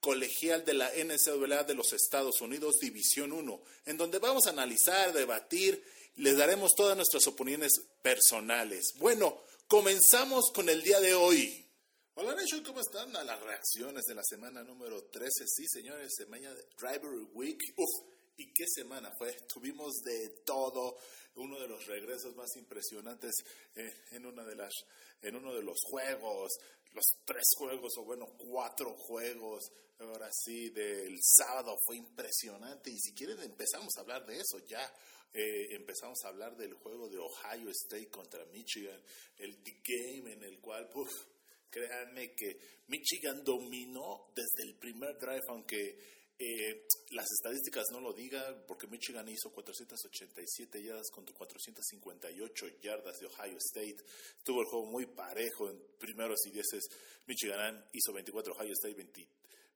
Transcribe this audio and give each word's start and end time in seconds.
colegial 0.00 0.64
de 0.64 0.74
la 0.74 0.90
NCAA 0.90 1.64
de 1.64 1.74
los 1.74 1.92
Estados 1.92 2.40
Unidos, 2.40 2.76
División 2.80 3.32
1, 3.32 3.62
en 3.86 3.96
donde 3.96 4.18
vamos 4.18 4.46
a 4.46 4.50
analizar, 4.50 5.12
debatir, 5.12 5.82
les 6.16 6.36
daremos 6.36 6.72
todas 6.76 6.96
nuestras 6.96 7.26
opiniones 7.26 7.72
personales. 8.02 8.92
Bueno, 8.96 9.42
comenzamos 9.66 10.50
con 10.52 10.68
el 10.68 10.82
día 10.82 11.00
de 11.00 11.14
hoy. 11.14 11.64
Hola 12.14 12.34
Nation, 12.34 12.64
¿cómo 12.64 12.80
están? 12.80 13.14
A 13.14 13.22
las 13.22 13.40
reacciones 13.40 14.04
de 14.04 14.14
la 14.16 14.24
semana 14.24 14.64
número 14.64 15.04
13. 15.04 15.44
Sí, 15.46 15.66
señores, 15.68 16.14
semana 16.16 16.52
de 16.52 16.64
Driver 16.76 17.12
Week. 17.32 17.60
Uf, 17.76 18.08
¿y 18.36 18.52
qué 18.52 18.64
semana 18.66 19.12
fue? 19.16 19.32
Tuvimos 19.48 20.00
de 20.04 20.42
todo. 20.44 20.96
Uno 21.36 21.60
de 21.60 21.68
los 21.68 21.86
regresos 21.86 22.34
más 22.34 22.56
impresionantes 22.56 23.36
eh, 23.76 23.94
en, 24.10 24.26
una 24.26 24.44
de 24.44 24.56
las, 24.56 24.72
en 25.22 25.36
uno 25.36 25.54
de 25.54 25.62
los 25.62 25.78
juegos 25.84 26.58
los 26.92 27.04
tres 27.24 27.44
juegos, 27.56 27.92
o 27.98 28.04
bueno, 28.04 28.26
cuatro 28.36 28.94
juegos, 28.94 29.70
ahora 29.98 30.28
sí, 30.32 30.70
del 30.70 31.18
sábado 31.20 31.76
fue 31.84 31.96
impresionante. 31.96 32.90
Y 32.90 32.98
si 32.98 33.14
quieren 33.14 33.40
empezamos 33.42 33.96
a 33.96 34.00
hablar 34.00 34.26
de 34.26 34.36
eso, 34.36 34.58
ya 34.66 34.84
eh, 35.32 35.74
empezamos 35.74 36.18
a 36.24 36.28
hablar 36.28 36.56
del 36.56 36.74
juego 36.74 37.08
de 37.08 37.18
Ohio 37.18 37.70
State 37.70 38.08
contra 38.08 38.44
Michigan, 38.46 39.00
el 39.36 39.62
game 39.62 40.32
en 40.32 40.42
el 40.42 40.60
cual, 40.60 40.88
pues, 40.88 41.10
créanme 41.70 42.34
que 42.34 42.58
Michigan 42.88 43.44
dominó 43.44 44.32
desde 44.34 44.68
el 44.68 44.78
primer 44.78 45.18
drive, 45.18 45.44
aunque 45.48 46.17
eh, 46.38 46.86
las 47.10 47.26
estadísticas 47.32 47.86
no 47.90 48.00
lo 48.00 48.12
digan, 48.12 48.64
porque 48.66 48.86
Michigan 48.86 49.28
hizo 49.28 49.50
487 49.50 50.82
yardas 50.82 51.10
contra 51.10 51.34
458 51.34 52.66
yardas 52.80 53.18
de 53.18 53.26
Ohio 53.26 53.58
State. 53.58 53.96
Tuvo 54.44 54.60
el 54.60 54.66
juego 54.66 54.86
muy 54.86 55.06
parejo 55.06 55.68
en 55.68 55.80
primeros 55.98 56.38
y 56.46 56.50
dieces. 56.50 56.84
Michigan 57.26 57.84
hizo 57.92 58.12
24, 58.12 58.54
Ohio 58.54 58.72
State 58.72 58.94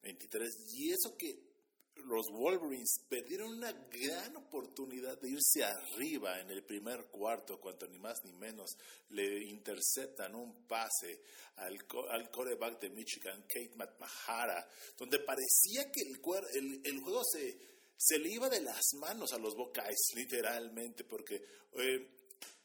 23. 0.03 0.49
Y 0.75 0.91
eso 0.93 1.17
que 1.17 1.52
los 1.97 2.31
Wolverines 2.31 3.05
perdieron 3.09 3.53
una 3.53 3.73
gran 3.73 4.37
oportunidad 4.37 5.21
de 5.21 5.31
irse 5.31 5.65
arriba 5.65 6.41
en 6.41 6.51
el 6.51 6.65
primer 6.65 7.07
cuarto, 7.07 7.61
cuando 7.61 7.87
ni 7.87 7.99
más 7.99 8.19
ni 8.25 8.33
menos 8.33 8.77
le 9.11 9.45
interceptan 9.45 10.35
un 10.35 10.67
pase 10.67 11.23
al, 11.57 11.79
al 12.11 12.31
coreback 12.31 12.81
de 12.81 12.91
Michigan, 12.91 13.43
Kate 13.43 13.77
McMahara, 13.77 14.67
donde 14.99 15.21
parecía 15.21 15.91
que 15.91 16.03
el, 16.03 16.81
el, 16.85 17.01
juego 17.01 17.23
se, 17.25 17.59
se 17.97 18.19
le 18.19 18.31
iba 18.31 18.49
de 18.49 18.61
las 18.61 18.83
manos 18.95 19.33
a 19.33 19.39
los 19.39 19.55
Buckeyes, 19.55 20.13
literalmente, 20.15 21.05
porque 21.05 21.43
eh, 21.75 22.09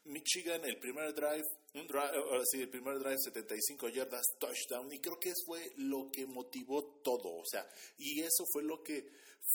Michigan, 0.04 0.64
el 0.64 0.78
primer 0.78 1.14
drive, 1.14 1.46
un 1.74 1.86
drive, 1.86 2.44
sí, 2.50 2.60
el 2.60 2.70
primer 2.70 2.98
drive, 2.98 3.18
75 3.18 3.88
yardas, 3.88 4.26
touchdown, 4.38 4.92
y 4.92 5.00
creo 5.00 5.18
que 5.18 5.30
eso 5.30 5.42
fue 5.46 5.72
lo 5.76 6.10
que 6.10 6.26
motivó 6.26 7.00
todo, 7.02 7.36
o 7.36 7.44
sea, 7.44 7.68
y 7.98 8.20
eso 8.20 8.44
fue 8.52 8.62
lo 8.62 8.82
que 8.82 9.08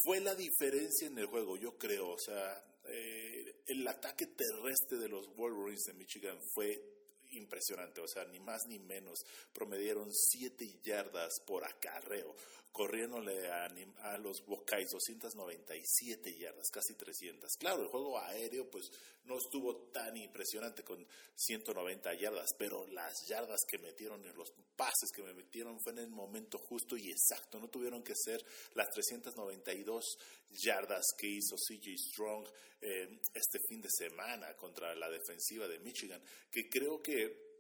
fue 0.03 0.19
la 0.19 0.35
diferencia 0.35 1.07
en 1.07 1.17
el 1.17 1.25
juego, 1.27 1.57
yo 1.57 1.77
creo, 1.77 2.09
o 2.09 2.19
sea, 2.19 2.63
eh, 2.85 3.63
el 3.67 3.87
ataque 3.87 4.27
terrestre 4.27 4.97
de 4.97 5.09
los 5.09 5.27
Wolverines 5.35 5.83
de 5.85 5.93
Michigan 5.93 6.37
fue 6.53 6.71
impresionante, 7.31 8.01
o 8.01 8.07
sea, 8.07 8.25
ni 8.25 8.39
más 8.39 8.61
ni 8.67 8.79
menos, 8.79 9.19
promedieron 9.53 10.11
7 10.11 10.65
yardas 10.83 11.33
por 11.45 11.65
acarreo, 11.65 12.35
corriéndole 12.73 13.51
a, 13.51 13.67
a 14.01 14.17
los 14.17 14.43
Buckeyes 14.47 14.89
297 14.89 16.35
yardas, 16.35 16.71
casi 16.71 16.95
300. 16.95 17.51
Claro, 17.59 17.83
el 17.83 17.87
juego 17.87 18.19
aéreo 18.19 18.67
pues 18.69 18.89
no 19.25 19.37
estuvo 19.37 19.91
tan 19.91 20.17
impresionante 20.17 20.83
con 20.83 21.07
190 21.35 22.15
yardas, 22.15 22.49
pero 22.57 22.87
las 22.87 23.13
yardas 23.27 23.59
que 23.69 23.77
metieron 23.77 24.25
en 24.25 24.35
los 24.35 24.51
pases 24.75 25.11
que 25.15 25.21
me 25.21 25.35
metieron 25.35 25.79
fue 25.81 25.93
en 25.93 25.99
el 25.99 26.09
momento 26.09 26.57
justo 26.57 26.97
y 26.97 27.11
exacto, 27.11 27.59
no 27.59 27.69
tuvieron 27.69 28.03
que 28.03 28.15
ser 28.15 28.43
las 28.73 28.89
392 28.89 30.17
yardas 30.49 31.05
que 31.15 31.27
hizo 31.27 31.55
CJ 31.55 31.95
Strong 31.95 32.47
eh, 32.81 33.21
este 33.35 33.59
fin 33.69 33.81
de 33.81 33.89
semana 33.95 34.55
contra 34.55 34.95
la 34.95 35.11
defensiva 35.11 35.67
de 35.67 35.77
Michigan, 35.77 36.21
que 36.51 36.67
creo 36.69 37.03
que 37.03 37.53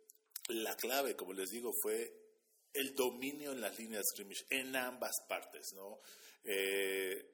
la 0.49 0.75
clave, 0.75 1.15
como 1.15 1.33
les 1.33 1.49
digo, 1.51 1.71
fue 1.81 2.22
el 2.73 2.95
dominio 2.95 3.51
en 3.51 3.61
las 3.61 3.77
líneas 3.77 4.07
scrimmage 4.09 4.45
en 4.49 4.75
ambas 4.75 5.21
partes, 5.27 5.73
¿no? 5.73 5.99
Eh, 6.43 7.31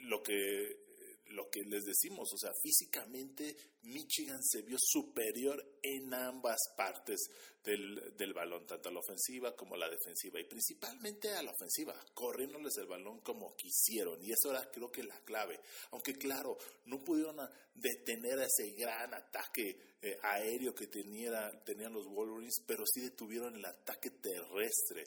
lo 0.00 0.22
que 0.22 0.86
lo 1.30 1.50
que 1.50 1.64
les 1.64 1.84
decimos, 1.84 2.32
o 2.32 2.38
sea, 2.38 2.52
físicamente 2.62 3.56
Michigan 3.86 4.42
se 4.42 4.62
vio 4.62 4.76
superior 4.80 5.78
en 5.82 6.12
ambas 6.12 6.58
partes 6.76 7.28
del, 7.62 8.14
del, 8.16 8.32
balón, 8.32 8.66
tanto 8.66 8.88
a 8.88 8.92
la 8.92 9.00
ofensiva 9.00 9.54
como 9.56 9.74
a 9.74 9.78
la 9.78 9.88
defensiva, 9.88 10.40
y 10.40 10.44
principalmente 10.44 11.30
a 11.30 11.42
la 11.42 11.50
ofensiva, 11.50 11.94
corriéndoles 12.14 12.76
el 12.78 12.86
balón 12.86 13.20
como 13.20 13.56
quisieron, 13.56 14.22
y 14.22 14.30
eso 14.30 14.50
era 14.50 14.70
creo 14.70 14.90
que 14.90 15.02
la 15.02 15.18
clave, 15.24 15.60
aunque 15.90 16.14
claro, 16.14 16.56
no 16.84 17.02
pudieron 17.02 17.36
detener 17.74 18.38
ese 18.40 18.70
gran 18.76 19.12
ataque 19.14 19.96
eh, 20.00 20.16
aéreo 20.22 20.74
que 20.74 20.86
tenía, 20.86 21.50
tenían 21.64 21.92
los 21.92 22.06
Wolverines, 22.06 22.62
pero 22.66 22.84
sí 22.86 23.00
detuvieron 23.00 23.56
el 23.56 23.64
ataque 23.64 24.10
terrestre 24.10 25.04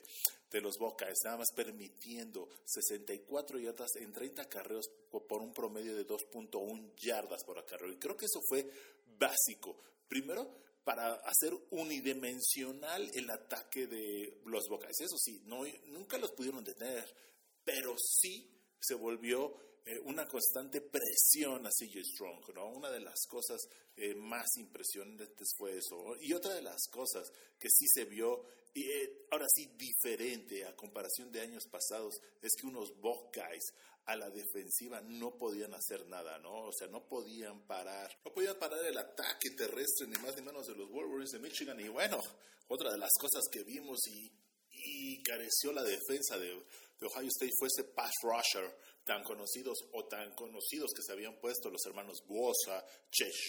de 0.50 0.60
los 0.60 0.76
Buckeyes, 0.78 1.20
nada 1.24 1.38
más 1.38 1.52
permitiendo 1.54 2.48
64 2.64 3.58
yardas 3.60 3.96
en 3.96 4.12
30 4.12 4.48
carreros 4.48 4.90
por 5.10 5.42
un 5.42 5.52
promedio 5.52 5.94
de 5.94 6.06
2.1 6.06 6.94
yardas 6.96 7.44
por 7.44 7.58
acarreo. 7.58 7.92
Y 7.92 7.98
creo 7.98 8.16
que 8.16 8.26
eso 8.26 8.40
fue 8.48 8.69
básico. 9.18 9.80
Primero, 10.08 10.60
para 10.84 11.14
hacer 11.14 11.52
unidimensional 11.70 13.10
el 13.14 13.30
ataque 13.30 13.86
de 13.86 14.40
los 14.46 14.66
Buckeyes. 14.68 15.00
Eso 15.00 15.16
sí, 15.18 15.42
no, 15.44 15.62
nunca 15.86 16.18
los 16.18 16.32
pudieron 16.32 16.64
detener, 16.64 17.04
pero 17.64 17.94
sí 17.98 18.50
se 18.80 18.94
volvió 18.94 19.54
eh, 19.86 19.98
una 20.04 20.26
constante 20.26 20.80
presión 20.80 21.66
a 21.66 21.70
CJ 21.70 22.04
Strong, 22.04 22.54
¿no? 22.54 22.68
Una 22.68 22.90
de 22.90 23.00
las 23.00 23.26
cosas 23.26 23.60
eh, 23.96 24.14
más 24.14 24.46
impresionantes 24.56 25.54
fue 25.56 25.78
eso. 25.78 26.16
Y 26.20 26.32
otra 26.32 26.54
de 26.54 26.62
las 26.62 26.86
cosas 26.88 27.30
que 27.58 27.68
sí 27.70 27.86
se 27.88 28.04
vio, 28.04 28.44
eh, 28.74 29.26
ahora 29.30 29.46
sí 29.54 29.70
diferente 29.76 30.64
a 30.64 30.76
comparación 30.76 31.32
de 31.32 31.40
años 31.40 31.66
pasados, 31.70 32.20
es 32.42 32.52
que 32.58 32.66
unos 32.66 32.94
Buckeyes 33.00 33.72
a 34.06 34.16
la 34.16 34.30
defensiva 34.30 35.00
no 35.02 35.36
podían 35.36 35.74
hacer 35.74 36.06
nada, 36.06 36.38
¿no? 36.38 36.66
O 36.66 36.72
sea, 36.72 36.88
no 36.88 37.06
podían 37.06 37.66
parar, 37.66 38.10
no 38.24 38.32
podían 38.32 38.58
parar 38.58 38.84
el 38.84 38.98
ataque 38.98 39.50
terrestre 39.56 40.06
ni 40.08 40.18
más 40.18 40.36
ni 40.36 40.42
menos 40.42 40.66
de 40.66 40.74
los 40.74 40.90
Wolverines 40.90 41.32
de 41.32 41.38
Michigan. 41.38 41.78
Y 41.80 41.88
bueno, 41.88 42.18
otra 42.68 42.90
de 42.90 42.98
las 42.98 43.12
cosas 43.20 43.44
que 43.50 43.62
vimos 43.64 43.98
y, 44.08 44.32
y 44.70 45.22
careció 45.22 45.72
la 45.72 45.82
defensa 45.82 46.38
de, 46.38 46.48
de 46.48 47.06
Ohio 47.06 47.28
State 47.28 47.52
fue 47.58 47.68
ese 47.68 47.84
pass 47.92 48.12
rusher 48.22 48.74
tan 49.04 49.22
conocidos 49.24 49.78
o 49.92 50.04
tan 50.04 50.34
conocidos 50.34 50.92
que 50.94 51.02
se 51.02 51.12
habían 51.12 51.38
puesto 51.40 51.70
los 51.70 51.84
hermanos 51.86 52.22
Bosa, 52.26 52.84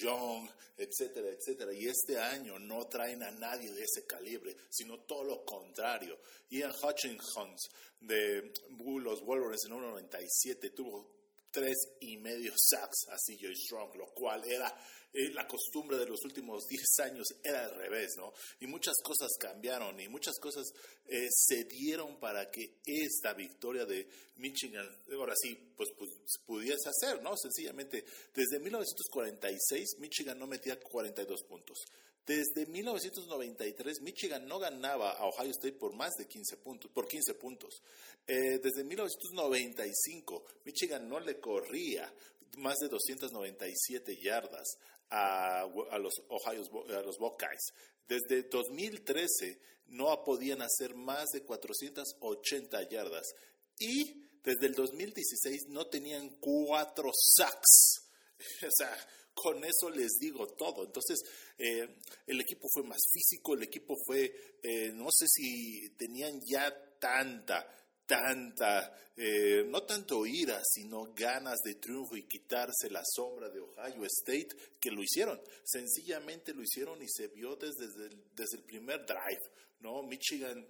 Young, 0.01 0.49
etcétera, 0.77 1.29
etcétera. 1.29 1.73
Y 1.73 1.87
este 1.87 2.19
año 2.19 2.57
no 2.59 2.87
traen 2.87 3.23
a 3.23 3.31
nadie 3.31 3.71
de 3.71 3.83
ese 3.83 4.05
calibre, 4.05 4.55
sino 4.69 4.99
todo 5.01 5.23
lo 5.23 5.45
contrario. 5.45 6.19
Ian 6.49 6.71
Hutchins 6.71 7.69
de 7.99 8.51
los 8.75 9.21
Wolverines 9.23 9.65
en 9.65 9.73
1.97 9.73 10.73
tuvo 10.73 11.20
tres 11.51 11.77
y 11.99 12.17
medio 12.17 12.53
sacks 12.55 13.07
a 13.09 13.15
CJ 13.15 13.53
Strong, 13.53 13.95
lo 13.95 14.07
cual 14.13 14.43
era 14.45 14.73
eh, 15.13 15.29
la 15.33 15.45
costumbre 15.45 15.97
de 15.97 16.05
los 16.05 16.23
últimos 16.23 16.65
10 16.67 16.99
años 16.99 17.27
era 17.43 17.65
al 17.65 17.75
revés, 17.75 18.13
¿no? 18.15 18.33
Y 18.61 18.67
muchas 18.67 18.95
cosas 19.03 19.29
cambiaron 19.37 19.99
y 19.99 20.07
muchas 20.07 20.39
cosas 20.39 20.71
eh, 21.05 21.27
se 21.29 21.65
dieron 21.65 22.17
para 22.17 22.49
que 22.49 22.79
esta 22.85 23.33
victoria 23.33 23.85
de 23.85 24.07
Michigan, 24.37 24.87
ahora 25.13 25.33
sí, 25.35 25.73
pues, 25.75 25.89
pues, 25.97 26.11
pudiese 26.45 26.87
hacer, 26.87 27.21
¿no? 27.21 27.35
Sencillamente, 27.35 28.05
desde 28.33 28.59
1946 28.59 29.97
Michigan 29.99 30.39
no 30.39 30.47
metía 30.47 30.79
42 30.79 31.43
puntos. 31.43 31.77
Desde 32.25 32.65
1993, 32.67 34.01
Michigan 34.01 34.47
no 34.47 34.59
ganaba 34.59 35.11
a 35.11 35.25
Ohio 35.25 35.51
State 35.51 35.73
por 35.73 35.93
más 35.93 36.13
de 36.17 36.27
15 36.27 36.57
puntos, 36.57 36.91
por 36.91 37.07
15 37.07 37.33
puntos. 37.33 37.81
Eh, 38.27 38.59
desde 38.61 38.83
1995, 38.83 40.45
Michigan 40.65 41.09
no 41.09 41.19
le 41.19 41.39
corría 41.39 42.13
más 42.57 42.77
de 42.77 42.89
297 42.89 44.17
yardas 44.17 44.77
a, 45.09 45.65
los 45.99 46.13
Ohio, 46.29 46.63
a 46.89 47.01
los 47.01 47.17
Buckeyes. 47.17 47.73
Desde 48.07 48.43
2013 48.43 49.59
no 49.87 50.23
podían 50.23 50.61
hacer 50.61 50.95
más 50.95 51.29
de 51.29 51.43
480 51.43 52.89
yardas 52.89 53.33
y 53.79 54.29
desde 54.43 54.67
el 54.67 54.73
2016 54.73 55.67
no 55.69 55.87
tenían 55.87 56.29
cuatro 56.39 57.11
sacks. 57.13 58.07
O 58.67 58.71
sea, 58.75 58.91
con 59.33 59.63
eso 59.63 59.89
les 59.89 60.11
digo 60.19 60.47
todo. 60.47 60.85
Entonces, 60.85 61.19
eh, 61.57 61.87
el 62.27 62.41
equipo 62.41 62.67
fue 62.71 62.83
más 62.83 62.99
físico, 63.11 63.53
el 63.53 63.63
equipo 63.63 63.95
fue, 64.05 64.57
eh, 64.61 64.91
no 64.93 65.07
sé 65.11 65.27
si 65.27 65.89
tenían 65.97 66.39
ya 66.45 66.73
tanta, 66.99 67.67
tanta, 68.05 68.95
eh, 69.15 69.63
no 69.67 69.83
tanto 69.83 70.25
ira, 70.25 70.61
sino 70.63 71.13
ganas 71.13 71.59
de 71.63 71.75
triunfo 71.75 72.15
y 72.15 72.27
quitarse 72.27 72.89
la 72.89 73.03
sombra 73.05 73.49
de 73.49 73.59
Ohio 73.59 74.05
State, 74.05 74.49
que 74.79 74.91
lo 74.91 75.01
hicieron. 75.01 75.41
Sencillamente 75.63 76.53
lo 76.53 76.61
hicieron 76.61 77.01
y 77.01 77.07
se 77.07 77.27
vio 77.27 77.55
desde 77.55 77.87
desde 78.35 78.57
el 78.57 78.63
primer 78.63 79.05
drive, 79.05 79.41
¿no? 79.79 80.03
Michigan 80.03 80.65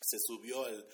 se 0.00 0.18
subió 0.20 0.64
al, 0.64 0.86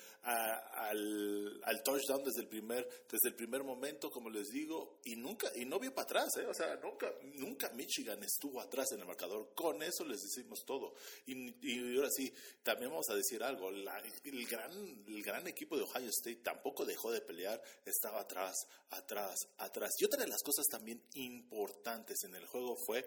al, 1.65 1.83
touchdown 1.83 2.25
desde 2.25 2.41
el 2.41 2.49
primer 2.49 2.89
desde 3.11 3.29
el 3.29 3.35
primer 3.35 3.63
momento 3.63 4.11
como 4.11 4.31
les 4.31 4.49
digo 4.49 5.01
y 5.05 5.17
nunca 5.17 5.51
y 5.55 5.67
no 5.67 5.79
vio 5.79 5.95
para 5.95 6.05
atrás 6.05 6.37
¿eh? 6.39 6.47
o 6.47 6.55
sea 6.55 6.77
nunca 6.77 7.13
nunca 7.35 7.71
Michigan 7.75 8.23
estuvo 8.23 8.61
atrás 8.61 8.93
en 8.93 9.01
el 9.01 9.07
marcador. 9.07 9.53
Con 9.55 9.83
eso 9.83 10.05
les 10.05 10.23
decimos 10.23 10.65
todo. 10.67 10.95
Y, 11.27 11.97
ahora 11.97 12.11
sí 12.11 12.33
también 12.63 12.91
vamos 12.91 13.09
a 13.11 13.15
decir 13.15 13.43
algo. 13.43 13.69
El 13.69 14.47
gran 14.47 15.05
el 15.07 15.23
gran 15.23 15.47
equipo 15.47 15.77
de 15.77 15.83
Ohio 15.83 16.09
State 16.09 16.43
tampoco 16.43 16.85
dejó 16.85 17.13
de 17.13 17.21
pelear 17.21 17.61
estaba 17.85 18.21
atrás 18.21 18.55
atrás 18.91 19.35
atrás. 19.59 19.91
Y 19.99 20.05
otra 20.05 20.23
de 20.23 20.29
las 20.29 20.43
cosas 20.43 20.67
también 20.71 21.03
importantes 21.15 22.25
en 22.25 22.35
el 22.35 22.47
juego 22.47 22.77
fue 22.87 23.05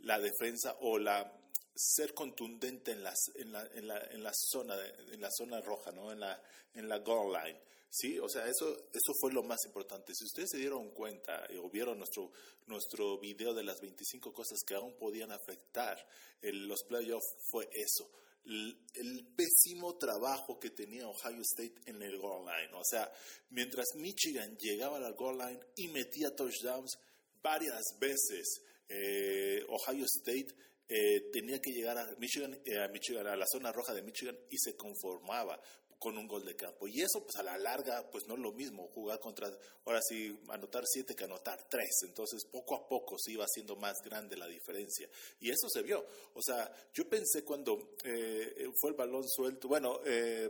la 0.00 0.18
defensa 0.18 0.76
o 0.80 0.98
la 0.98 1.43
ser 1.74 2.14
contundente 2.14 2.92
en, 2.92 3.02
las, 3.02 3.18
en, 3.34 3.52
la, 3.52 3.66
en, 3.74 3.88
la, 3.88 3.98
en, 4.10 4.22
la 4.22 4.32
zona, 4.32 4.76
en 5.12 5.20
la 5.20 5.30
zona 5.30 5.60
roja, 5.60 5.90
¿no? 5.92 6.12
en, 6.12 6.20
la, 6.20 6.40
en 6.74 6.88
la 6.88 6.98
goal 6.98 7.32
line. 7.32 7.60
¿sí? 7.90 8.18
O 8.18 8.28
sea, 8.28 8.46
eso, 8.46 8.88
eso 8.92 9.12
fue 9.20 9.32
lo 9.32 9.42
más 9.42 9.64
importante. 9.66 10.14
Si 10.14 10.24
ustedes 10.24 10.50
se 10.50 10.58
dieron 10.58 10.90
cuenta 10.90 11.46
o 11.62 11.70
vieron 11.70 11.98
nuestro, 11.98 12.30
nuestro 12.66 13.18
video 13.18 13.54
de 13.54 13.64
las 13.64 13.80
25 13.80 14.32
cosas 14.32 14.60
que 14.66 14.74
aún 14.74 14.96
podían 14.96 15.32
afectar 15.32 15.96
los 16.42 16.82
playoffs, 16.84 17.36
fue 17.50 17.68
eso. 17.72 18.10
El, 18.44 18.78
el, 18.94 19.26
pésimo 19.34 19.96
trabajo 19.96 20.58
que 20.58 20.68
tenía 20.68 21.08
Ohio 21.08 21.40
State 21.40 21.80
en 21.86 22.02
el 22.02 22.18
goal 22.18 22.44
line. 22.44 22.74
O 22.74 22.84
sea, 22.84 23.10
mientras 23.48 23.86
Michigan 23.94 24.54
llegaba 24.58 24.98
a 24.98 25.00
la 25.00 25.12
goal 25.12 25.38
line 25.38 25.60
y 25.76 25.88
metía 25.88 26.34
touchdowns 26.36 26.98
varias 27.42 27.82
veces, 27.98 28.60
eh, 28.88 29.64
Ohio 29.68 30.04
State 30.04 30.54
eh, 30.88 31.30
tenía 31.32 31.60
que 31.60 31.72
llegar 31.72 31.96
a 31.96 32.14
Michigan, 32.18 32.60
eh, 32.64 32.78
a 32.78 32.88
Michigan, 32.88 33.26
a 33.26 33.36
la 33.36 33.46
zona 33.46 33.72
roja 33.72 33.94
de 33.94 34.02
Michigan 34.02 34.38
y 34.50 34.58
se 34.58 34.76
conformaba 34.76 35.60
con 35.98 36.18
un 36.18 36.26
gol 36.26 36.44
de 36.44 36.54
campo. 36.54 36.86
Y 36.86 37.00
eso, 37.00 37.22
pues 37.22 37.36
a 37.36 37.42
la 37.42 37.56
larga, 37.56 38.10
pues 38.10 38.26
no 38.26 38.34
es 38.34 38.40
lo 38.40 38.52
mismo 38.52 38.88
jugar 38.88 39.18
contra, 39.20 39.48
ahora 39.86 40.00
sí, 40.06 40.38
anotar 40.48 40.82
siete 40.84 41.14
que 41.14 41.24
anotar 41.24 41.66
tres. 41.70 42.02
Entonces, 42.06 42.44
poco 42.44 42.74
a 42.76 42.86
poco 42.86 43.16
se 43.18 43.32
iba 43.32 43.44
haciendo 43.44 43.76
más 43.76 43.96
grande 44.04 44.36
la 44.36 44.46
diferencia. 44.46 45.08
Y 45.40 45.50
eso 45.50 45.68
se 45.70 45.82
vio. 45.82 46.04
O 46.34 46.42
sea, 46.42 46.70
yo 46.92 47.08
pensé 47.08 47.42
cuando 47.42 47.96
eh, 48.04 48.68
fue 48.78 48.90
el 48.90 48.96
balón 48.96 49.26
suelto, 49.26 49.68
bueno, 49.68 50.00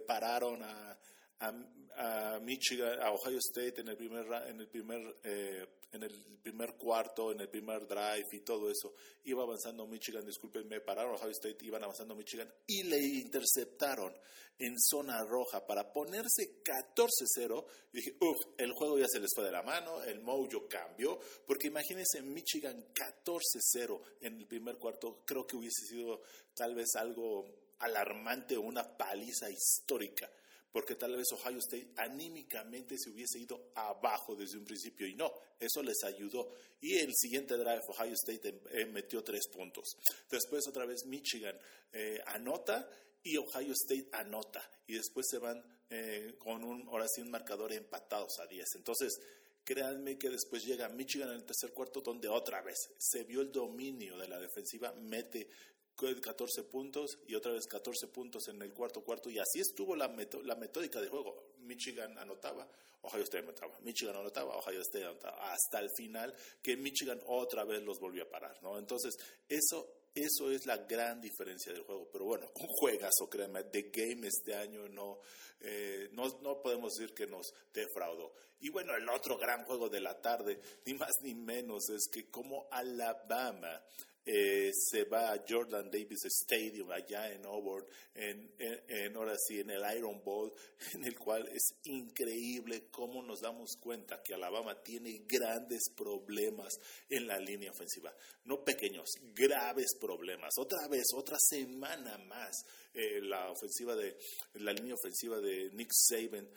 pararon 0.06 0.62
a, 0.64 0.98
a, 1.40 2.38
Michigan, 2.40 3.00
a 3.00 3.12
Ohio 3.12 3.38
State 3.38 3.80
en 3.80 3.88
el 3.88 3.96
primer, 3.96 4.26
en 4.48 4.60
el 4.60 4.68
primer, 4.68 5.16
eh, 5.22 5.66
en 5.92 6.02
el 6.02 6.38
primer 6.42 6.74
cuarto, 6.74 7.30
en 7.30 7.40
el 7.40 7.48
primer 7.48 7.86
drive 7.86 8.26
y 8.32 8.40
todo 8.40 8.70
eso. 8.70 8.94
Iba 9.24 9.44
avanzando 9.44 9.86
Michigan, 9.86 10.24
discúlpenme, 10.24 10.80
pararon 10.80 11.14
Ohio 11.14 11.30
State, 11.30 11.58
iban 11.62 11.84
avanzando 11.84 12.14
Michigan 12.14 12.52
y 12.66 12.82
le 12.82 12.98
interceptaron 12.98 14.12
en 14.58 14.78
zona 14.78 15.24
roja 15.24 15.66
para 15.66 15.92
ponerse 15.92 16.62
14-0. 16.62 17.64
Y 17.92 17.96
dije, 17.96 18.16
uff, 18.20 18.36
el 18.58 18.72
juego 18.72 18.98
ya 18.98 19.06
se 19.08 19.20
les 19.20 19.30
fue 19.34 19.44
de 19.44 19.52
la 19.52 19.62
mano, 19.62 20.02
el 20.02 20.20
mojo 20.20 20.68
cambió, 20.68 21.18
porque 21.46 21.68
imagínense 21.68 22.22
Michigan 22.22 22.84
14-0 22.92 24.00
en 24.20 24.36
el 24.38 24.46
primer 24.46 24.78
cuarto, 24.78 25.22
creo 25.24 25.46
que 25.46 25.56
hubiese 25.56 25.86
sido 25.86 26.22
tal 26.54 26.74
vez 26.74 26.94
algo 26.96 27.46
alarmante 27.78 28.56
o 28.56 28.62
una 28.62 28.96
paliza 28.96 29.50
histórica 29.50 30.30
porque 30.74 30.96
tal 30.96 31.14
vez 31.14 31.30
Ohio 31.30 31.58
State 31.58 31.92
anímicamente 31.98 32.98
se 32.98 33.08
hubiese 33.08 33.38
ido 33.38 33.70
abajo 33.76 34.34
desde 34.34 34.58
un 34.58 34.64
principio 34.64 35.06
y 35.06 35.14
no, 35.14 35.32
eso 35.60 35.80
les 35.84 36.02
ayudó. 36.02 36.50
Y 36.80 36.96
el 36.96 37.14
siguiente 37.14 37.56
drive 37.56 37.80
Ohio 37.86 38.14
State 38.14 38.48
em, 38.48 38.58
eh, 38.72 38.86
metió 38.86 39.22
tres 39.22 39.46
puntos. 39.46 39.96
Después 40.28 40.66
otra 40.66 40.84
vez 40.84 41.06
Michigan 41.06 41.56
eh, 41.92 42.20
anota 42.26 42.90
y 43.22 43.36
Ohio 43.36 43.72
State 43.72 44.08
anota 44.10 44.68
y 44.88 44.94
después 44.94 45.28
se 45.30 45.38
van 45.38 45.62
eh, 45.90 46.34
con 46.38 46.64
un, 46.64 46.88
ahora 46.88 47.06
sí, 47.06 47.20
un 47.20 47.30
marcador 47.30 47.72
empatados 47.72 48.40
a 48.40 48.46
10. 48.48 48.66
Entonces, 48.74 49.20
créanme 49.62 50.18
que 50.18 50.28
después 50.28 50.64
llega 50.64 50.88
Michigan 50.88 51.28
en 51.28 51.36
el 51.36 51.44
tercer 51.44 51.72
cuarto 51.72 52.00
donde 52.00 52.26
otra 52.26 52.62
vez 52.62 52.90
se 52.98 53.22
vio 53.22 53.42
el 53.42 53.52
dominio 53.52 54.18
de 54.18 54.26
la 54.26 54.40
defensiva, 54.40 54.92
mete 54.94 55.48
14 55.96 56.64
puntos 56.64 57.18
y 57.26 57.34
otra 57.34 57.52
vez 57.52 57.66
14 57.66 58.08
puntos 58.08 58.48
en 58.48 58.60
el 58.62 58.72
cuarto 58.72 59.02
cuarto 59.02 59.30
y 59.30 59.38
así 59.38 59.60
estuvo 59.60 59.96
la, 59.96 60.08
la 60.44 60.54
metódica 60.56 61.00
de 61.00 61.08
juego. 61.08 61.54
Michigan 61.58 62.18
anotaba, 62.18 62.68
Ohio 63.02 63.22
State 63.22 63.44
anotaba, 63.44 63.78
Michigan 63.80 64.16
anotaba, 64.16 64.56
Ohio 64.56 64.80
State 64.80 65.04
anotaba, 65.04 65.52
hasta 65.52 65.80
el 65.80 65.88
final 65.96 66.34
que 66.62 66.76
Michigan 66.76 67.20
otra 67.26 67.64
vez 67.64 67.82
los 67.82 67.98
volvió 67.98 68.24
a 68.24 68.28
parar, 68.28 68.62
¿no? 68.62 68.78
Entonces, 68.78 69.14
eso 69.48 70.04
eso 70.14 70.48
es 70.48 70.64
la 70.64 70.76
gran 70.76 71.20
diferencia 71.20 71.72
del 71.72 71.82
juego. 71.82 72.08
Pero 72.12 72.24
bueno, 72.26 72.48
un 72.54 72.68
juegazo, 72.68 73.28
créanme. 73.28 73.64
The 73.64 73.90
Game 73.92 74.28
este 74.28 74.54
año 74.54 74.88
no, 74.88 75.18
eh, 75.60 76.08
no, 76.12 76.28
no, 76.40 76.62
podemos 76.62 76.94
decir 76.94 77.12
que 77.12 77.26
nos 77.26 77.52
defraudó. 77.72 78.32
Y 78.60 78.70
bueno, 78.70 78.94
el 78.94 79.08
otro 79.08 79.36
gran 79.36 79.64
juego 79.64 79.88
de 79.88 80.00
la 80.00 80.20
tarde, 80.20 80.60
ni 80.86 80.94
más 80.94 81.10
ni 81.22 81.34
menos, 81.34 81.88
es 81.90 82.08
que 82.12 82.30
como 82.30 82.68
Alabama 82.70 83.82
eh, 84.26 84.70
se 84.72 85.04
va 85.04 85.32
a 85.32 85.44
Jordan 85.46 85.90
Davis 85.90 86.24
Stadium 86.24 86.90
allá 86.90 87.30
en 87.30 87.44
Auburn, 87.44 87.84
en, 88.14 88.54
en, 88.58 89.16
ahora 89.16 89.34
sí, 89.36 89.60
en 89.60 89.70
el 89.70 89.82
Iron 89.96 90.22
Bowl, 90.24 90.52
en 90.94 91.04
el 91.04 91.18
cual 91.18 91.46
es 91.48 91.74
increíble 91.84 92.88
cómo 92.90 93.22
nos 93.22 93.40
damos 93.40 93.76
cuenta 93.76 94.22
que 94.22 94.34
Alabama 94.34 94.82
tiene 94.82 95.24
grandes 95.26 95.90
problemas 95.94 96.74
en 97.08 97.26
la 97.26 97.38
línea 97.38 97.70
ofensiva. 97.70 98.14
No 98.44 98.64
pequeños, 98.64 99.10
graves 99.34 99.96
problemas. 100.00 100.54
Otra 100.58 100.88
vez, 100.88 101.04
otra 101.14 101.36
semana 101.38 102.16
más, 102.18 102.64
eh, 102.94 103.20
la 103.20 103.50
ofensiva 103.50 103.94
de, 103.94 104.16
la 104.54 104.72
línea 104.72 104.94
ofensiva 104.94 105.38
de 105.40 105.70
Nick 105.72 105.90
Saban 105.92 106.48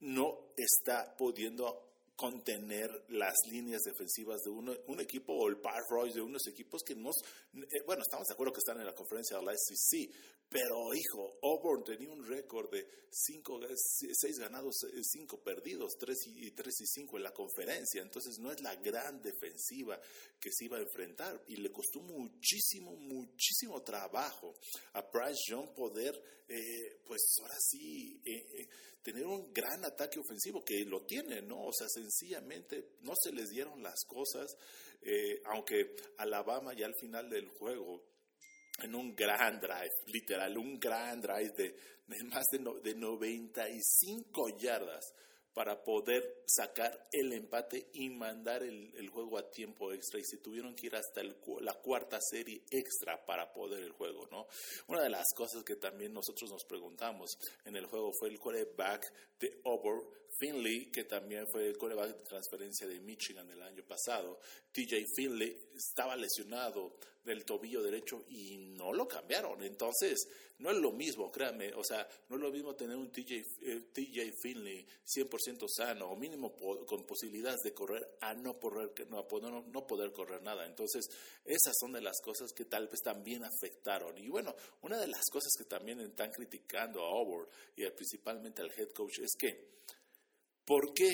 no 0.00 0.52
está 0.56 1.16
pudiendo 1.16 1.93
contener 2.16 2.88
las 3.08 3.34
líneas 3.50 3.82
defensivas 3.82 4.40
de 4.42 4.50
un 4.50 5.00
equipo 5.00 5.32
o 5.32 5.48
el 5.48 5.58
par 5.58 5.82
de 6.12 6.20
unos 6.20 6.46
equipos 6.46 6.82
que 6.84 6.94
nos, 6.94 7.16
eh, 7.54 7.82
bueno, 7.86 8.02
estamos 8.02 8.26
de 8.26 8.34
acuerdo 8.34 8.52
que 8.52 8.60
están 8.60 8.78
en 8.78 8.86
la 8.86 8.94
conferencia 8.94 9.38
de 9.38 9.44
la 9.44 9.52
SEC, 9.56 10.10
pero 10.48 10.94
hijo, 10.94 11.38
Auburn 11.42 11.82
tenía 11.82 12.10
un 12.10 12.24
récord 12.24 12.70
de 12.70 12.86
cinco, 13.10 13.58
seis 14.12 14.38
ganados, 14.38 14.76
eh, 14.84 15.00
cinco 15.02 15.42
perdidos, 15.42 15.96
tres 15.98 16.18
y, 16.26 16.52
tres 16.52 16.80
y 16.80 16.86
cinco 16.86 17.16
en 17.16 17.24
la 17.24 17.32
conferencia, 17.32 18.02
entonces 18.02 18.38
no 18.38 18.52
es 18.52 18.60
la 18.60 18.76
gran 18.76 19.20
defensiva 19.20 20.00
que 20.38 20.50
se 20.52 20.66
iba 20.66 20.76
a 20.76 20.82
enfrentar 20.82 21.42
y 21.48 21.56
le 21.56 21.72
costó 21.72 22.00
muchísimo, 22.00 22.94
muchísimo 22.96 23.82
trabajo 23.82 24.54
a 24.92 25.02
Bryce 25.02 25.50
Young 25.50 25.74
poder, 25.74 26.14
eh, 26.46 27.00
pues 27.04 27.20
ahora 27.40 27.56
sí, 27.58 28.22
tener 29.04 29.26
un 29.26 29.52
gran 29.52 29.84
ataque 29.84 30.18
ofensivo, 30.18 30.64
que 30.64 30.82
lo 30.86 31.04
tiene, 31.04 31.42
¿no? 31.42 31.66
O 31.66 31.72
sea, 31.72 31.86
sencillamente 32.04 32.96
no 33.00 33.12
se 33.20 33.32
les 33.32 33.50
dieron 33.50 33.82
las 33.82 34.04
cosas, 34.06 34.56
eh, 35.00 35.40
aunque 35.46 35.96
Alabama 36.18 36.74
ya 36.74 36.86
al 36.86 36.94
final 36.94 37.28
del 37.30 37.48
juego, 37.48 38.02
en 38.82 38.94
un 38.94 39.14
gran 39.14 39.60
drive, 39.60 39.92
literal, 40.06 40.58
un 40.58 40.78
gran 40.78 41.20
drive 41.20 41.52
de, 41.56 41.76
más 42.24 42.44
de, 42.50 42.58
de 42.82 42.94
95 42.94 44.58
yardas, 44.58 45.14
para 45.54 45.82
poder 45.84 46.42
sacar 46.46 47.08
el 47.12 47.32
empate 47.32 47.86
y 47.94 48.10
mandar 48.10 48.62
el, 48.64 49.08
juego 49.08 49.38
a 49.38 49.48
tiempo 49.48 49.92
extra 49.92 50.18
y 50.18 50.24
se 50.24 50.38
tuvieron 50.38 50.74
que 50.74 50.86
ir 50.86 50.96
hasta 50.96 51.22
la 51.22 51.74
cuarta 51.74 52.18
serie 52.20 52.62
extra 52.70 53.24
para 53.24 53.52
poder 53.52 53.84
el 53.84 53.92
juego, 53.92 54.26
¿no? 54.26 54.48
Una 54.88 55.02
de 55.02 55.10
las 55.10 55.32
cosas 55.36 55.62
que 55.62 55.76
también 55.76 56.12
nosotros 56.12 56.50
nos 56.50 56.64
preguntamos 56.64 57.38
en 57.64 57.76
el 57.76 57.86
juego 57.86 58.10
fue 58.18 58.30
el 58.30 58.40
quarterback 58.40 59.04
de 59.38 59.60
Over 59.62 60.02
Finley, 60.36 60.90
que 60.90 61.04
también 61.04 61.46
fue 61.46 61.68
el 61.68 61.78
quarterback 61.78 62.16
de 62.16 62.24
transferencia 62.24 62.88
de 62.88 62.98
Michigan 62.98 63.48
el 63.50 63.62
año 63.62 63.84
pasado. 63.84 64.40
TJ 64.72 65.04
Finley 65.14 65.56
estaba 65.76 66.16
lesionado 66.16 66.96
del 67.24 67.44
tobillo 67.44 67.82
derecho 67.82 68.24
y 68.28 68.56
no 68.58 68.92
lo 68.92 69.08
cambiaron. 69.08 69.62
Entonces, 69.62 70.28
no 70.58 70.70
es 70.70 70.78
lo 70.78 70.92
mismo, 70.92 71.32
créanme, 71.32 71.72
o 71.74 71.82
sea, 71.82 72.06
no 72.28 72.36
es 72.36 72.42
lo 72.42 72.50
mismo 72.52 72.74
tener 72.76 72.96
un 72.96 73.10
TJ, 73.10 73.42
eh, 73.62 74.32
Finley 74.40 74.86
100% 75.04 75.66
sano 75.68 76.10
o 76.10 76.16
mínimo 76.16 76.54
con 76.86 77.04
posibilidades 77.04 77.60
de 77.64 77.74
correr 77.74 78.16
a 78.20 78.34
no 78.34 78.58
poder, 78.60 78.92
no, 79.08 79.26
no 79.66 79.86
poder 79.86 80.12
correr 80.12 80.42
nada. 80.42 80.66
Entonces, 80.66 81.06
esas 81.44 81.74
son 81.80 81.92
de 81.92 82.00
las 82.00 82.20
cosas 82.22 82.52
que 82.52 82.66
tal 82.66 82.88
vez 82.88 83.00
también 83.02 83.42
afectaron. 83.44 84.16
Y 84.18 84.28
bueno, 84.28 84.54
una 84.82 84.98
de 84.98 85.08
las 85.08 85.24
cosas 85.32 85.52
que 85.58 85.64
también 85.64 86.00
están 86.00 86.30
criticando 86.30 87.02
a 87.02 87.08
Auburn 87.08 87.48
y 87.76 87.84
principalmente 87.90 88.62
al 88.62 88.70
head 88.70 88.90
coach 88.90 89.18
es 89.18 89.32
que 89.38 89.74
¿Por 90.64 90.94
qué 90.94 91.12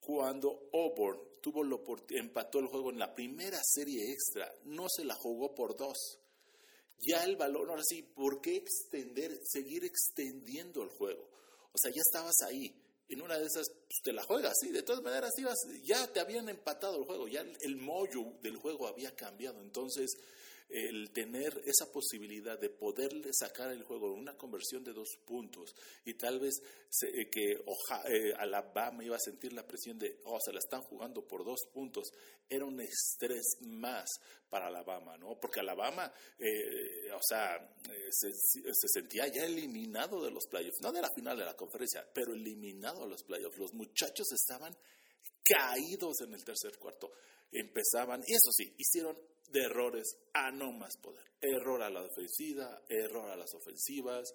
cuando 0.00 0.68
Auburn 0.72 1.18
tuvo 1.46 1.62
lo 1.62 1.80
empató 2.10 2.58
el 2.58 2.66
juego 2.66 2.90
en 2.90 2.98
la 2.98 3.14
primera 3.14 3.60
serie 3.62 4.10
extra, 4.10 4.52
no 4.64 4.88
se 4.88 5.04
la 5.04 5.14
jugó 5.14 5.54
por 5.54 5.76
dos? 5.76 6.18
Ya 6.98 7.22
el 7.22 7.36
balón, 7.36 7.70
ahora 7.70 7.84
sí, 7.88 8.02
¿por 8.02 8.40
qué 8.40 8.56
extender, 8.56 9.38
seguir 9.44 9.84
extendiendo 9.84 10.82
el 10.82 10.88
juego? 10.88 11.22
O 11.70 11.78
sea, 11.80 11.92
ya 11.94 12.00
estabas 12.00 12.34
ahí. 12.48 12.74
En 13.08 13.22
una 13.22 13.38
de 13.38 13.46
esas 13.46 13.68
pues, 13.68 14.00
te 14.02 14.12
la 14.12 14.24
juegas, 14.24 14.54
sí. 14.60 14.72
De 14.72 14.82
todas 14.82 15.04
maneras, 15.04 15.30
ibas, 15.38 15.56
ya 15.84 16.12
te 16.12 16.18
habían 16.18 16.48
empatado 16.48 16.98
el 16.98 17.04
juego, 17.04 17.28
ya 17.28 17.42
el, 17.42 17.56
el 17.60 17.76
mollo 17.76 18.24
del 18.42 18.56
juego 18.56 18.88
había 18.88 19.14
cambiado. 19.14 19.60
Entonces, 19.60 20.16
el 20.68 21.10
tener 21.12 21.62
esa 21.64 21.90
posibilidad 21.92 22.58
de 22.58 22.70
poderle 22.70 23.30
sacar 23.32 23.70
el 23.70 23.84
juego 23.84 24.12
en 24.12 24.20
una 24.20 24.36
conversión 24.36 24.82
de 24.82 24.92
dos 24.92 25.16
puntos 25.24 25.74
y 26.04 26.14
tal 26.14 26.40
vez 26.40 26.60
eh, 27.02 27.28
que 27.30 27.52
eh, 27.52 28.34
Alabama 28.36 29.04
iba 29.04 29.16
a 29.16 29.20
sentir 29.20 29.52
la 29.52 29.66
presión 29.66 29.98
de, 29.98 30.20
oh, 30.24 30.38
se 30.44 30.52
la 30.52 30.58
están 30.58 30.82
jugando 30.82 31.26
por 31.26 31.44
dos 31.44 31.60
puntos, 31.72 32.10
era 32.48 32.64
un 32.64 32.80
estrés 32.80 33.58
más 33.60 34.08
para 34.48 34.66
Alabama, 34.66 35.16
¿no? 35.16 35.38
Porque 35.40 35.60
Alabama, 35.60 36.12
eh, 36.38 37.10
o 37.12 37.20
sea, 37.22 37.58
se, 38.10 38.28
se, 38.32 38.88
sentía 38.88 39.26
ya 39.26 39.44
eliminado 39.44 40.24
de 40.24 40.30
los 40.30 40.46
playoffs, 40.46 40.80
no 40.82 40.92
de 40.92 41.02
la 41.02 41.10
final 41.10 41.36
de 41.36 41.44
la 41.44 41.56
conferencia, 41.56 42.06
pero 42.12 42.32
eliminado 42.32 43.02
de 43.02 43.10
los 43.10 43.24
playoffs. 43.24 43.58
Los 43.58 43.72
muchachos 43.74 44.26
estaban 44.32 44.76
caídos 45.46 46.20
en 46.22 46.34
el 46.34 46.44
tercer 46.44 46.78
cuarto. 46.78 47.12
Empezaban, 47.52 48.22
y 48.26 48.32
eso 48.32 48.50
sí, 48.52 48.74
hicieron 48.76 49.16
de 49.50 49.62
errores 49.62 50.16
a 50.32 50.50
no 50.50 50.72
más 50.72 50.96
poder. 50.96 51.24
Error 51.40 51.82
a 51.82 51.90
la 51.90 52.02
defensiva, 52.02 52.82
error 52.88 53.30
a 53.30 53.36
las 53.36 53.54
ofensivas, 53.54 54.32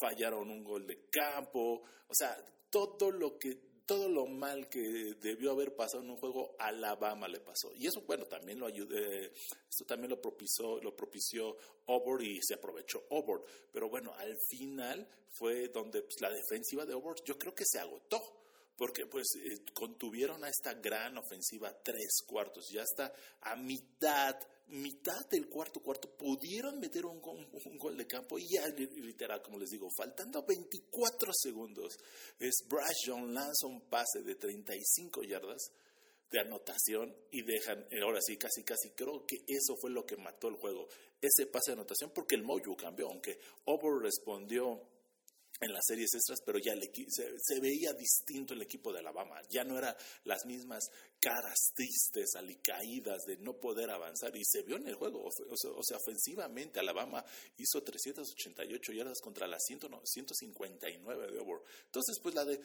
fallaron 0.00 0.50
un 0.50 0.62
gol 0.62 0.86
de 0.86 1.08
campo, 1.10 1.82
o 2.08 2.14
sea, 2.14 2.36
todo 2.70 3.10
lo 3.10 3.38
que 3.38 3.72
todo 3.84 4.08
lo 4.08 4.26
mal 4.26 4.68
que 4.68 4.80
debió 5.20 5.50
haber 5.50 5.74
pasado 5.74 6.04
en 6.04 6.10
un 6.10 6.16
juego 6.16 6.54
Alabama 6.58 7.26
le 7.26 7.40
pasó. 7.40 7.72
Y 7.74 7.88
eso 7.88 8.00
bueno, 8.02 8.26
también 8.26 8.60
lo 8.60 8.66
ayudé, 8.66 9.32
esto 9.68 9.84
también 9.86 10.10
lo 10.10 10.20
propició 10.20 10.80
lo 10.80 10.94
propició 10.94 11.56
Auburn 11.88 12.24
y 12.24 12.40
se 12.40 12.54
aprovechó 12.54 13.04
Auburn, 13.10 13.42
pero 13.72 13.88
bueno, 13.88 14.14
al 14.14 14.36
final 14.48 15.06
fue 15.30 15.68
donde 15.68 16.02
pues, 16.02 16.20
la 16.20 16.30
defensiva 16.30 16.86
de 16.86 16.92
Auburn 16.92 17.18
yo 17.24 17.36
creo 17.36 17.54
que 17.54 17.64
se 17.66 17.80
agotó 17.80 18.41
porque 18.82 19.06
pues 19.06 19.28
eh, 19.36 19.62
contuvieron 19.72 20.42
a 20.42 20.48
esta 20.48 20.74
gran 20.74 21.16
ofensiva 21.16 21.72
tres 21.84 22.20
cuartos, 22.26 22.68
ya 22.68 22.82
está 22.82 23.12
a 23.42 23.54
mitad 23.54 24.34
mitad 24.70 25.24
del 25.30 25.48
cuarto 25.48 25.80
cuarto 25.80 26.10
pudieron 26.16 26.80
meter 26.80 27.06
un, 27.06 27.20
gol 27.20 27.96
de 27.96 28.08
campo 28.08 28.40
y 28.40 28.48
ya 28.48 28.66
literal, 28.66 29.40
como 29.40 29.60
les 29.60 29.70
digo, 29.70 29.86
faltando 29.96 30.44
24 30.44 31.30
segundos, 31.32 31.96
es 32.40 32.64
Bryce 32.68 33.02
John 33.06 33.32
lanza 33.32 33.68
un 33.68 33.82
pase 33.82 34.20
de 34.24 34.34
35 34.34 35.22
yardas 35.22 35.70
de 36.32 36.40
anotación 36.40 37.14
y 37.30 37.42
dejan, 37.42 37.86
ahora 38.02 38.18
sí, 38.20 38.36
casi, 38.36 38.64
casi, 38.64 38.90
creo 38.96 39.24
que 39.24 39.44
eso 39.46 39.76
fue 39.80 39.90
lo 39.90 40.04
que 40.04 40.16
mató 40.16 40.48
el 40.48 40.56
juego, 40.56 40.88
ese 41.20 41.46
pase 41.46 41.70
de 41.70 41.74
anotación, 41.74 42.10
porque 42.12 42.34
el 42.34 42.42
Mojo 42.42 42.76
cambió, 42.76 43.06
aunque 43.06 43.38
Over 43.64 44.02
respondió 44.02 44.82
en 45.62 45.72
las 45.72 45.86
series 45.86 46.12
extras, 46.12 46.42
pero 46.44 46.58
ya 46.58 46.74
se, 47.08 47.60
veía 47.60 47.92
distinto 47.92 48.52
el 48.52 48.62
equipo 48.62 48.92
de 48.92 48.98
Alabama. 48.98 49.40
Ya 49.48 49.62
no 49.62 49.78
eran 49.78 49.94
las 50.24 50.44
mismas 50.44 50.90
caras 51.20 51.72
tristes, 51.74 52.34
alicaídas 52.34 53.22
de 53.26 53.36
no 53.36 53.54
poder 53.54 53.90
avanzar. 53.90 54.36
Y 54.36 54.44
se 54.44 54.62
vio 54.62 54.76
en 54.76 54.88
el 54.88 54.96
juego. 54.96 55.24
O 55.24 55.82
sea, 55.84 55.96
ofensivamente 55.96 56.80
Alabama 56.80 57.24
hizo 57.56 57.80
388 57.80 58.92
yardas 58.92 59.20
contra 59.20 59.46
las 59.46 59.62
159 59.64 61.30
de 61.30 61.38
Auburn. 61.38 61.62
Entonces, 61.86 62.18
pues 62.20 62.34
la 62.34 62.44
de. 62.44 62.60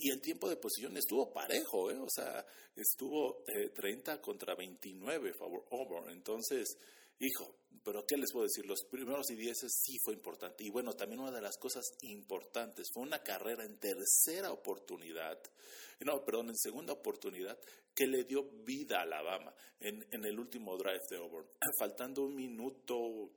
Y 0.00 0.10
el 0.10 0.22
tiempo 0.22 0.48
de 0.48 0.56
posición 0.56 0.96
estuvo 0.96 1.30
parejo, 1.30 1.90
¿eh? 1.90 1.98
O 1.98 2.08
sea, 2.08 2.46
estuvo 2.74 3.44
30 3.74 4.14
eh, 4.14 4.20
contra 4.22 4.54
29 4.54 5.34
favor 5.34 5.66
Auburn. 5.70 6.08
Entonces 6.10 6.78
Hijo, 7.20 7.52
pero 7.84 8.04
¿qué 8.06 8.16
les 8.16 8.32
puedo 8.32 8.44
decir? 8.44 8.66
Los 8.66 8.84
primeros 8.90 9.30
y 9.30 9.36
dieces 9.36 9.72
sí 9.82 9.96
fue 10.04 10.14
importante. 10.14 10.64
Y 10.64 10.70
bueno, 10.70 10.94
también 10.94 11.20
una 11.20 11.32
de 11.32 11.40
las 11.40 11.56
cosas 11.58 11.84
importantes 12.02 12.88
fue 12.92 13.02
una 13.02 13.22
carrera 13.22 13.64
en 13.64 13.78
tercera 13.78 14.52
oportunidad, 14.52 15.38
no, 16.00 16.24
perdón, 16.24 16.50
en 16.50 16.56
segunda 16.56 16.92
oportunidad, 16.92 17.58
que 17.94 18.06
le 18.06 18.24
dio 18.24 18.44
vida 18.64 18.98
a 18.98 19.02
Alabama 19.02 19.52
en, 19.80 20.06
en 20.10 20.24
el 20.24 20.38
último 20.38 20.76
drive 20.76 21.02
de 21.10 21.16
Auburn. 21.16 21.46
Faltando 21.78 22.22
un 22.22 22.34
minuto, 22.34 23.30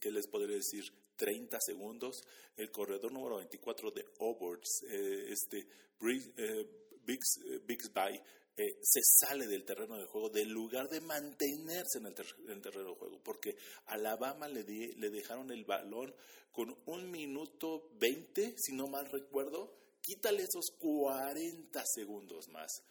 ¿qué 0.00 0.10
les 0.10 0.26
podría 0.26 0.56
decir? 0.56 0.84
30 1.20 1.58
segundos, 1.60 2.22
el 2.56 2.70
corredor 2.70 3.12
número 3.12 3.36
24 3.36 3.90
de 3.90 4.06
Auburn, 4.20 4.62
eh, 4.90 5.26
este, 5.28 5.58
eh, 5.58 6.66
Biggs, 7.04 7.40
eh, 7.44 7.90
By, 7.92 8.22
eh, 8.56 8.78
se 8.82 9.00
sale 9.02 9.46
del 9.46 9.64
terreno 9.64 9.96
de 9.96 10.06
juego, 10.06 10.28
del 10.28 10.48
lugar 10.48 10.88
de 10.88 11.00
mantenerse 11.00 11.98
en 11.98 12.06
el, 12.06 12.14
terreno 12.60 12.90
de 12.90 12.96
juego, 12.96 13.20
porque 13.22 13.56
Alabama 13.86 14.48
le, 14.48 14.64
le 14.64 15.10
dejaron 15.10 15.50
el 15.50 15.64
balón 15.64 16.14
con 16.52 16.76
un 16.86 17.10
minuto 17.10 17.90
20, 17.98 18.54
si 18.58 18.72
no 18.74 18.88
mal 18.88 19.06
recuerdo, 19.06 19.72
quítale 20.02 20.42
esos 20.42 20.72
40 20.78 21.82
segundos 21.86 22.48
más 22.48 22.82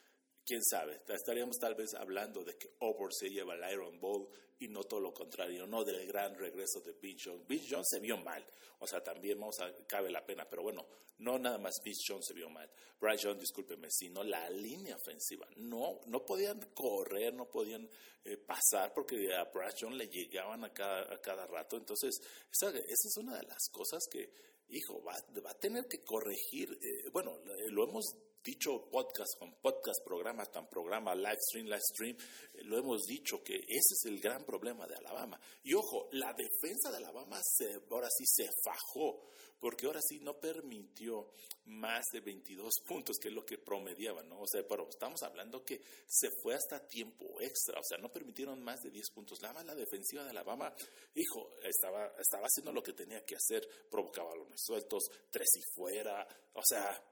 quién 0.50 0.64
sabe, 0.64 1.00
estaríamos 1.08 1.60
tal 1.60 1.76
vez 1.76 1.94
hablando 1.94 2.44
de 2.44 2.58
que 2.58 2.72
Auburn 2.82 3.14
se 3.14 3.30
lleva 3.30 3.54
el 3.54 3.72
Iron 3.72 4.00
Bowl 4.00 4.28
y 4.58 4.68
no 4.68 4.84
todo 4.84 5.00
lo 5.00 5.14
contrario, 5.14 5.68
no 5.68 5.84
del 5.84 6.08
gran 6.08 6.36
regreso 6.36 6.82
de 6.82 6.94
Vince 6.94 7.30
Jones. 7.30 7.48
Vince 7.48 7.68
Jones 7.70 7.88
se 7.88 8.00
vio 8.00 8.18
mal, 8.18 8.44
o 8.80 8.88
sea, 8.88 9.04
también 9.04 9.40
vamos 9.40 9.60
a, 9.60 9.72
cabe 9.86 10.10
la 10.10 10.26
pena, 10.26 10.50
pero 10.50 10.64
bueno, 10.64 10.88
no 11.20 11.38
nada 11.38 11.60
más 11.60 11.76
Vince 11.84 12.02
Jones 12.08 12.26
se 12.26 12.34
vio 12.34 12.50
mal. 12.50 12.68
Bryce 13.00 13.28
Jones, 13.28 13.42
discúlpeme, 13.42 13.90
sino 13.92 14.24
la 14.24 14.50
línea 14.50 14.96
ofensiva. 14.96 15.48
No, 15.58 16.02
no 16.08 16.26
podían 16.26 16.60
correr, 16.74 17.34
no 17.34 17.48
podían 17.48 17.88
eh, 18.26 18.38
pasar 18.38 18.92
porque 18.92 19.36
a 19.36 19.44
Bryce 19.46 19.78
Jones 19.82 19.98
le 19.98 20.08
llegaban 20.08 20.64
a 20.64 20.74
cada, 20.74 21.14
a 21.14 21.22
cada 21.22 21.46
rato. 21.46 21.78
Entonces, 21.78 22.20
esa, 22.52 22.70
esa 22.70 23.08
es 23.08 23.18
una 23.18 23.38
de 23.38 23.44
las 23.44 23.70
cosas 23.70 24.08
que, 24.10 24.34
hijo, 24.70 25.04
va, 25.04 25.16
va 25.46 25.52
a 25.52 25.60
tener 25.60 25.88
que 25.88 26.04
corregir. 26.04 26.72
Eh, 26.82 27.10
bueno, 27.12 27.38
lo 27.70 27.84
hemos 27.84 28.16
dicho 28.44 28.90
podcast 28.90 29.38
con 29.38 29.54
podcast, 29.62 30.04
programa 30.04 30.46
tan 30.46 30.68
programa, 30.70 31.14
live 31.14 31.40
stream, 31.50 31.66
live 31.66 31.82
stream, 31.82 32.18
eh, 32.54 32.64
lo 32.64 32.78
hemos 32.78 33.04
dicho 33.06 33.44
que 33.44 33.56
ese 33.56 33.94
es 33.94 34.06
el 34.06 34.20
gran 34.20 34.46
problema 34.46 34.88
de 34.88 34.96
Alabama. 34.96 35.40
Y 35.64 35.74
ojo, 35.74 36.08
la 36.14 36.34
defensa 36.34 36.92
de 36.92 36.98
Alabama 36.98 37.40
se, 37.44 37.82
ahora 37.90 38.08
sí 38.10 38.26
se 38.26 38.50
fajó, 38.64 39.30
porque 39.60 39.86
ahora 39.86 40.00
sí 40.02 40.20
no 40.22 40.40
permitió 40.40 41.34
más 41.66 42.06
de 42.12 42.22
22 42.22 42.74
puntos, 42.88 43.18
que 43.20 43.28
es 43.28 43.34
lo 43.34 43.46
que 43.46 43.58
promediaban, 43.58 44.28
¿no? 44.28 44.40
O 44.40 44.48
sea, 44.48 44.66
pero 44.68 44.88
estamos 44.90 45.22
hablando 45.22 45.64
que 45.64 45.82
se 46.08 46.30
fue 46.42 46.56
hasta 46.56 46.88
tiempo 46.88 47.40
extra, 47.42 47.80
o 47.80 47.84
sea, 47.84 47.98
no 47.98 48.10
permitieron 48.10 48.64
más 48.64 48.80
de 48.82 48.90
10 48.90 49.12
puntos. 49.12 49.42
La 49.42 49.54
la 49.54 49.76
defensiva 49.76 50.24
de 50.24 50.30
Alabama, 50.30 50.74
hijo, 51.14 51.50
estaba, 51.62 52.14
estaba 52.18 52.46
haciendo 52.46 52.72
lo 52.72 52.82
que 52.82 52.94
tenía 52.94 53.26
que 53.26 53.36
hacer, 53.36 53.68
provocaba 53.90 54.34
los 54.36 54.48
sueltos, 54.56 55.04
tres 55.30 55.50
y 55.58 55.62
fuera, 55.76 56.26
o 56.54 56.62
sea, 56.64 57.04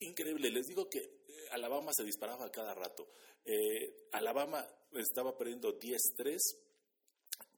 increíble. 0.00 0.50
Les 0.50 0.66
digo 0.66 0.88
que 0.88 0.98
eh, 0.98 1.48
Alabama 1.52 1.92
se 1.94 2.04
disparaba 2.04 2.46
a 2.46 2.50
cada 2.50 2.74
rato. 2.74 3.08
Eh, 3.44 4.08
Alabama 4.12 4.66
estaba 4.92 5.36
perdiendo 5.36 5.78
10-3, 5.78 6.38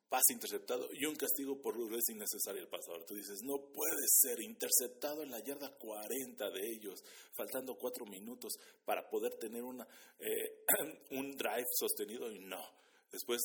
pase 0.08 0.32
interceptado 0.32 0.88
y 0.92 1.04
un 1.06 1.14
castigo 1.14 1.60
por 1.60 1.74
rudez 1.74 2.08
innecesaria 2.10 2.62
el 2.62 2.68
pasador. 2.68 3.04
Tú 3.04 3.14
dices, 3.14 3.40
no 3.42 3.56
puede 3.72 4.06
ser 4.06 4.40
interceptado 4.40 5.22
en 5.22 5.30
la 5.30 5.40
yarda 5.40 5.76
40 5.78 6.50
de 6.50 6.60
ellos, 6.72 7.02
faltando 7.32 7.76
cuatro 7.76 8.04
minutos 8.06 8.54
para 8.84 9.08
poder 9.08 9.36
tener 9.38 9.62
una, 9.62 9.86
eh, 10.18 10.64
un 11.12 11.36
drive 11.36 11.66
sostenido 11.78 12.30
y 12.30 12.40
no. 12.40 12.62
Después 13.12 13.40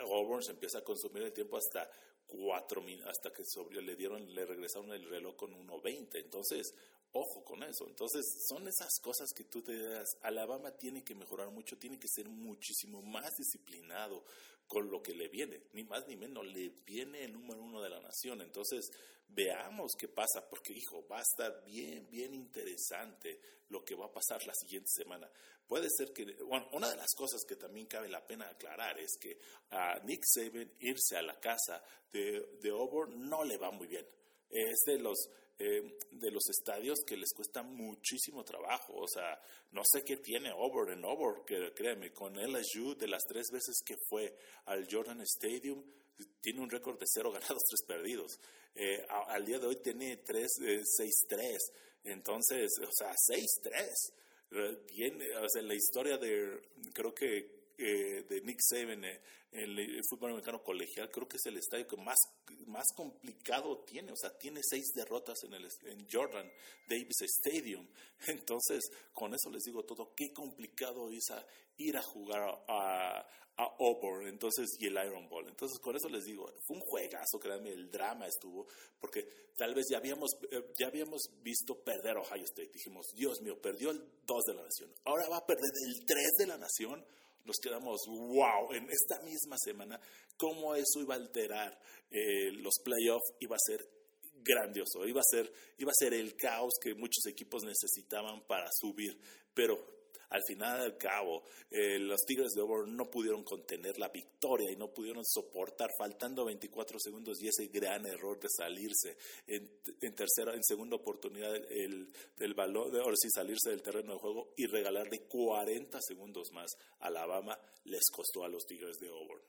Auburn 0.00 0.42
se 0.42 0.50
empieza 0.50 0.78
a 0.78 0.84
consumir 0.84 1.22
el 1.22 1.32
tiempo 1.32 1.56
hasta 1.56 1.88
cuatro 2.26 2.84
hasta 3.06 3.32
que 3.32 3.44
sobre, 3.44 3.82
le 3.82 3.96
dieron, 3.96 4.34
le 4.34 4.44
regresaron 4.44 4.92
el 4.92 5.08
reloj 5.08 5.36
con 5.36 5.52
1.20. 5.52 6.20
Entonces, 6.20 6.74
Ojo 7.12 7.44
con 7.44 7.62
eso. 7.62 7.86
Entonces, 7.86 8.26
son 8.46 8.68
esas 8.68 8.98
cosas 9.00 9.32
que 9.32 9.44
tú 9.44 9.62
te 9.62 9.78
das. 9.78 10.18
Alabama 10.20 10.70
tiene 10.72 11.02
que 11.02 11.14
mejorar 11.14 11.50
mucho, 11.50 11.78
tiene 11.78 11.98
que 11.98 12.08
ser 12.08 12.28
muchísimo 12.28 13.00
más 13.00 13.34
disciplinado 13.38 14.22
con 14.66 14.90
lo 14.90 15.02
que 15.02 15.14
le 15.14 15.28
viene. 15.28 15.62
Ni 15.72 15.84
más 15.84 16.06
ni 16.06 16.16
menos, 16.16 16.44
le 16.46 16.70
viene 16.84 17.24
el 17.24 17.32
número 17.32 17.62
uno 17.62 17.80
de 17.82 17.90
la 17.90 18.00
nación. 18.00 18.40
Entonces, 18.40 18.90
veamos 19.28 19.92
qué 19.98 20.08
pasa, 20.08 20.48
porque, 20.48 20.72
hijo, 20.72 21.06
va 21.08 21.18
a 21.18 21.22
estar 21.22 21.64
bien, 21.64 22.08
bien 22.10 22.34
interesante 22.34 23.40
lo 23.68 23.84
que 23.84 23.94
va 23.94 24.06
a 24.06 24.12
pasar 24.12 24.44
la 24.46 24.54
siguiente 24.54 24.88
semana. 24.92 25.30
Puede 25.66 25.88
ser 25.90 26.12
que, 26.12 26.24
bueno, 26.44 26.68
una 26.72 26.90
de 26.90 26.96
las 26.96 27.14
cosas 27.14 27.44
que 27.44 27.56
también 27.56 27.86
cabe 27.86 28.08
la 28.08 28.24
pena 28.24 28.48
aclarar 28.48 28.98
es 28.98 29.16
que 29.20 29.38
a 29.70 29.98
Nick 30.04 30.22
Saban 30.24 30.72
irse 30.80 31.16
a 31.16 31.22
la 31.22 31.38
casa 31.40 31.82
de, 32.12 32.58
de 32.60 32.70
Auburn 32.70 33.28
no 33.28 33.44
le 33.44 33.56
va 33.56 33.70
muy 33.70 33.88
bien. 33.88 34.06
Es 34.48 34.84
de 34.86 34.98
los 34.98 35.28
eh, 35.58 35.96
de 36.10 36.30
los 36.30 36.48
estadios 36.50 36.98
que 37.06 37.16
les 37.16 37.32
cuesta 37.32 37.62
muchísimo 37.62 38.44
trabajo. 38.44 38.94
O 38.94 39.08
sea, 39.08 39.40
no 39.72 39.82
sé 39.84 40.04
qué 40.04 40.18
tiene 40.18 40.52
Over 40.52 40.92
en 40.92 41.04
Over, 41.04 41.44
que 41.46 41.72
créeme, 41.74 42.12
con 42.12 42.34
LSU 42.34 42.94
de 42.96 43.08
las 43.08 43.24
tres 43.26 43.50
veces 43.50 43.80
que 43.84 43.96
fue 44.08 44.36
al 44.66 44.86
Jordan 44.90 45.20
Stadium, 45.22 45.82
tiene 46.40 46.60
un 46.60 46.70
récord 46.70 46.98
de 46.98 47.06
cero 47.06 47.30
ganados, 47.32 47.62
tres 47.68 47.82
perdidos. 47.86 48.38
Eh, 48.74 49.04
al 49.08 49.44
día 49.46 49.58
de 49.58 49.66
hoy 49.66 49.76
tiene 49.76 50.18
tres, 50.18 50.52
6-3. 50.60 51.40
Eh, 51.40 51.58
Entonces, 52.04 52.70
o 52.80 52.90
sea, 52.92 53.12
6-3. 53.12 54.12
Bien, 54.92 55.18
o 55.42 55.48
sea, 55.48 55.62
la 55.62 55.74
historia 55.74 56.18
de, 56.18 56.60
creo 56.92 57.12
que 57.12 57.55
eh, 57.78 58.24
de 58.28 58.40
Nick 58.42 58.60
Saban 58.60 59.04
en 59.04 59.20
el, 59.52 60.00
fútbol 60.08 60.30
americano 60.30 60.62
colegial, 60.62 61.10
creo 61.10 61.28
que 61.28 61.36
es 61.36 61.46
el 61.46 61.56
estadio 61.56 61.86
que 61.86 61.96
más, 61.96 62.18
más 62.66 62.86
complicado 62.94 63.84
tiene. 63.84 64.12
O 64.12 64.16
sea, 64.16 64.36
tiene 64.38 64.60
seis 64.62 64.92
derrotas 64.94 65.42
en, 65.44 65.54
el, 65.54 65.68
en 65.84 66.06
Jordan 66.10 66.50
Davis 66.88 67.22
Stadium. 67.22 67.86
Entonces, 68.28 68.90
con 69.12 69.34
eso 69.34 69.50
les 69.50 69.62
digo 69.62 69.84
todo, 69.84 70.14
qué 70.14 70.32
complicado 70.32 71.10
es 71.10 71.26
ir 71.78 71.96
a 71.96 72.02
jugar 72.02 72.42
a, 72.68 73.26
a 73.58 73.74
Auburn, 73.80 74.28
entonces, 74.28 74.68
y 74.78 74.86
el 74.86 74.92
Iron 74.92 75.28
Ball. 75.28 75.48
Entonces, 75.48 75.78
con 75.78 75.96
eso 75.96 76.08
les 76.08 76.24
digo, 76.24 76.46
fue 76.66 76.76
un 76.76 76.82
juegazo, 76.82 77.38
créanme, 77.40 77.70
el 77.70 77.90
drama 77.90 78.26
estuvo, 78.26 78.66
porque 79.00 79.26
tal 79.56 79.74
vez 79.74 79.86
ya 79.90 79.96
habíamos, 79.98 80.30
eh, 80.50 80.62
ya 80.78 80.88
habíamos 80.88 81.22
visto 81.42 81.82
perder 81.82 82.18
a 82.18 82.20
Ohio 82.20 82.44
State. 82.44 82.70
Dijimos, 82.72 83.06
Dios 83.14 83.40
mío, 83.40 83.60
perdió 83.60 83.90
el 83.90 84.02
2 84.26 84.44
de 84.44 84.54
la 84.54 84.62
nación, 84.62 84.92
ahora 85.04 85.28
va 85.30 85.38
a 85.38 85.46
perder 85.46 85.70
el 85.86 86.04
3 86.04 86.24
de 86.38 86.46
la 86.46 86.58
nación 86.58 87.04
nos 87.46 87.56
quedamos, 87.62 88.00
wow, 88.08 88.72
en 88.72 88.88
esta 88.90 89.22
misma 89.22 89.56
semana, 89.58 90.00
cómo 90.36 90.74
eso 90.74 91.00
iba 91.00 91.14
a 91.14 91.18
alterar 91.18 91.78
eh, 92.10 92.50
los 92.52 92.74
playoffs, 92.82 93.34
iba 93.40 93.56
a 93.56 93.64
ser 93.64 93.88
grandioso, 94.34 95.06
iba 95.06 95.20
a 95.20 95.24
ser, 95.24 95.52
iba 95.78 95.90
a 95.90 95.98
ser 95.98 96.14
el 96.14 96.36
caos 96.36 96.72
que 96.80 96.94
muchos 96.94 97.26
equipos 97.26 97.62
necesitaban 97.64 98.46
para 98.46 98.68
subir, 98.72 99.18
pero 99.54 99.95
al 100.30 100.42
final 100.44 100.80
al 100.80 100.98
cabo, 100.98 101.44
eh, 101.70 101.98
los 101.98 102.20
Tigres 102.24 102.52
de 102.52 102.60
Auburn 102.60 102.96
no 102.96 103.08
pudieron 103.10 103.44
contener 103.44 103.98
la 103.98 104.08
victoria 104.08 104.70
y 104.72 104.76
no 104.76 104.92
pudieron 104.92 105.24
soportar, 105.24 105.90
faltando 105.98 106.44
24 106.44 106.98
segundos 106.98 107.40
y 107.40 107.48
ese 107.48 107.66
gran 107.68 108.06
error 108.06 108.38
de 108.40 108.48
salirse 108.48 109.16
en, 109.46 110.14
tercera, 110.14 110.54
en 110.54 110.62
segunda 110.62 110.96
oportunidad 110.96 111.54
el, 111.54 112.12
del 112.36 112.54
balón, 112.54 112.92
de 112.92 113.00
ahora 113.00 113.16
sí 113.16 113.28
salirse 113.30 113.70
del 113.70 113.82
terreno 113.82 114.14
de 114.14 114.18
juego 114.18 114.52
y 114.56 114.66
regalarle 114.66 115.26
40 115.28 115.98
segundos 116.00 116.50
más 116.52 116.72
a 117.00 117.06
Alabama 117.06 117.58
les 117.84 118.10
costó 118.10 118.44
a 118.44 118.48
los 118.48 118.66
Tigres 118.66 118.98
de 118.98 119.08
Auburn. 119.08 119.42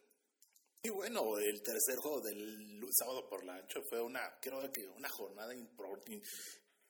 Y 0.83 0.89
bueno, 0.89 1.37
el 1.37 1.61
tercer 1.61 1.97
juego 1.97 2.21
del 2.21 2.79
sábado 2.91 3.27
por 3.27 3.43
la 3.43 3.55
ancho 3.55 3.81
fue 3.89 4.01
una, 4.01 4.21
creo 4.39 4.71
que 4.71 4.87
una 4.87 5.09
jornada 5.09 5.53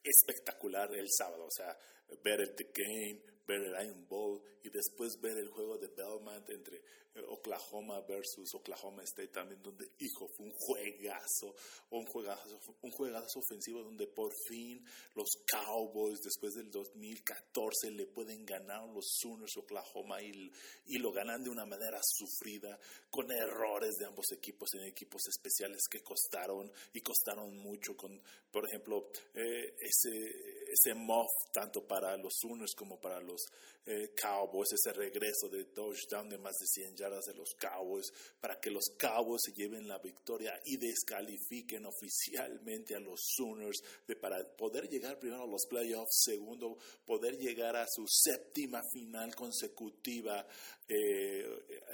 espectacular 0.04 0.94
el 0.94 1.08
sábado. 1.10 1.46
O 1.46 1.52
sea, 1.52 1.76
ver 2.24 2.42
el 2.42 2.56
The 2.56 2.72
Game, 2.74 3.22
ver 3.48 3.62
el 3.62 3.88
Iron 3.88 4.08
Bowl 4.08 4.42
y 4.64 4.70
después 4.70 5.20
ver 5.22 5.38
el 5.38 5.48
juego 5.48 5.78
de 5.78 5.88
Belmont 5.88 6.50
entre 6.50 6.78
eh, 7.16 7.24
Oklahoma 7.30 8.02
versus 8.02 8.54
Oklahoma 8.54 9.04
State 9.04 9.30
también, 9.30 9.62
donde, 9.64 9.90
hijo, 10.00 10.28
fue 10.36 10.46
un 10.46 10.52
juegazo, 10.52 11.56
un 11.92 12.06
juegazo, 12.06 12.60
un 12.82 12.92
juegazo 12.92 13.40
ofensivo 13.40 13.82
donde 13.82 14.08
por 14.08 14.32
fin 14.48 14.86
los 15.16 15.30
Cowboys, 15.50 16.20
después 16.22 16.54
del 16.56 16.70
2014, 16.70 17.92
le 17.92 18.08
pueden 18.08 18.46
ganar 18.46 18.88
los 18.90 19.06
Sooners 19.20 19.56
Oklahoma 19.58 20.22
y, 20.22 20.52
y 20.86 20.98
lo 20.98 21.12
ganan 21.12 21.44
de 21.44 21.50
una 21.50 21.66
manera 21.66 22.00
sufrida, 22.04 22.78
con 23.10 23.32
errores 23.32 23.96
de 23.96 24.06
ambos 24.06 24.26
equipos 24.32 24.70
en 24.74 24.84
equipos 24.84 25.22
especiales 25.28 25.82
que 25.90 26.02
costaron 26.02 26.72
y 26.94 27.02
costaron 27.02 27.56
mucho, 27.58 27.96
con, 27.96 28.22
por 28.52 28.68
ejemplo, 28.68 29.10
eh, 29.34 29.76
ese 29.80 30.57
ese 30.72 30.94
muff 30.94 31.32
tanto 31.52 31.86
para 31.86 32.16
los 32.18 32.34
Sooners 32.40 32.74
como 32.76 33.00
para 33.00 33.20
los 33.22 33.42
eh, 33.86 34.12
Cowboys, 34.22 34.74
ese 34.74 34.92
regreso 34.92 35.48
de 35.50 35.64
touchdown 35.66 36.28
de 36.28 36.38
más 36.38 36.58
de 36.60 36.68
100 36.68 36.98
yardas 36.98 37.24
de 37.26 37.34
los 37.34 37.54
Cowboys, 37.56 38.12
para 38.42 38.60
que 38.60 38.70
los 38.70 38.84
Cowboys 39.00 39.42
se 39.46 39.54
lleven 39.54 39.88
la 39.88 39.98
victoria 40.00 40.60
y 40.66 40.76
descalifiquen 40.76 41.86
oficialmente 41.86 42.96
a 42.96 43.00
los 43.00 43.22
Sooners 43.36 43.82
de, 44.06 44.18
para 44.18 44.44
poder 44.58 44.90
llegar 44.90 45.18
primero 45.20 45.44
a 45.44 45.48
los 45.48 45.66
playoffs, 45.70 46.24
segundo, 46.26 46.78
poder 47.06 47.38
llegar 47.38 47.78
a 47.78 47.86
su 47.88 48.06
séptima 48.08 48.82
final 48.92 49.34
consecutiva 49.36 50.46
eh, 50.90 51.46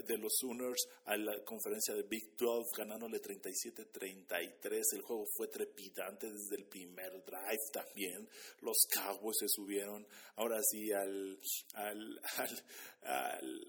de 0.06 0.18
los 0.18 0.34
Sooners 0.40 0.88
a 1.06 1.18
la 1.18 1.44
conferencia 1.44 1.96
de 1.96 2.04
Big 2.04 2.36
12, 2.36 2.72
ganándole 2.78 3.20
37-33. 3.22 4.82
El 4.94 5.02
juego 5.02 5.26
fue 5.36 5.48
trepidante 5.48 6.32
desde 6.32 6.56
el 6.56 6.66
primer 6.66 7.24
drive 7.24 7.64
también. 7.72 8.28
Los 8.64 8.78
Cowboys 8.92 9.38
se 9.40 9.48
subieron 9.50 10.08
ahora 10.36 10.60
sí 10.64 10.92
al, 10.92 11.40
al, 11.76 12.22
al, 13.04 13.68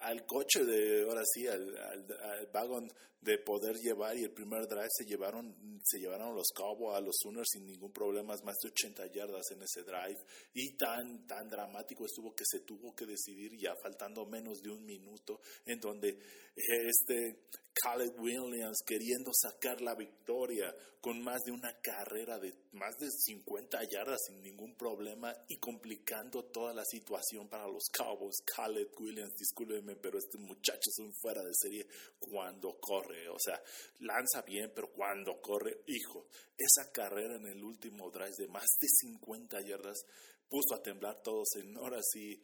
al 0.00 0.26
coche 0.26 0.64
de, 0.64 1.02
ahora 1.02 1.22
sí, 1.24 1.46
al, 1.46 1.76
al, 1.76 2.46
vagón 2.52 2.90
de 3.20 3.38
poder 3.38 3.76
llevar 3.76 4.16
y 4.16 4.24
el 4.24 4.32
primer 4.32 4.66
drive 4.66 4.88
se 4.90 5.04
llevaron, 5.04 5.80
se 5.84 5.98
llevaron 5.98 6.34
los 6.34 6.48
Cowboys 6.54 6.96
a 6.96 7.00
los 7.00 7.16
Sooners 7.20 7.50
sin 7.52 7.66
ningún 7.66 7.92
problema, 7.92 8.34
más 8.42 8.56
de 8.62 8.68
80 8.70 9.12
yardas 9.12 9.50
en 9.52 9.62
ese 9.62 9.82
drive 9.84 10.18
y 10.54 10.76
tan, 10.76 11.24
tan 11.26 11.48
dramático 11.48 12.04
estuvo 12.04 12.34
que 12.34 12.44
se 12.44 12.60
tuvo 12.60 12.94
que 12.94 13.06
decidir 13.06 13.52
ya 13.56 13.74
faltando 13.80 14.26
menos 14.26 14.60
de 14.60 14.70
un 14.70 14.84
minuto 14.84 15.40
en 15.66 15.78
donde 15.78 16.18
este 16.56 17.46
Caleb 17.74 18.18
Williams 18.20 18.82
queriendo 18.86 19.30
sacar 19.32 19.80
la 19.80 19.94
victoria 19.94 20.74
con 21.00 21.20
más 21.22 21.42
de 21.42 21.52
una 21.52 21.74
carrera 21.80 22.38
de 22.38 22.54
más 22.72 22.96
de 22.98 23.10
50 23.10 23.80
yardas 23.90 24.20
sin 24.26 24.40
ningún 24.42 24.76
problema 24.76 25.34
y 25.48 25.56
complicando 25.58 26.44
toda 26.44 26.72
la 26.72 26.84
situación 26.84 27.48
para 27.48 27.66
los 27.66 27.88
Cowboys. 27.92 28.42
Caleb 28.44 28.90
Williams, 29.00 29.34
discúlpeme, 29.34 29.96
pero 29.96 30.18
este 30.18 30.38
muchacho 30.38 30.90
es 30.90 30.98
un 30.98 31.12
fuera 31.14 31.42
de 31.42 31.52
serie 31.54 31.86
cuando 32.18 32.78
corre. 32.78 33.28
O 33.28 33.38
sea, 33.38 33.60
lanza 34.00 34.42
bien, 34.42 34.70
pero 34.74 34.92
cuando 34.92 35.40
corre, 35.40 35.82
hijo, 35.86 36.28
esa 36.56 36.92
carrera 36.92 37.34
en 37.36 37.46
el 37.46 37.64
último 37.64 38.10
drive 38.10 38.36
de 38.38 38.48
más 38.48 38.66
de 38.80 38.88
50 38.88 39.60
yardas 39.62 40.04
puso 40.52 40.74
a 40.74 40.82
temblar 40.82 41.22
todos 41.22 41.56
en 41.56 41.74
horas 41.78 42.04
y 42.14 42.38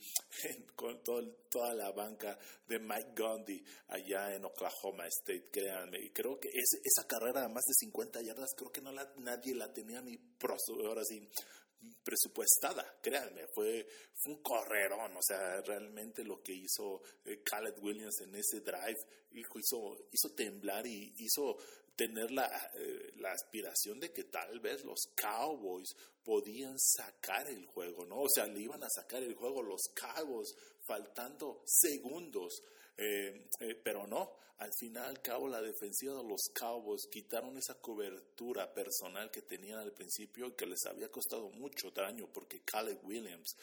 con 0.74 1.02
toda 1.02 1.74
la 1.74 1.92
banca 1.92 2.38
de 2.66 2.78
Mike 2.78 3.12
Gundy 3.14 3.62
allá 3.88 4.34
en 4.34 4.46
Oklahoma 4.46 5.06
State, 5.08 5.50
créanme. 5.52 5.98
Y 6.00 6.10
creo 6.10 6.40
que 6.40 6.48
esa 6.48 7.06
carrera 7.06 7.42
de 7.42 7.48
más 7.48 7.64
de 7.66 7.74
50 7.74 8.22
yardas, 8.22 8.54
creo 8.56 8.72
que 8.72 8.80
no 8.80 8.92
la, 8.92 9.12
nadie 9.18 9.54
la 9.54 9.70
tenía 9.70 10.00
ni 10.00 10.18
ahora 10.86 11.04
sí 11.04 11.20
presupuestada, 12.02 12.98
créanme, 13.02 13.46
fue, 13.54 13.86
un 14.24 14.42
correrón, 14.42 15.16
o 15.16 15.22
sea, 15.22 15.60
realmente 15.60 16.24
lo 16.24 16.42
que 16.42 16.52
hizo 16.52 17.02
eh, 17.24 17.42
Khaled 17.44 17.78
Williams 17.80 18.20
en 18.22 18.34
ese 18.34 18.60
drive 18.60 18.98
hizo, 19.30 20.08
hizo 20.10 20.34
temblar 20.34 20.86
y 20.86 21.14
hizo 21.18 21.56
tener 21.94 22.30
la, 22.30 22.46
eh, 22.74 23.07
la, 23.18 23.32
aspiración 23.32 24.00
de 24.00 24.12
que 24.12 24.24
tal 24.24 24.60
vez 24.60 24.84
los 24.84 25.08
Cowboys 25.14 25.94
podían 26.24 26.78
sacar 26.78 27.48
el 27.48 27.66
juego, 27.66 28.04
¿no? 28.04 28.22
O 28.22 28.28
sea, 28.28 28.46
le 28.46 28.60
iban 28.60 28.82
a 28.82 28.90
sacar 28.90 29.22
el 29.22 29.34
juego 29.34 29.62
los 29.62 29.88
Cowboys 29.94 30.54
faltando 30.82 31.62
segundos, 31.66 32.62
eh, 32.96 33.48
eh, 33.60 33.74
pero 33.82 34.06
no, 34.06 34.32
al 34.58 34.72
final 34.78 35.06
al 35.06 35.22
cabo 35.22 35.48
la 35.48 35.62
defensiva 35.62 36.14
de 36.14 36.28
los 36.28 36.50
Cowboys 36.54 37.06
quitaron 37.10 37.56
esa 37.56 37.74
cobertura 37.80 38.72
personal 38.72 39.30
que 39.30 39.42
tenían 39.42 39.78
al 39.78 39.92
principio 39.92 40.48
y 40.48 40.52
que 40.52 40.66
les 40.66 40.84
había 40.86 41.10
costado 41.10 41.50
mucho 41.50 41.90
daño 41.90 42.28
porque 42.32 42.62
Caleb 42.62 42.98
Williams 43.04 43.56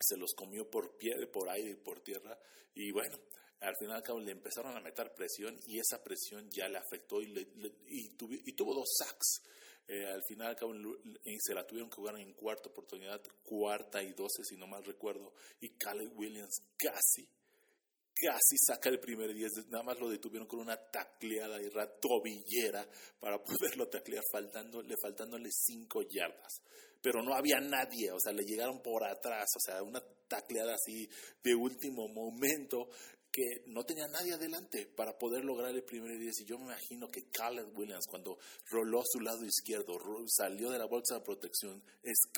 se 0.00 0.16
los 0.16 0.34
comió 0.34 0.70
por, 0.70 0.96
pie, 0.96 1.26
por 1.26 1.48
aire 1.48 1.70
y 1.70 1.76
por 1.76 2.00
tierra 2.00 2.38
y 2.74 2.90
bueno, 2.90 3.16
al 3.64 3.76
final 3.76 3.96
al 3.96 4.02
cabo 4.02 4.20
le 4.20 4.32
empezaron 4.32 4.76
a 4.76 4.80
meter 4.80 5.12
presión 5.14 5.58
y 5.66 5.78
esa 5.78 6.02
presión 6.02 6.48
ya 6.50 6.68
le 6.68 6.78
afectó 6.78 7.20
y, 7.22 8.14
tuvo 8.16 8.74
dos 8.74 8.88
sacks. 8.98 9.42
Eh, 9.86 10.06
al 10.06 10.22
final 10.26 10.48
al 10.48 10.56
cabo 10.56 10.72
se 10.74 11.54
la 11.54 11.66
tuvieron 11.66 11.90
que 11.90 11.96
jugar 11.96 12.18
en 12.18 12.32
cuarta 12.34 12.68
oportunidad, 12.70 13.20
cuarta 13.42 14.02
y 14.02 14.12
doce 14.12 14.42
si 14.42 14.56
no 14.56 14.66
mal 14.66 14.84
recuerdo, 14.84 15.34
y 15.60 15.76
Caleb 15.76 16.16
Williams 16.16 16.56
casi, 16.76 17.28
casi 18.14 18.56
saca 18.66 18.88
el 18.88 18.98
primer 18.98 19.34
10, 19.34 19.66
nada 19.68 19.84
más 19.84 20.00
lo 20.00 20.08
detuvieron 20.08 20.48
con 20.48 20.60
una 20.60 20.76
tacleada 20.76 21.60
y 21.60 21.68
tobillera 22.00 22.88
para 23.20 23.38
poderlo 23.44 23.88
taclear 23.88 24.24
faltándole, 24.32 24.94
faltándole 25.02 25.50
cinco 25.50 26.00
yardas 26.02 26.62
pero 27.04 27.22
no 27.22 27.34
había 27.34 27.60
nadie, 27.60 28.10
o 28.12 28.18
sea, 28.18 28.32
le 28.32 28.44
llegaron 28.44 28.80
por 28.80 29.04
atrás, 29.04 29.46
o 29.54 29.60
sea, 29.60 29.82
una 29.82 30.02
tacleada 30.26 30.74
así 30.74 31.06
de 31.42 31.54
último 31.54 32.08
momento 32.08 32.88
que 33.34 33.64
no 33.66 33.84
tenía 33.84 34.06
nadie 34.06 34.32
adelante 34.32 34.86
para 34.94 35.18
poder 35.18 35.44
lograr 35.44 35.74
el 35.74 35.82
primer 35.82 36.16
10. 36.16 36.42
Y 36.42 36.44
yo 36.44 36.56
me 36.56 36.66
imagino 36.66 37.08
que 37.08 37.24
Caleb 37.32 37.76
Williams, 37.76 38.06
cuando 38.08 38.38
roló 38.70 39.00
a 39.00 39.04
su 39.04 39.18
lado 39.18 39.44
izquierdo, 39.44 39.98
salió 40.28 40.70
de 40.70 40.78
la 40.78 40.86
bolsa 40.86 41.16
de 41.16 41.22
protección, 41.22 41.82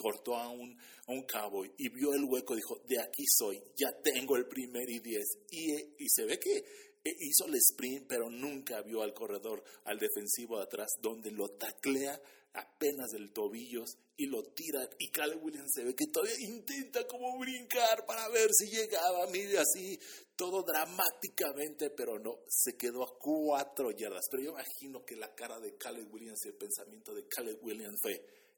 cortó 0.01 0.37
a 0.37 0.49
un, 0.49 0.75
a 1.07 1.13
un 1.13 1.27
cowboy 1.27 1.71
y 1.77 1.91
vio 1.91 2.15
el 2.15 2.25
hueco, 2.25 2.57
dijo, 2.57 2.81
de 2.89 2.99
aquí 2.99 3.25
soy, 3.27 3.63
ya 3.77 3.93
tengo 4.03 4.37
el 4.37 4.47
primer 4.47 4.89
y 4.89 5.01
10. 5.01 5.25
Y, 5.51 5.75
y 5.99 6.09
se 6.09 6.25
ve 6.25 6.39
que 6.39 6.65
hizo 7.05 7.45
el 7.47 7.57
sprint, 7.57 8.07
pero 8.09 8.31
nunca 8.31 8.81
vio 8.81 9.03
al 9.03 9.13
corredor, 9.13 9.63
al 9.85 9.99
defensivo 9.99 10.57
de 10.57 10.65
atrás, 10.65 10.89
donde 11.03 11.31
lo 11.31 11.51
taclea 11.51 12.19
apenas 12.57 13.11
del 13.11 13.33
tobillos 13.33 13.97
y 14.17 14.27
lo 14.27 14.43
tira 14.43 14.89
y 14.99 15.11
Caleb 15.11 15.45
Williams 15.45 15.71
se 15.75 15.85
ve 15.85 15.95
que 15.95 16.07
todavía 16.07 16.35
intenta 16.41 17.07
como 17.07 17.39
brincar 17.39 18.07
para 18.07 18.29
ver 18.29 18.51
si 18.53 18.69
llegaba, 18.71 19.27
mire 19.27 19.59
así, 19.59 19.99
todo 20.35 20.63
dramáticamente, 20.63 21.91
pero 21.91 22.19
no, 22.19 22.41
se 22.49 22.77
quedó 22.77 23.05
a 23.05 23.19
cuatro 23.19 23.91
yardas. 23.91 24.27
Pero 24.31 24.43
yo 24.43 24.51
imagino 24.51 25.05
que 25.05 25.17
la 25.17 25.35
cara 25.35 25.61
de 25.61 25.77
Caleb 25.77 26.13
Williams 26.13 26.41
y 26.45 26.49
el 26.49 26.55
pensamiento 26.55 27.15
de 27.15 27.27
Caleb 27.29 27.59
Williams 27.63 27.99
fue, 28.01 28.15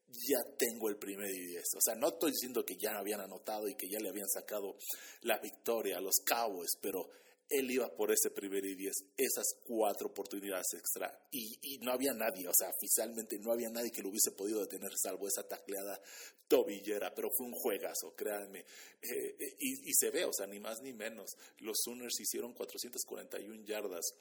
ya 0.08 0.38
tengo 0.56 0.88
el 0.88 0.96
primer 0.96 1.30
y 1.30 1.46
diez. 1.46 1.66
O 1.76 1.80
sea, 1.80 1.94
no 1.94 2.08
estoy 2.08 2.32
diciendo 2.32 2.64
que 2.64 2.76
ya 2.76 2.96
habían 2.96 3.20
anotado 3.20 3.68
y 3.68 3.74
que 3.74 3.88
ya 3.88 3.98
le 4.00 4.08
habían 4.08 4.28
sacado 4.28 4.76
la 5.22 5.38
victoria 5.38 5.98
a 5.98 6.00
los 6.00 6.16
Cowboys, 6.24 6.76
pero 6.80 7.10
él 7.48 7.70
iba 7.70 7.88
por 7.94 8.12
ese 8.12 8.30
primer 8.30 8.64
y 8.64 8.74
diez, 8.74 8.94
esas 9.16 9.46
cuatro 9.64 10.08
oportunidades 10.08 10.66
extra. 10.74 11.26
Y, 11.30 11.78
no 11.80 11.92
había 11.92 12.12
nadie, 12.12 12.48
o 12.48 12.52
sea, 12.54 12.68
oficialmente 12.68 13.38
no 13.38 13.52
había 13.52 13.70
nadie 13.70 13.90
que 13.90 14.02
lo 14.02 14.10
hubiese 14.10 14.32
podido 14.32 14.60
detener, 14.60 14.92
salvo 14.96 15.28
esa 15.28 15.46
tacleada 15.46 16.00
tobillera, 16.46 17.14
pero 17.14 17.28
fue 17.36 17.46
un 17.46 17.52
juegazo, 17.52 18.14
créanme. 18.14 18.60
Eh, 18.60 19.36
eh, 19.38 19.56
y, 19.58 19.90
y, 19.90 19.94
se 19.94 20.10
ve, 20.10 20.24
o 20.24 20.32
sea, 20.32 20.46
ni 20.46 20.60
más 20.60 20.80
ni 20.82 20.92
menos. 20.92 21.30
Los 21.58 21.78
Sooners 21.84 22.20
hicieron 22.20 22.52
441 22.52 23.64
yardas 23.64 24.12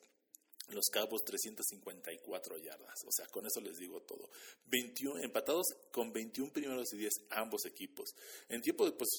los 0.69 0.89
Cabos 0.89 1.23
354 1.23 2.57
yardas. 2.57 3.03
O 3.05 3.11
sea, 3.11 3.25
con 3.27 3.45
eso 3.45 3.61
les 3.61 3.77
digo 3.77 4.01
todo. 4.01 4.29
21, 4.65 5.23
empatados 5.23 5.67
con 5.91 6.11
21 6.11 6.51
primeros 6.51 6.91
y 6.93 6.97
10 6.97 7.13
ambos 7.31 7.65
equipos. 7.65 8.13
En 8.49 8.61
tiempo 8.61 8.85
de 8.85 8.91
pues, 8.91 9.09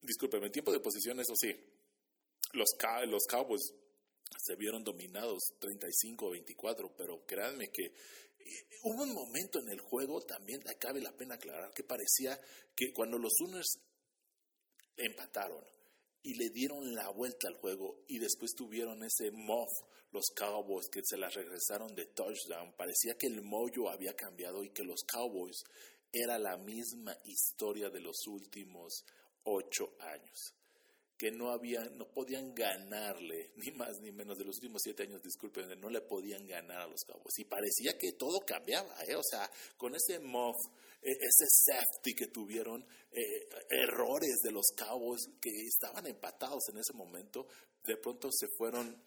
discúlpeme, 0.00 0.46
en 0.46 0.52
tiempo 0.52 0.72
de 0.72 0.80
posición, 0.80 1.20
eso 1.20 1.34
sí, 1.36 1.54
los, 2.52 2.70
los 3.08 3.24
Cowboys 3.28 3.72
se 4.38 4.56
vieron 4.56 4.82
dominados 4.82 5.40
35-24, 5.60 6.92
pero 6.96 7.24
créanme 7.26 7.68
que 7.70 7.84
eh, 7.84 8.68
hubo 8.84 9.02
un 9.02 9.12
momento 9.12 9.58
en 9.60 9.68
el 9.68 9.80
juego, 9.80 10.20
también 10.22 10.60
cabe 10.78 11.00
la 11.00 11.12
pena 11.12 11.34
aclarar, 11.34 11.72
que 11.72 11.84
parecía 11.84 12.38
que 12.74 12.92
cuando 12.92 13.18
los 13.18 13.32
Sooners 13.36 13.78
empataron 14.96 15.64
y 16.22 16.34
le 16.34 16.50
dieron 16.50 16.94
la 16.94 17.08
vuelta 17.10 17.48
al 17.48 17.54
juego 17.54 18.04
y 18.08 18.18
después 18.18 18.52
tuvieron 18.54 19.02
ese 19.04 19.30
muff 19.32 19.68
los 20.12 20.26
Cowboys 20.36 20.88
que 20.92 21.00
se 21.04 21.16
las 21.16 21.34
regresaron 21.34 21.94
de 21.94 22.06
touchdown. 22.06 22.74
Parecía 22.76 23.14
que 23.14 23.28
el 23.28 23.42
mollo 23.42 23.88
había 23.88 24.14
cambiado 24.14 24.62
y 24.62 24.70
que 24.70 24.84
los 24.84 25.04
Cowboys 25.04 25.64
era 26.12 26.38
la 26.38 26.58
misma 26.58 27.16
historia 27.24 27.88
de 27.88 28.00
los 28.00 28.26
últimos 28.26 29.04
ocho 29.44 29.96
años 30.00 30.54
que 31.22 31.30
no 31.30 31.52
habían, 31.52 31.96
no 31.96 32.08
podían 32.08 32.52
ganarle, 32.52 33.52
ni 33.54 33.70
más 33.70 34.00
ni 34.00 34.10
menos 34.10 34.36
de 34.38 34.44
los 34.44 34.56
últimos 34.56 34.82
siete 34.82 35.04
años, 35.04 35.22
disculpen, 35.22 35.80
no 35.80 35.88
le 35.88 36.00
podían 36.00 36.44
ganar 36.48 36.80
a 36.80 36.88
los 36.88 37.04
Cowboys. 37.06 37.38
Y 37.38 37.44
parecía 37.44 37.96
que 37.96 38.14
todo 38.14 38.40
cambiaba, 38.44 38.92
¿eh? 39.06 39.14
o 39.14 39.22
sea, 39.22 39.48
con 39.76 39.94
ese 39.94 40.18
muff, 40.18 40.56
e, 41.00 41.12
ese 41.12 41.46
safety 41.48 42.14
que 42.16 42.26
tuvieron, 42.26 42.84
eh, 43.12 43.48
errores 43.70 44.40
de 44.42 44.50
los 44.50 44.66
Cowboys 44.76 45.28
que 45.40 45.50
estaban 45.64 46.08
empatados 46.08 46.64
en 46.72 46.78
ese 46.78 46.92
momento, 46.92 47.46
de 47.84 47.96
pronto 47.98 48.28
se 48.32 48.48
fueron 48.58 49.00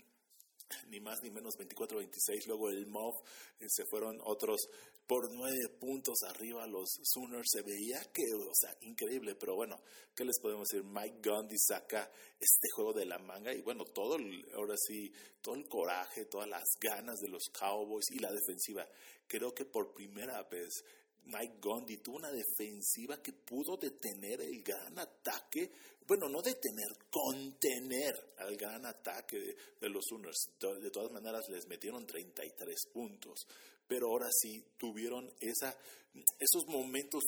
ni 0.90 1.00
más 1.00 1.22
ni 1.24 1.30
menos 1.30 1.56
24-26. 1.58 2.48
Luego 2.48 2.70
el 2.70 2.88
MOV 2.88 3.14
eh, 3.60 3.66
se 3.68 3.86
fueron 3.86 4.20
otros 4.24 4.68
por 5.08 5.32
nueve 5.32 5.70
puntos 5.80 6.18
arriba 6.28 6.66
los 6.68 6.90
Sooners. 7.04 7.48
Se 7.52 7.62
veía 7.62 8.04
que, 8.12 8.24
o 8.34 8.54
sea, 8.54 8.76
increíble, 8.82 9.36
pero 9.36 9.56
bueno, 9.56 9.80
¿qué 10.16 10.26
les 10.26 10.40
podemos 10.40 10.68
decir? 10.68 10.84
Mike 10.86 11.20
Gundy 11.24 11.58
saca 11.58 12.12
este 12.40 12.70
juego 12.76 12.94
de 12.94 13.06
la 13.06 13.20
manga 13.20 13.54
y 13.54 13.62
bueno, 13.62 13.86
todo 13.86 14.16
el, 14.16 14.46
ahora 14.54 14.76
sí, 14.78 15.12
todo 15.42 15.56
el 15.56 15.68
coraje, 15.68 16.26
todas 16.26 16.50
las 16.50 16.64
ganas 16.80 17.20
de 17.20 17.30
los 17.30 17.44
Cowboys 17.50 18.10
y 18.12 18.20
la 18.20 18.32
defensiva. 18.32 18.88
Creo 19.28 19.54
que 19.54 19.66
por 19.66 19.94
primera 19.94 20.44
vez 20.44 20.84
Mike 21.26 21.58
Gundy 21.60 21.98
tuvo 21.98 22.18
una 22.18 22.32
defensiva 22.32 23.22
que 23.22 23.34
pudo 23.34 23.78
detener 23.78 24.42
el 24.42 24.62
gran 24.62 24.98
ataque, 25.00 25.72
bueno, 26.08 26.30
no 26.30 26.42
detener, 26.42 26.88
contener 27.10 28.34
al 28.38 28.56
gran 28.56 28.86
ataque 28.86 29.56
de, 29.80 29.90
los 29.90 30.06
Sooners. 30.08 30.52
De, 30.82 30.92
todas 30.92 31.12
maneras, 31.12 31.50
les 31.50 31.68
metieron 31.68 32.06
33 32.06 32.76
puntos, 32.94 33.48
pero 33.88 34.08
ahora 34.10 34.30
sí 34.32 34.64
tuvieron 34.78 35.32
esos 35.42 36.68
momentos 36.68 37.24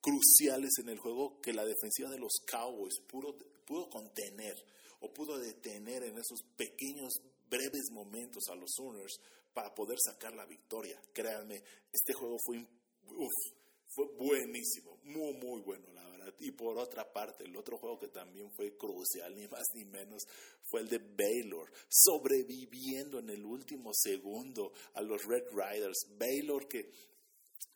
cruciales 0.00 0.70
en 0.78 0.88
el 0.88 0.98
juego 0.98 1.40
que 1.40 1.52
la 1.52 1.64
defensiva 1.64 2.10
de 2.10 2.18
los 2.18 2.40
Cowboys 2.46 3.00
pudo, 3.08 3.36
pudo 3.64 3.88
contener 3.88 4.56
o 5.00 5.12
pudo 5.12 5.38
detener 5.38 6.02
en 6.04 6.18
esos 6.18 6.40
pequeños, 6.56 7.14
breves 7.48 7.90
momentos 7.92 8.44
a 8.50 8.56
los 8.56 8.70
Sooners 8.74 9.20
para 9.52 9.74
poder 9.74 9.98
sacar 10.04 10.34
la 10.34 10.44
victoria. 10.44 11.00
Créanme, 11.12 11.62
este 11.92 12.12
juego 12.12 12.36
fue 12.44 12.66
uf, 13.10 13.56
fue 13.88 14.06
buenísimo, 14.18 14.98
muy, 15.04 15.32
muy 15.34 15.62
bueno, 15.62 15.92
la 15.94 16.08
verdad. 16.08 16.34
Y 16.40 16.50
por 16.52 16.76
otra 16.76 17.12
parte, 17.12 17.44
el 17.44 17.56
otro 17.56 17.78
juego 17.78 17.98
que 17.98 18.08
también 18.08 18.50
fue 18.52 18.76
crucial, 18.76 19.34
ni 19.34 19.48
más 19.48 19.64
ni 19.74 19.84
menos, 19.84 20.22
fue 20.64 20.80
el 20.80 20.88
de 20.88 20.98
Baylor, 20.98 21.70
sobreviviendo 21.88 23.20
en 23.20 23.30
el 23.30 23.44
último 23.44 23.90
segundo 23.94 24.72
a 24.94 25.02
los 25.02 25.24
Red 25.24 25.44
Riders. 25.50 26.06
Baylor 26.18 26.68
que 26.68 26.90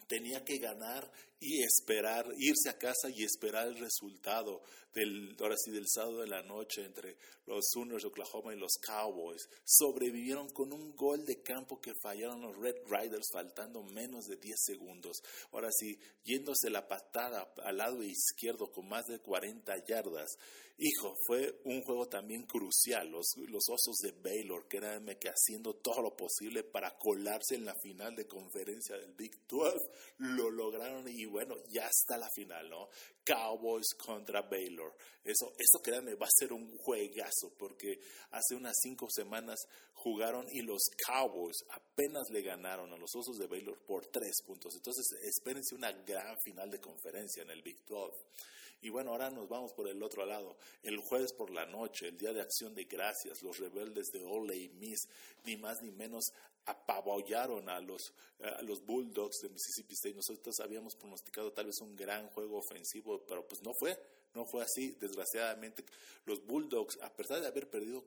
tenía 0.09 0.45
que 0.45 0.59
ganar 0.59 1.11
y 1.41 1.63
esperar, 1.63 2.27
irse 2.37 2.69
a 2.69 2.79
casa 2.79 3.09
y 3.09 3.25
esperar 3.25 3.67
el 3.67 3.79
resultado 3.79 4.63
del, 4.93 5.37
ahora 5.41 5.57
sí, 5.57 5.71
del 5.71 5.89
sábado 5.89 6.21
de 6.21 6.27
la 6.27 6.43
noche 6.43 6.85
entre 6.85 7.17
los 7.47 7.65
Sooners 7.73 8.03
de 8.03 8.09
Oklahoma 8.09 8.53
y 8.53 8.59
los 8.59 8.75
Cowboys. 8.85 9.49
Sobrevivieron 9.65 10.51
con 10.51 10.73
un 10.73 10.95
gol 10.95 11.25
de 11.25 11.43
campo 11.43 11.81
que 11.81 11.95
fallaron 12.03 12.43
los 12.43 12.57
Red 12.57 12.77
Riders 12.87 13.29
faltando 13.33 13.83
menos 13.83 14.27
de 14.27 14.37
10 14.37 14.55
segundos. 14.63 15.23
Ahora 15.53 15.71
sí, 15.73 15.99
yéndose 16.25 16.69
la 16.69 16.87
patada 16.87 17.53
al 17.65 17.79
lado 17.79 18.03
izquierdo 18.03 18.71
con 18.71 18.89
más 18.89 19.07
de 19.07 19.21
40 19.21 19.85
yardas. 19.87 20.37
Hijo, 20.83 21.15
fue 21.27 21.61
un 21.65 21.83
juego 21.83 22.09
también 22.09 22.47
crucial. 22.47 23.11
Los, 23.11 23.35
los 23.37 23.69
Osos 23.69 23.97
de 23.99 24.13
Baylor, 24.13 24.67
créanme 24.67 25.19
que 25.19 25.29
haciendo 25.29 25.75
todo 25.75 26.01
lo 26.01 26.17
posible 26.17 26.65
para 26.65 26.97
colarse 26.97 27.57
en 27.57 27.67
la 27.67 27.75
final 27.83 28.17
de 28.17 28.27
conferencia 28.27 28.97
del 28.97 29.13
Big 29.13 29.47
12, 29.47 29.77
lo 30.17 30.49
lograron 30.49 31.07
y 31.07 31.27
bueno, 31.31 31.55
ya 31.69 31.87
está 31.87 32.19
la 32.19 32.29
final, 32.35 32.69
¿no? 32.69 32.89
Cowboys 33.25 33.95
contra 33.95 34.43
Baylor. 34.43 34.95
Eso, 35.25 35.53
eso 35.57 35.83
créanme, 35.83 36.15
va 36.15 36.27
a 36.27 36.39
ser 36.39 36.53
un 36.53 36.77
juegazo 36.79 37.55
porque 37.59 37.99
hace 38.31 38.55
unas 38.55 38.77
cinco 38.83 39.09
semanas 39.09 39.59
jugaron 39.95 40.47
y 40.51 40.63
los 40.63 40.83
Cowboys 41.07 41.65
apenas 41.71 42.29
le 42.31 42.43
ganaron 42.43 42.93
a 42.93 42.97
los 42.97 43.15
Osos 43.15 43.39
de 43.39 43.47
Baylor 43.47 43.79
por 43.87 44.07
tres 44.07 44.43
puntos. 44.47 44.75
Entonces, 44.75 45.07
espérense 45.23 45.75
una 45.75 45.93
gran 45.93 46.37
final 46.45 46.71
de 46.71 46.81
conferencia 46.81 47.43
en 47.43 47.51
el 47.51 47.63
Big 47.63 47.85
12. 47.87 48.17
Y 48.83 48.89
bueno, 48.89 49.11
ahora 49.11 49.31
nos 49.31 49.49
vamos 49.49 49.73
por 49.73 49.89
el 49.89 50.03
otro 50.03 50.25
lado. 50.25 50.57
El 50.83 50.99
jueves 50.99 51.33
por 51.33 51.51
la 51.51 51.67
noche, 51.67 52.09
el 52.09 52.19
día 52.19 52.33
de 52.33 52.41
acción 52.41 52.75
de 52.75 52.85
gracias, 52.85 53.43
los 53.43 53.59
rebeldes 53.59 54.07
de 54.13 54.25
Ole 54.25 54.57
y 54.57 54.69
Miss, 54.71 55.09
ni 55.45 55.57
más 55.57 55.83
ni 55.83 55.91
menos, 55.91 56.33
apaballaron 56.67 57.69
a 57.69 57.81
los, 57.81 58.13
a 58.43 58.63
los 58.63 58.85
Bulldogs 58.85 59.41
de 59.43 59.49
Mississippi 59.49 59.95
State. 59.95 60.15
Nosotros 60.15 60.61
habíamos 60.61 60.95
pronosticado 60.97 61.53
tal 61.53 61.67
vez 61.67 61.81
un 61.81 61.95
gran 61.97 62.29
juego 62.29 62.59
ofensivo, 62.59 63.25
pero 63.27 63.47
pues 63.47 63.63
no 63.63 63.73
fue. 63.79 63.99
No 64.35 64.45
fue 64.47 64.63
así, 64.63 64.93
desgraciadamente. 65.01 65.85
Los 66.25 66.45
Bulldogs, 66.47 66.99
a 67.03 67.13
pesar 67.13 67.41
de 67.41 67.49
haber 67.49 67.69
perdido, 67.69 68.05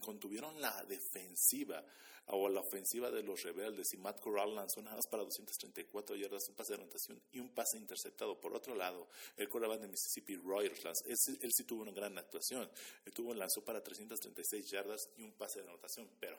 contuvieron 0.00 0.60
la 0.60 0.84
defensiva 0.84 1.84
o 2.28 2.48
la 2.48 2.60
ofensiva 2.60 3.10
de 3.10 3.22
los 3.22 3.42
rebeldes 3.42 3.92
y 3.92 3.96
Matt 3.98 4.20
Corral 4.20 4.54
lanzó 4.54 4.82
nada 4.82 4.96
más 4.96 5.06
para 5.06 5.22
234 5.22 6.16
yardas, 6.16 6.48
un 6.48 6.54
pase 6.54 6.72
de 6.74 6.82
anotación 6.82 7.22
y 7.32 7.38
un 7.38 7.54
pase 7.54 7.78
interceptado. 7.78 8.38
Por 8.40 8.54
otro 8.54 8.74
lado, 8.74 9.08
el 9.36 9.48
quarterback 9.48 9.80
de 9.80 9.88
Mississippi, 9.88 10.36
Roy 10.36 10.66
él, 10.66 10.72
él, 11.04 11.52
sí 11.52 11.64
tuvo 11.64 11.82
una 11.82 11.92
gran 11.92 12.16
actuación. 12.18 12.68
Él 13.04 13.12
tuvo, 13.12 13.34
lanzó 13.34 13.64
para 13.64 13.82
336 13.82 14.70
yardas 14.70 15.08
y 15.16 15.22
un 15.22 15.32
pase 15.32 15.62
de 15.62 15.68
anotación, 15.68 16.08
pero 16.18 16.38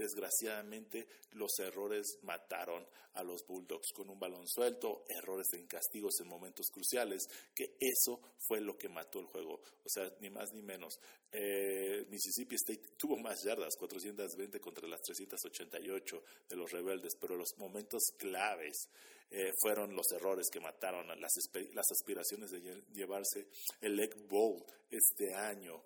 Desgraciadamente, 0.00 1.06
los 1.32 1.58
errores 1.58 2.20
mataron 2.22 2.86
a 3.16 3.22
los 3.22 3.46
Bulldogs 3.46 3.92
con 3.92 4.08
un 4.08 4.18
balón 4.18 4.48
suelto, 4.48 5.04
errores 5.06 5.48
en 5.52 5.66
castigos 5.66 6.18
en 6.20 6.28
momentos 6.28 6.68
cruciales, 6.72 7.28
que 7.54 7.76
eso 7.78 8.18
fue 8.48 8.62
lo 8.62 8.78
que 8.78 8.88
mató 8.88 9.20
el 9.20 9.26
juego. 9.26 9.60
O 9.84 9.88
sea, 9.88 10.10
ni 10.20 10.30
más 10.30 10.54
ni 10.54 10.62
menos. 10.62 10.98
Eh, 11.30 12.06
Mississippi 12.08 12.54
State 12.54 12.94
tuvo 12.96 13.18
más 13.18 13.42
yardas, 13.44 13.76
420 13.76 14.58
contra 14.58 14.88
las 14.88 15.02
388 15.02 16.22
de 16.48 16.56
los 16.56 16.70
rebeldes, 16.70 17.12
pero 17.20 17.36
los 17.36 17.58
momentos 17.58 18.02
claves 18.16 18.88
eh, 19.30 19.52
fueron 19.60 19.94
los 19.94 20.10
errores 20.12 20.48
que 20.50 20.60
mataron 20.60 21.08
las, 21.20 21.32
las 21.74 21.90
aspiraciones 21.90 22.50
de 22.52 22.82
llevarse 22.94 23.48
el 23.82 24.00
Egg 24.00 24.16
Bowl 24.28 24.64
este 24.90 25.34
año 25.34 25.82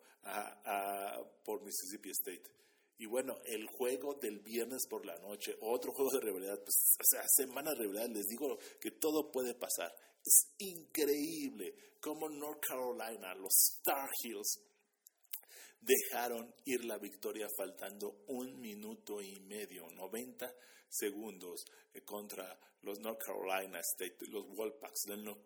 por 1.44 1.62
Mississippi 1.64 2.11
State. 2.11 2.63
Y 2.99 3.07
bueno, 3.07 3.41
el 3.45 3.67
juego 3.67 4.15
del 4.15 4.39
viernes 4.39 4.87
por 4.89 5.05
la 5.05 5.19
noche, 5.19 5.57
otro 5.61 5.93
juego 5.93 6.11
de 6.13 6.21
rivalidad, 6.21 6.63
pues, 6.63 6.77
o 7.01 7.05
sea, 7.05 7.23
semana 7.27 7.71
de 7.71 7.81
rivalidad, 7.81 8.09
les 8.09 8.27
digo 8.27 8.59
que 8.81 8.93
todo 8.93 9.33
puede 9.33 9.55
pasar. 9.55 9.93
Es 10.25 10.55
increíble 10.59 11.75
cómo 12.01 12.29
North 12.29 12.61
Carolina, 12.61 13.35
los 13.35 13.53
Star 13.79 14.09
Heels, 14.23 14.61
dejaron 15.81 16.55
ir 16.65 16.85
la 16.85 16.99
victoria 16.99 17.49
faltando 17.57 18.25
un 18.29 18.61
minuto 18.61 19.21
y 19.21 19.41
medio, 19.41 19.87
90 19.91 20.55
segundos 20.89 21.65
eh, 21.93 22.03
contra 22.03 22.59
los 22.85 23.01
North 23.01 23.20
Carolina 23.25 23.81
State, 23.81 24.27
los 24.27 24.47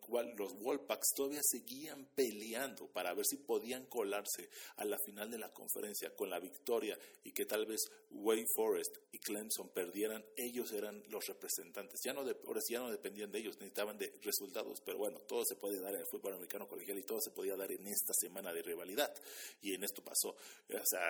cual 0.01 0.35
los 0.37 0.59
Wolfpacks 0.59 1.13
todavía 1.15 1.41
seguían 1.43 2.07
peleando 2.15 2.89
para 2.89 3.15
ver 3.15 3.25
si 3.25 3.37
podían 3.37 3.87
colarse 3.87 4.51
a 4.77 4.85
la 4.85 4.99
final 4.99 5.31
de 5.31 5.39
la 5.39 5.51
conferencia 5.53 6.15
con 6.15 6.31
la 6.31 6.41
victoria 6.41 6.99
y 7.25 7.33
que 7.33 7.47
tal 7.47 7.67
vez 7.67 7.81
Wake 8.11 8.47
Forest 8.55 8.97
y 9.13 9.19
Clemson 9.19 9.71
perdieran, 9.71 10.25
ellos 10.37 10.73
eran 10.73 11.03
los 11.09 11.27
representantes. 11.27 12.01
Ya 12.05 12.13
no 12.13 12.21
ahora 12.21 12.61
sí 12.61 12.75
ya 12.75 12.81
no 12.81 12.91
dependían 12.91 13.31
de 13.31 13.39
ellos, 13.39 13.57
necesitaban 13.57 13.99
de 13.99 14.13
resultados, 14.23 14.81
pero 14.85 14.99
bueno, 14.99 15.21
todo 15.21 15.45
se 15.45 15.57
puede 15.57 15.81
dar 15.81 15.95
en 15.95 16.01
el 16.01 16.07
fútbol 16.11 16.35
americano 16.35 16.67
colegial 16.69 16.99
y 16.99 17.03
todo 17.03 17.21
se 17.21 17.31
podía 17.31 17.57
dar 17.57 17.71
en 17.71 17.87
esta 17.87 18.13
semana 18.15 18.53
de 18.53 18.63
rivalidad. 18.63 19.15
Y 19.61 19.75
en 19.75 19.85
esto 19.85 20.03
pasó. 20.03 20.31
O 20.31 20.85
sea, 20.85 21.01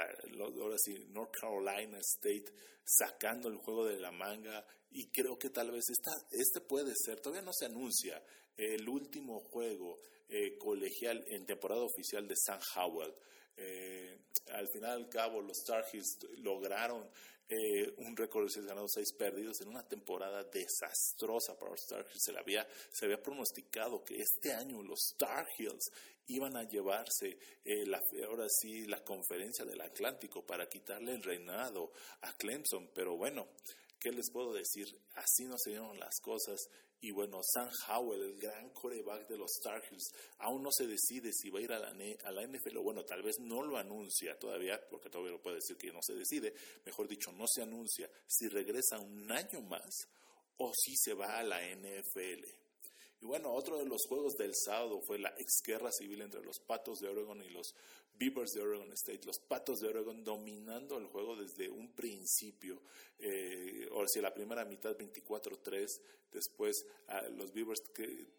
ahora 0.60 0.76
sí, 0.78 1.06
North 1.08 1.32
Carolina 1.40 1.98
State 1.98 2.52
sacando 2.84 3.48
el 3.48 3.56
juego 3.56 3.86
de 3.86 3.98
la 3.98 4.10
manga 4.10 4.66
y 4.90 5.10
creo 5.10 5.38
que 5.38 5.50
tal 5.50 5.70
vez 5.70 5.84
esta, 5.90 6.12
este 6.30 6.60
puede 6.60 6.92
ser, 6.96 7.20
todavía 7.20 7.42
no 7.42 7.52
se 7.52 7.66
anuncia, 7.66 8.22
el 8.58 8.88
último 8.88 9.40
juego 9.40 10.00
eh, 10.28 10.58
colegial 10.58 11.24
en 11.28 11.46
temporada 11.46 11.82
oficial 11.82 12.26
de 12.26 12.34
San 12.36 12.60
Howell. 12.76 13.14
Eh, 13.56 14.18
al 14.52 14.68
final 14.68 14.90
al 14.90 15.08
cabo, 15.08 15.40
los 15.40 15.64
Tar 15.64 15.84
Heels 15.90 16.18
lograron 16.38 17.08
eh, 17.48 17.94
un 17.98 18.16
récord 18.16 18.44
de 18.44 18.50
seis 18.50 18.66
ganados, 18.66 18.90
seis 18.92 19.12
perdidos 19.16 19.60
en 19.62 19.68
una 19.68 19.86
temporada 19.88 20.44
desastrosa 20.44 21.56
para 21.58 21.70
los 21.70 21.86
Tar 21.86 22.04
Heels. 22.04 22.22
Se, 22.22 22.36
había, 22.36 22.66
se 22.92 23.06
había 23.06 23.22
pronosticado 23.22 24.04
que 24.04 24.16
este 24.16 24.52
año 24.52 24.82
los 24.82 25.14
Tar 25.16 25.46
Heels 25.56 25.90
iban 26.26 26.56
a 26.56 26.64
llevarse 26.64 27.38
la, 27.64 28.02
ahora 28.26 28.46
sí 28.50 28.84
la 28.86 29.02
conferencia 29.02 29.64
del 29.64 29.80
Atlántico 29.80 30.44
para 30.44 30.68
quitarle 30.68 31.12
el 31.12 31.22
reinado 31.22 31.90
a 32.20 32.36
Clemson, 32.36 32.90
pero 32.92 33.16
bueno, 33.16 33.48
¿Qué 34.00 34.12
les 34.12 34.30
puedo 34.30 34.52
decir? 34.52 34.86
Así 35.14 35.44
no 35.44 35.56
se 35.58 35.70
dieron 35.70 35.98
las 35.98 36.20
cosas. 36.20 36.60
Y 37.00 37.10
bueno, 37.12 37.40
Sam 37.42 37.70
Howell, 37.88 38.22
el 38.22 38.38
gran 38.38 38.70
coreback 38.70 39.28
de 39.28 39.38
los 39.38 39.50
Star 39.58 39.82
aún 40.38 40.62
no 40.62 40.70
se 40.72 40.86
decide 40.86 41.32
si 41.32 41.48
va 41.50 41.60
a 41.60 41.62
ir 41.62 41.72
a 41.72 41.78
la, 41.78 41.88
a 42.24 42.32
la 42.32 42.46
NFL. 42.46 42.78
O 42.78 42.82
bueno, 42.82 43.04
tal 43.04 43.22
vez 43.22 43.38
no 43.40 43.62
lo 43.62 43.76
anuncia 43.76 44.38
todavía, 44.38 44.80
porque 44.88 45.10
todavía 45.10 45.32
lo 45.32 45.42
puede 45.42 45.56
decir 45.56 45.76
que 45.76 45.92
no 45.92 46.00
se 46.02 46.14
decide. 46.14 46.54
Mejor 46.84 47.06
dicho, 47.06 47.32
no 47.32 47.46
se 47.46 47.62
anuncia 47.62 48.10
si 48.26 48.48
regresa 48.48 48.98
un 48.98 49.30
año 49.30 49.60
más 49.62 50.08
o 50.58 50.72
si 50.74 50.96
se 50.96 51.14
va 51.14 51.38
a 51.38 51.42
la 51.42 51.60
NFL. 51.60 52.44
Y 53.20 53.26
bueno, 53.26 53.52
otro 53.52 53.78
de 53.78 53.86
los 53.86 54.06
juegos 54.08 54.34
del 54.34 54.52
sábado 54.54 55.00
fue 55.06 55.18
la 55.18 55.34
exguerra 55.38 55.90
civil 55.90 56.22
entre 56.22 56.42
los 56.42 56.60
Patos 56.60 57.00
de 57.00 57.08
Oregon 57.08 57.42
y 57.42 57.50
los 57.50 57.74
Beavers 58.18 58.52
de 58.52 58.60
Oregon 58.60 58.92
State, 58.92 59.20
los 59.24 59.38
Patos 59.38 59.80
de 59.80 59.88
Oregon 59.88 60.24
dominando 60.24 60.98
el 60.98 61.06
juego 61.06 61.36
desde 61.36 61.70
un 61.70 61.92
principio. 61.94 62.82
Eh, 63.18 63.88
o 63.92 64.06
sea, 64.08 64.22
la 64.22 64.34
primera 64.34 64.64
mitad 64.64 64.96
24-3, 64.96 66.00
después 66.32 66.84
los 67.36 67.52
Beavers 67.52 67.82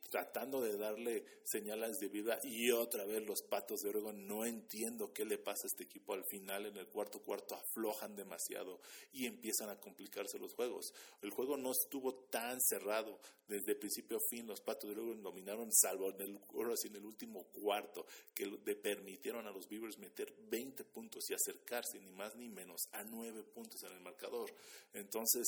tratando 0.09 0.61
de 0.61 0.77
darle 0.77 1.23
señales 1.43 1.99
de 1.99 2.07
vida 2.07 2.39
y 2.43 2.71
otra 2.71 3.05
vez 3.05 3.25
los 3.25 3.41
Patos 3.43 3.81
de 3.81 3.89
Oregon. 3.89 4.27
No 4.27 4.45
entiendo 4.45 5.13
qué 5.13 5.25
le 5.25 5.37
pasa 5.37 5.63
a 5.63 5.67
este 5.67 5.83
equipo 5.83 6.13
al 6.13 6.25
final, 6.25 6.65
en 6.65 6.77
el 6.77 6.87
cuarto 6.87 7.21
cuarto 7.21 7.55
aflojan 7.55 8.15
demasiado 8.15 8.79
y 9.11 9.25
empiezan 9.25 9.69
a 9.69 9.79
complicarse 9.79 10.39
los 10.39 10.53
juegos. 10.53 10.93
El 11.21 11.31
juego 11.31 11.57
no 11.57 11.71
estuvo 11.71 12.13
tan 12.29 12.59
cerrado 12.61 13.19
desde 13.47 13.75
principio 13.75 14.17
a 14.17 14.29
fin. 14.29 14.47
Los 14.47 14.61
Patos 14.61 14.89
de 14.89 14.95
Oregon 14.95 15.21
dominaron, 15.21 15.71
salvo 15.71 16.09
en 16.11 16.21
el, 16.21 16.39
en 16.83 16.95
el 16.95 17.05
último 17.05 17.45
cuarto, 17.51 18.05
que 18.33 18.45
le 18.45 18.75
permitieron 18.75 19.47
a 19.47 19.51
los 19.51 19.67
Beavers 19.67 19.97
meter 19.97 20.33
20 20.49 20.83
puntos 20.85 21.29
y 21.29 21.33
acercarse 21.33 21.99
ni 21.99 22.11
más 22.11 22.35
ni 22.35 22.49
menos 22.49 22.81
a 22.91 23.03
9 23.03 23.43
puntos 23.43 23.83
en 23.83 23.93
el 23.93 24.01
marcador. 24.01 24.51
Entonces, 24.93 25.47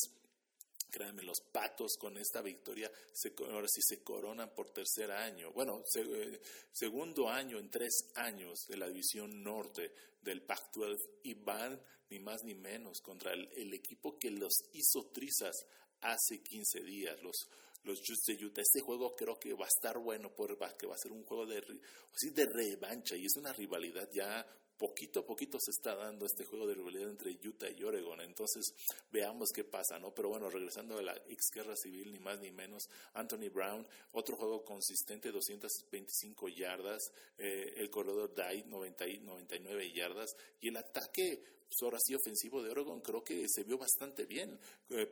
créanme, 0.91 1.23
los 1.23 1.41
patos 1.51 1.95
con 1.97 2.17
esta 2.17 2.41
victoria 2.41 2.91
se, 3.13 3.33
ahora 3.49 3.67
sí 3.67 3.81
se 3.81 4.03
coronan 4.03 4.53
por 4.53 4.71
tercer 4.71 5.11
año, 5.11 5.51
bueno, 5.53 5.81
eh, 5.95 6.39
segundo 6.71 7.29
año 7.29 7.57
en 7.57 7.71
tres 7.71 8.11
años 8.15 8.65
de 8.67 8.77
la 8.77 8.87
división 8.87 9.41
norte 9.41 9.91
del 10.21 10.43
Pac-12 10.43 10.97
y 11.23 11.33
van 11.35 11.81
ni 12.09 12.19
más 12.19 12.43
ni 12.43 12.53
menos 12.53 12.99
contra 13.01 13.33
el, 13.33 13.73
equipo 13.73 14.19
que 14.19 14.29
los 14.29 14.53
hizo 14.73 15.09
trizas 15.11 15.55
hace 16.01 16.43
15 16.43 16.81
días, 16.81 17.21
los 17.23 17.47
los 17.83 17.99
Jets 18.03 18.25
de 18.27 18.45
Utah. 18.45 18.61
Este 18.61 18.81
juego 18.81 19.15
creo 19.15 19.39
que 19.39 19.53
va 19.53 19.65
a 19.65 19.73
estar 19.75 19.97
bueno 19.97 20.31
porque 20.35 20.85
va 20.85 20.93
a 20.93 20.99
ser 21.01 21.11
un 21.11 21.23
juego 21.23 21.47
de, 21.47 21.61
de 21.61 22.45
revancha 22.45 23.15
y 23.15 23.25
es 23.25 23.35
una 23.37 23.51
rivalidad 23.53 24.07
ya 24.13 24.45
poquito 24.81 25.19
a 25.19 25.25
poquito 25.27 25.59
se 25.59 25.69
está 25.69 25.93
dando 25.93 26.25
este 26.25 26.43
juego 26.43 26.65
de 26.65 26.73
rivalidad 26.73 27.07
entre 27.07 27.37
Utah 27.47 27.69
y 27.69 27.83
Oregon. 27.83 28.19
Entonces, 28.21 28.73
veamos 29.11 29.49
qué 29.53 29.63
pasa, 29.63 29.99
¿no? 29.99 30.11
Pero 30.11 30.29
bueno, 30.29 30.49
regresando 30.49 30.97
a 30.97 31.03
la 31.03 31.15
ex 31.29 31.51
guerra 31.53 31.75
civil, 31.75 32.11
ni 32.11 32.17
más 32.17 32.39
ni 32.39 32.49
menos, 32.49 32.89
Anthony 33.13 33.49
Brown, 33.53 33.87
otro 34.13 34.35
juego 34.35 34.65
consistente, 34.65 35.31
225 35.31 36.49
yardas, 36.49 37.11
eh, 37.37 37.75
el 37.77 37.91
corredor 37.91 38.33
Dye, 38.33 38.63
90, 38.65 39.05
99 39.21 39.91
yardas, 39.93 40.35
y 40.59 40.69
el 40.69 40.77
ataque 40.77 41.43
ahora 41.81 41.97
sí 41.99 42.13
ofensivo 42.13 42.61
de 42.61 42.69
Oregon 42.69 43.01
creo 43.01 43.23
que 43.23 43.45
se 43.47 43.63
vio 43.63 43.77
bastante 43.77 44.25
bien. 44.25 44.59
Eh, 44.89 45.11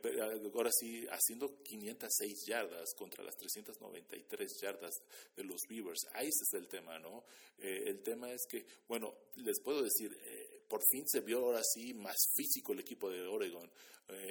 ahora 0.54 0.70
sí, 0.72 1.06
haciendo 1.10 1.62
506 1.62 2.44
yardas 2.46 2.94
contra 2.96 3.24
las 3.24 3.36
393 3.36 4.60
yardas 4.60 4.94
de 5.36 5.44
los 5.44 5.60
Beavers. 5.68 6.06
Ahí 6.12 6.28
es 6.28 6.52
el 6.52 6.68
tema, 6.68 6.98
¿no? 6.98 7.24
Eh, 7.58 7.84
el 7.86 8.02
tema 8.02 8.30
es 8.30 8.46
que, 8.48 8.66
bueno, 8.86 9.14
les 9.36 9.60
puedo 9.60 9.82
decir, 9.82 10.16
eh, 10.22 10.62
por 10.68 10.82
fin 10.90 11.04
se 11.08 11.20
vio 11.20 11.38
ahora 11.38 11.62
sí 11.64 11.94
más 11.94 12.16
físico 12.34 12.72
el 12.72 12.80
equipo 12.80 13.10
de 13.10 13.26
Oregon. 13.26 13.70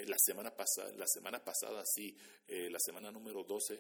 la, 0.08 0.18
semana 0.18 0.52
pasada, 0.52 0.92
la 0.98 1.08
semana 1.08 1.42
pasada 1.42 1.84
sí, 1.86 2.14
la 2.48 2.80
semana 2.80 3.12
número 3.12 3.46
12 3.46 3.80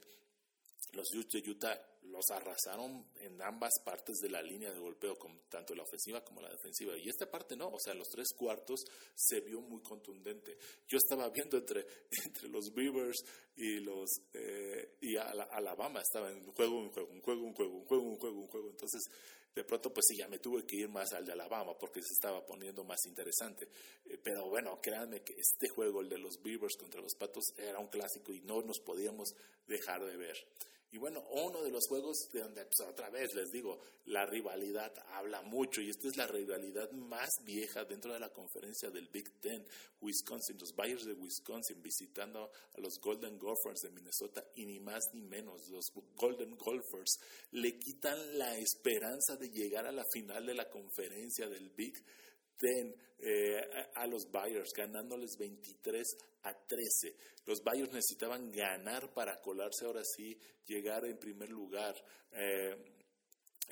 los 0.93 1.13
Utes 1.13 1.43
de 1.43 1.51
Utah 1.51 1.79
los 2.03 2.29
arrasaron 2.31 3.05
en 3.19 3.41
ambas 3.41 3.73
partes 3.83 4.17
de 4.17 4.29
la 4.29 4.41
línea 4.41 4.71
de 4.71 4.79
golpeo, 4.79 5.17
tanto 5.49 5.75
la 5.75 5.83
ofensiva 5.83 6.23
como 6.23 6.41
la 6.41 6.49
defensiva. 6.49 6.97
Y 6.97 7.07
esta 7.09 7.29
parte 7.29 7.55
no, 7.55 7.67
o 7.67 7.79
sea, 7.79 7.93
los 7.93 8.09
tres 8.09 8.29
cuartos 8.35 8.83
se 9.15 9.41
vio 9.41 9.61
muy 9.61 9.81
contundente. 9.81 10.57
Yo 10.87 10.97
estaba 10.97 11.29
viendo 11.29 11.57
entre, 11.57 11.85
entre 12.25 12.49
los 12.49 12.73
Beavers 12.73 13.23
y 13.55 13.79
los 13.79 14.09
eh, 14.33 14.97
y 15.01 15.15
Alabama, 15.17 16.01
estaba 16.01 16.31
en 16.31 16.37
un 16.37 16.53
juego, 16.53 16.79
un 16.79 16.89
juego, 16.89 17.09
un 17.11 17.21
juego, 17.21 17.43
un 17.43 17.53
juego, 17.53 17.73
un 17.75 17.85
juego, 17.85 18.03
un 18.03 18.17
juego, 18.17 18.39
un 18.41 18.47
juego. 18.47 18.69
Entonces, 18.69 19.01
de 19.55 19.63
pronto, 19.63 19.91
pues 19.91 20.05
sí, 20.07 20.15
ya 20.17 20.27
me 20.27 20.39
tuve 20.39 20.65
que 20.65 20.77
ir 20.77 20.89
más 20.89 21.11
al 21.13 21.25
de 21.25 21.33
Alabama 21.33 21.77
porque 21.77 22.01
se 22.01 22.13
estaba 22.13 22.45
poniendo 22.45 22.83
más 22.83 22.99
interesante. 23.05 23.67
Eh, 24.05 24.17
pero 24.23 24.47
bueno, 24.47 24.79
créanme 24.81 25.21
que 25.21 25.33
este 25.33 25.67
juego, 25.69 26.01
el 26.01 26.09
de 26.09 26.17
los 26.17 26.41
Beavers 26.41 26.77
contra 26.77 27.01
los 27.01 27.15
Patos, 27.15 27.43
era 27.57 27.79
un 27.79 27.87
clásico 27.87 28.33
y 28.33 28.41
no 28.41 28.61
nos 28.61 28.79
podíamos 28.79 29.33
dejar 29.67 30.05
de 30.05 30.17
ver. 30.17 30.37
Y 30.91 30.97
bueno, 30.97 31.23
uno 31.31 31.61
de 31.61 31.69
los 31.69 31.87
juegos 31.87 32.17
de 32.33 32.41
donde, 32.41 32.65
pues, 32.65 32.89
otra 32.89 33.09
vez 33.11 33.33
les 33.35 33.51
digo, 33.51 33.79
la 34.05 34.25
rivalidad 34.25 34.91
habla 35.13 35.41
mucho 35.43 35.81
y 35.81 35.89
esta 35.89 36.07
es 36.07 36.17
la 36.17 36.25
rivalidad 36.25 36.89
más 36.91 37.29
vieja 37.45 37.85
dentro 37.85 38.11
de 38.11 38.19
la 38.19 38.29
conferencia 38.29 38.89
del 38.89 39.07
Big 39.07 39.39
Ten, 39.39 39.63
Wisconsin, 40.01 40.57
los 40.57 40.73
Bayers 40.75 41.05
de 41.05 41.13
Wisconsin 41.13 41.81
visitando 41.81 42.51
a 42.73 42.81
los 42.81 42.99
Golden 42.99 43.37
Gophers 43.37 43.81
de 43.81 43.91
Minnesota 43.91 44.43
y 44.55 44.65
ni 44.65 44.79
más 44.79 45.03
ni 45.13 45.21
menos, 45.21 45.69
los 45.69 45.91
Golden 46.15 46.57
Golfers 46.57 47.19
le 47.51 47.77
quitan 47.77 48.39
la 48.39 48.57
esperanza 48.57 49.35
de 49.35 49.49
llegar 49.51 49.85
a 49.85 49.91
la 49.91 50.05
final 50.11 50.45
de 50.47 50.55
la 50.55 50.69
conferencia 50.69 51.47
del 51.47 51.69
Big 51.69 51.93
Ten 51.93 52.28
eh, 52.67 53.61
a 53.95 54.07
los 54.07 54.29
Bayers, 54.31 54.73
ganándoles 54.73 55.37
23 55.37 56.17
a 56.43 56.53
13. 56.53 57.15
Los 57.45 57.63
Bayers 57.63 57.91
necesitaban 57.91 58.51
ganar 58.51 59.13
para 59.13 59.41
colarse 59.41 59.85
ahora 59.85 60.03
sí, 60.03 60.37
llegar 60.65 61.05
en 61.05 61.17
primer 61.17 61.49
lugar. 61.49 61.95
Eh, 62.31 62.75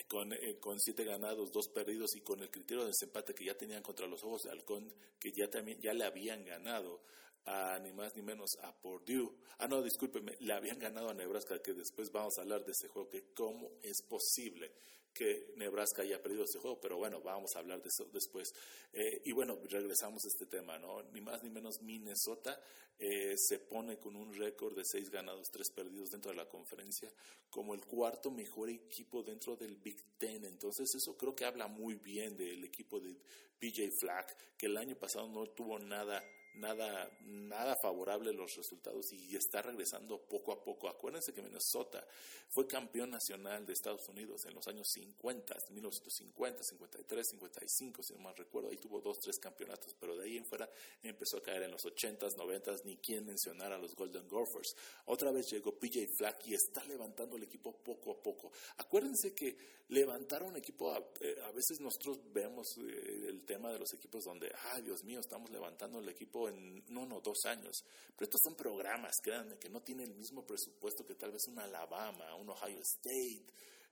con, 0.08 0.32
eh, 0.32 0.60
con, 0.60 0.80
siete 0.80 1.04
ganados, 1.04 1.52
dos 1.52 1.70
perdidos 1.70 2.16
y 2.16 2.22
con 2.22 2.42
el 2.42 2.52
criterio 2.52 2.84
de 2.84 2.90
desempate 2.90 3.34
que 3.34 3.46
ya 3.46 3.58
tenían 3.58 3.82
contra 3.82 4.06
los 4.06 4.24
Ojos 4.24 4.44
de 4.44 4.52
Halcón, 4.52 4.94
que 5.20 5.32
ya 5.32 5.50
también 5.50 5.80
ya 5.82 5.92
le 5.94 6.06
habían 6.06 6.46
ganado 6.46 7.02
a 7.46 7.80
ni 7.80 7.92
más 7.94 8.16
ni 8.16 8.22
menos 8.22 8.58
a 8.62 8.74
Purdue. 8.80 9.34
Ah, 9.58 9.68
no, 9.68 9.82
discúlpeme, 9.82 10.36
le 10.40 10.54
habían 10.54 10.78
ganado 10.78 11.10
a 11.10 11.14
Nebraska, 11.14 11.62
que 11.64 11.74
después 11.74 12.12
vamos 12.12 12.38
a 12.38 12.42
hablar 12.42 12.64
de 12.64 12.74
ese 12.74 12.88
juego, 12.90 13.10
que 13.10 13.34
cómo 13.34 13.72
es 13.82 14.04
posible 14.08 14.72
que 15.18 15.54
Nebraska 15.56 16.04
haya 16.04 16.22
perdido 16.22 16.44
ese 16.44 16.60
juego, 16.60 16.80
pero 16.80 16.98
bueno, 16.98 17.20
vamos 17.22 17.56
a 17.56 17.60
hablar 17.60 17.82
de 17.82 17.90
eso 17.90 18.06
después. 18.14 18.54
Eh, 18.94 19.22
y 19.26 19.32
bueno, 19.32 19.58
regresamos 19.70 20.24
a 20.24 20.28
este 20.28 20.46
tema, 20.46 20.78
¿no? 20.78 21.02
Ni 21.12 21.22
más 21.22 21.44
ni 21.44 21.50
menos 21.50 21.82
Minnesota 21.82 22.60
eh, 23.00 23.36
se 23.36 23.60
pone 23.60 23.98
con 23.98 24.16
un 24.16 24.34
récord 24.34 24.76
de 24.76 24.84
seis 24.86 25.10
ganados, 25.10 25.48
tres 25.52 25.72
perdidos 25.72 26.10
dentro 26.10 26.32
de 26.32 26.38
la 26.38 26.48
conferencia, 26.48 27.12
como 27.50 27.74
el 27.74 27.84
cuarto 27.86 28.30
mejor 28.30 28.70
equipo 28.70 29.24
dentro 29.24 29.56
del 29.56 29.78
Big 29.78 30.18
Ten. 30.18 30.46
Entonces, 30.46 30.94
eso 30.96 31.18
creo 31.18 31.36
que 31.36 31.46
habla 31.46 31.68
muy 31.68 31.96
bien 31.96 32.38
del 32.38 32.64
equipo 32.64 33.00
de 33.00 33.16
PJ 33.60 33.90
Flack, 34.00 34.56
que 34.58 34.68
el 34.68 34.78
año 34.78 34.96
pasado 34.96 35.28
no 35.28 35.48
tuvo 35.48 35.80
nada 35.80 36.24
nada, 36.58 37.10
nada 37.22 37.76
favorable 37.82 38.34
los 38.34 38.56
resultados 38.56 39.12
y 39.14 39.36
está 39.36 39.62
regresando 39.62 40.22
poco 40.22 40.52
a 40.52 40.64
poco. 40.64 40.90
Acuérdense 40.90 41.34
que 41.34 41.42
Minnesota 41.42 42.06
fue 42.50 42.68
campeón 42.68 43.12
nacional 43.12 43.66
de 43.66 43.74
Estados 43.74 44.08
Unidos 44.10 44.46
en 44.46 44.56
los 44.56 44.68
años 44.68 44.88
50, 44.90 45.56
1950, 45.72 46.64
53, 46.64 47.28
55, 47.28 48.04
si 48.04 48.14
no 48.14 48.20
mal 48.20 48.36
recuerdo. 48.36 48.70
Ahí 48.70 48.78
tuvo 48.78 49.02
dos, 49.02 49.20
tres 49.20 49.40
campeonatos, 49.40 49.96
pero 50.00 50.16
de 50.16 50.26
ahí 50.26 50.38
en 50.38 50.46
fuera 50.46 50.70
empezó 51.04 51.38
a 51.38 51.44
caer 51.44 51.64
en 51.64 51.72
los 51.72 51.86
80s, 51.86 52.36
90s, 52.36 52.84
ni 52.86 52.98
quién 52.98 53.26
mencionar 53.26 53.72
a 53.74 53.78
los 53.78 53.96
Golden 53.96 54.28
Gophers. 54.28 54.76
Otra 55.06 55.32
vez 55.32 55.50
llegó 55.50 55.78
PJ 55.78 56.08
Flack 56.18 56.48
y 56.48 56.54
está 56.54 56.84
levantando 56.86 57.36
el 57.36 57.44
equipo 57.44 57.76
poco 57.78 58.12
a 58.12 58.22
poco. 58.22 58.52
Acuérdense 58.78 59.34
que 59.34 59.78
levantar 59.90 60.44
un 60.44 60.58
equipo, 60.58 60.92
a, 60.94 60.98
eh, 61.22 61.36
veces 61.54 61.80
nosotros 61.80 62.20
vemos 62.34 62.78
eh, 62.78 63.26
el 63.30 63.44
tema 63.46 63.72
de 63.72 63.80
los 63.80 63.94
equipos 63.94 64.26
donde, 64.26 64.52
ay 64.72 64.82
Dios 64.82 65.04
mío, 65.04 65.20
estamos 65.20 65.50
levantando 65.50 66.00
el 66.00 66.10
equipo 66.10 66.47
en, 66.50 66.84
no, 66.90 67.06
no, 67.06 67.22
dos 67.22 67.46
años. 67.46 67.84
Pero 68.16 68.26
estos 68.26 68.42
son 68.44 68.56
programas, 68.56 69.14
créanme, 69.22 69.58
que 69.58 69.70
no 69.70 69.82
tienen 69.82 70.08
el 70.08 70.16
mismo 70.16 70.46
presupuesto 70.46 71.06
que 71.06 71.16
tal 71.16 71.32
vez 71.32 71.48
un 71.48 71.60
Alabama, 71.60 72.36
un 72.36 72.50
Ohio 72.50 72.80
State, 72.82 73.46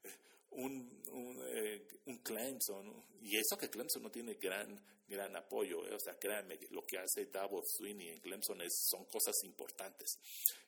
eh, 0.04 0.18
un, 0.52 1.02
un, 1.12 1.44
un 2.06 2.18
Clemson. 2.20 3.04
Y 3.22 3.38
eso 3.38 3.58
que 3.58 3.70
Clemson 3.70 4.04
no 4.04 4.12
tiene 4.12 4.36
gran 4.36 4.80
gran 5.08 5.36
apoyo. 5.36 5.86
¿eh? 5.86 5.94
O 5.94 6.00
sea, 6.00 6.18
créanme, 6.18 6.58
lo 6.72 6.86
que 6.86 6.98
hace 6.98 7.26
Davos 7.28 7.66
Sweeney 7.78 8.10
en 8.10 8.20
Clemson 8.20 8.62
es, 8.62 8.88
son 8.90 9.06
cosas 9.06 9.36
importantes. 9.44 10.20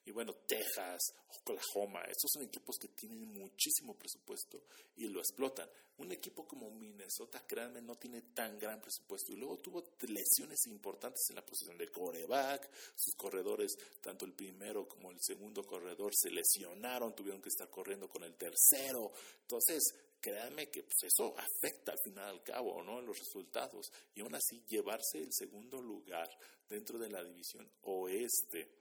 Y 0.05 0.11
bueno, 0.11 0.33
Texas, 0.47 1.01
Oklahoma, 1.41 2.01
estos 2.03 2.31
son 2.33 2.43
equipos 2.43 2.77
que 2.79 2.87
tienen 2.89 3.25
muchísimo 3.33 3.93
presupuesto 3.95 4.63
y 4.95 5.07
lo 5.07 5.19
explotan. 5.19 5.69
Un 5.97 6.11
equipo 6.11 6.47
como 6.47 6.69
Minnesota, 6.69 7.43
créanme, 7.45 7.81
no 7.81 7.95
tiene 7.95 8.21
tan 8.33 8.57
gran 8.59 8.79
presupuesto. 8.79 9.33
Y 9.33 9.35
luego 9.35 9.57
tuvo 9.57 9.83
lesiones 10.07 10.65
importantes 10.67 11.25
en 11.29 11.35
la 11.35 11.45
posición 11.45 11.77
de 11.77 11.89
coreback. 11.89 12.69
Sus 12.95 13.15
corredores, 13.15 13.75
tanto 14.01 14.25
el 14.25 14.33
primero 14.33 14.87
como 14.87 15.11
el 15.11 15.17
segundo 15.19 15.65
corredor, 15.65 16.13
se 16.15 16.29
lesionaron, 16.29 17.15
tuvieron 17.15 17.41
que 17.41 17.49
estar 17.49 17.69
corriendo 17.69 18.07
con 18.07 18.23
el 18.23 18.35
tercero. 18.35 19.11
Entonces, 19.41 19.83
créanme 20.19 20.69
que 20.69 20.83
pues, 20.83 21.03
eso 21.03 21.35
afecta 21.37 21.91
al 21.91 21.99
final 21.99 22.25
al 22.25 22.43
cabo, 22.43 22.83
¿no? 22.83 23.01
Los 23.01 23.19
resultados. 23.19 23.91
Y 24.15 24.21
aún 24.21 24.35
así, 24.35 24.63
llevarse 24.67 25.19
el 25.19 25.31
segundo 25.31 25.81
lugar 25.81 26.29
dentro 26.67 26.97
de 26.97 27.09
la 27.09 27.23
división 27.23 27.69
oeste 27.81 28.77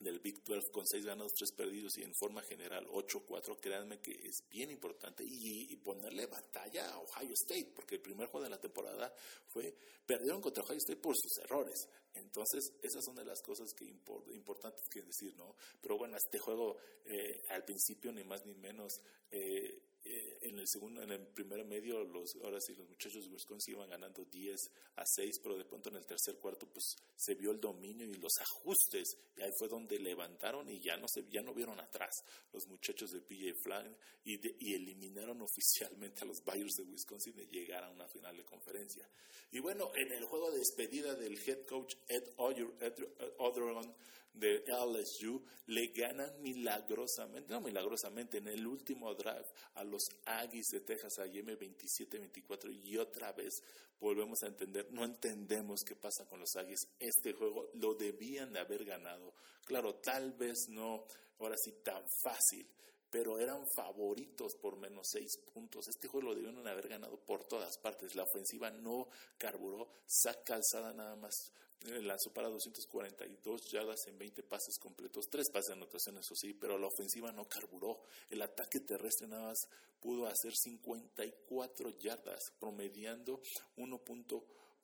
del 0.00 0.18
Big 0.18 0.42
12 0.42 0.70
con 0.72 0.86
seis 0.86 1.04
ganados, 1.04 1.32
tres 1.34 1.52
perdidos 1.52 1.96
y 1.98 2.02
en 2.02 2.14
forma 2.14 2.42
general 2.42 2.86
8-4, 2.88 3.60
créanme 3.60 4.00
que 4.00 4.12
es 4.12 4.42
bien 4.48 4.70
importante 4.70 5.22
y, 5.26 5.76
ponerle 5.76 6.26
batalla 6.26 6.90
a 6.90 6.98
Ohio 6.98 7.32
State, 7.34 7.72
porque 7.74 7.96
el 7.96 8.00
primer 8.00 8.28
juego 8.28 8.44
de 8.44 8.50
la 8.50 8.60
temporada 8.60 9.12
fue, 9.48 9.74
perdieron 10.06 10.40
contra 10.40 10.62
Ohio 10.62 10.78
State 10.78 11.00
por 11.00 11.14
sus 11.16 11.38
errores. 11.38 11.88
Entonces, 12.14 12.72
esas 12.82 13.04
son 13.04 13.14
de 13.16 13.24
las 13.24 13.40
cosas 13.42 13.72
que 13.74 13.84
importantes 13.84 14.88
que 14.90 15.02
decir, 15.02 15.36
¿no? 15.36 15.54
Pero 15.80 15.98
bueno, 15.98 16.16
este 16.16 16.38
juego 16.38 16.78
eh, 17.04 17.42
al 17.48 17.64
principio 17.64 18.12
ni 18.12 18.24
más 18.24 18.44
ni 18.46 18.54
menos 18.54 19.00
eh, 19.30 19.89
eh, 20.02 20.38
en 20.42 20.58
el 20.58 20.66
segundo, 20.66 21.02
en 21.02 21.12
el 21.12 21.26
primer 21.26 21.64
medio, 21.64 22.02
los, 22.04 22.34
ahora 22.42 22.58
sí, 22.60 22.74
los 22.74 22.88
muchachos 22.88 23.24
de 23.24 23.30
Wisconsin 23.30 23.74
iban 23.74 23.90
ganando 23.90 24.24
10 24.24 24.70
a 24.96 25.04
6, 25.04 25.40
pero 25.42 25.58
de 25.58 25.64
pronto 25.64 25.90
en 25.90 25.96
el 25.96 26.06
tercer 26.06 26.36
cuarto, 26.38 26.66
pues 26.66 26.96
se 27.16 27.34
vio 27.34 27.50
el 27.50 27.60
dominio 27.60 28.06
y 28.06 28.14
los 28.14 28.32
ajustes, 28.40 29.18
y 29.36 29.42
ahí 29.42 29.50
fue 29.58 29.68
donde 29.68 29.98
levantaron 29.98 30.70
y 30.70 30.80
ya 30.80 30.96
no 30.96 31.06
se, 31.06 31.24
ya 31.30 31.42
no 31.42 31.52
vieron 31.52 31.78
atrás 31.80 32.24
los 32.52 32.66
muchachos 32.68 33.10
de 33.10 33.20
PJ 33.20 33.54
Flying 33.62 33.94
y, 34.24 34.40
y 34.70 34.74
eliminaron 34.74 35.42
oficialmente 35.42 36.22
a 36.22 36.24
los 36.24 36.42
Bayers 36.44 36.76
de 36.76 36.84
Wisconsin 36.84 37.36
de 37.36 37.46
llegar 37.46 37.84
a 37.84 37.90
una 37.90 38.08
final 38.08 38.36
de 38.36 38.44
conferencia. 38.44 39.06
Y 39.52 39.58
bueno, 39.58 39.90
en 39.94 40.12
el 40.12 40.24
juego 40.24 40.50
de 40.50 40.58
despedida 40.58 41.14
del 41.14 41.38
head 41.46 41.66
coach 41.66 41.94
Ed 42.08 42.24
Oderon, 42.36 43.94
de 44.32 44.64
LSU 44.66 45.42
le 45.66 45.88
ganan 45.88 46.40
milagrosamente, 46.40 47.50
no 47.50 47.60
milagrosamente, 47.60 48.38
en 48.38 48.48
el 48.48 48.66
último 48.66 49.14
drive 49.14 49.46
a 49.74 49.84
los 49.84 50.02
Aggies 50.24 50.68
de 50.72 50.80
Texas 50.80 51.18
A&M 51.18 51.58
27-24 51.58 52.72
y 52.72 52.96
otra 52.96 53.32
vez 53.32 53.62
volvemos 53.98 54.42
a 54.42 54.48
entender, 54.48 54.88
no 54.92 55.04
entendemos 55.04 55.82
qué 55.86 55.94
pasa 55.94 56.26
con 56.26 56.40
los 56.40 56.54
Aggies. 56.56 56.88
Este 56.98 57.32
juego 57.32 57.70
lo 57.74 57.94
debían 57.94 58.52
de 58.52 58.60
haber 58.60 58.84
ganado. 58.84 59.34
Claro, 59.64 59.96
tal 59.96 60.32
vez 60.32 60.66
no, 60.68 61.04
ahora 61.38 61.56
sí, 61.62 61.72
tan 61.84 62.02
fácil, 62.22 62.66
pero 63.10 63.38
eran 63.38 63.66
favoritos 63.74 64.54
por 64.54 64.76
menos 64.76 65.08
seis 65.10 65.38
puntos. 65.52 65.88
Este 65.88 66.08
juego 66.08 66.28
lo 66.28 66.34
debieron 66.34 66.66
haber 66.66 66.88
ganado 66.88 67.18
por 67.18 67.44
todas 67.44 67.76
partes. 67.78 68.14
La 68.14 68.22
ofensiva 68.22 68.70
no 68.70 69.08
carburó, 69.36 69.88
saca 70.06 70.54
alzada 70.54 70.92
nada 70.92 71.16
más 71.16 71.52
eh, 71.86 72.02
lanzó 72.02 72.30
para 72.30 72.48
242 72.48 73.70
yardas 73.70 74.06
en 74.06 74.18
20 74.18 74.42
pases 74.42 74.78
completos, 74.78 75.30
tres 75.30 75.48
pases 75.50 75.68
de 75.68 75.72
anotación, 75.74 76.18
eso 76.18 76.34
sí, 76.34 76.52
pero 76.52 76.76
la 76.76 76.88
ofensiva 76.88 77.32
no 77.32 77.48
carburó. 77.48 78.02
El 78.28 78.42
ataque 78.42 78.80
terrestre 78.80 79.26
nada 79.26 79.44
más 79.44 79.66
pudo 79.98 80.26
hacer 80.26 80.54
54 80.54 81.90
yardas, 81.98 82.52
promediando 82.58 83.40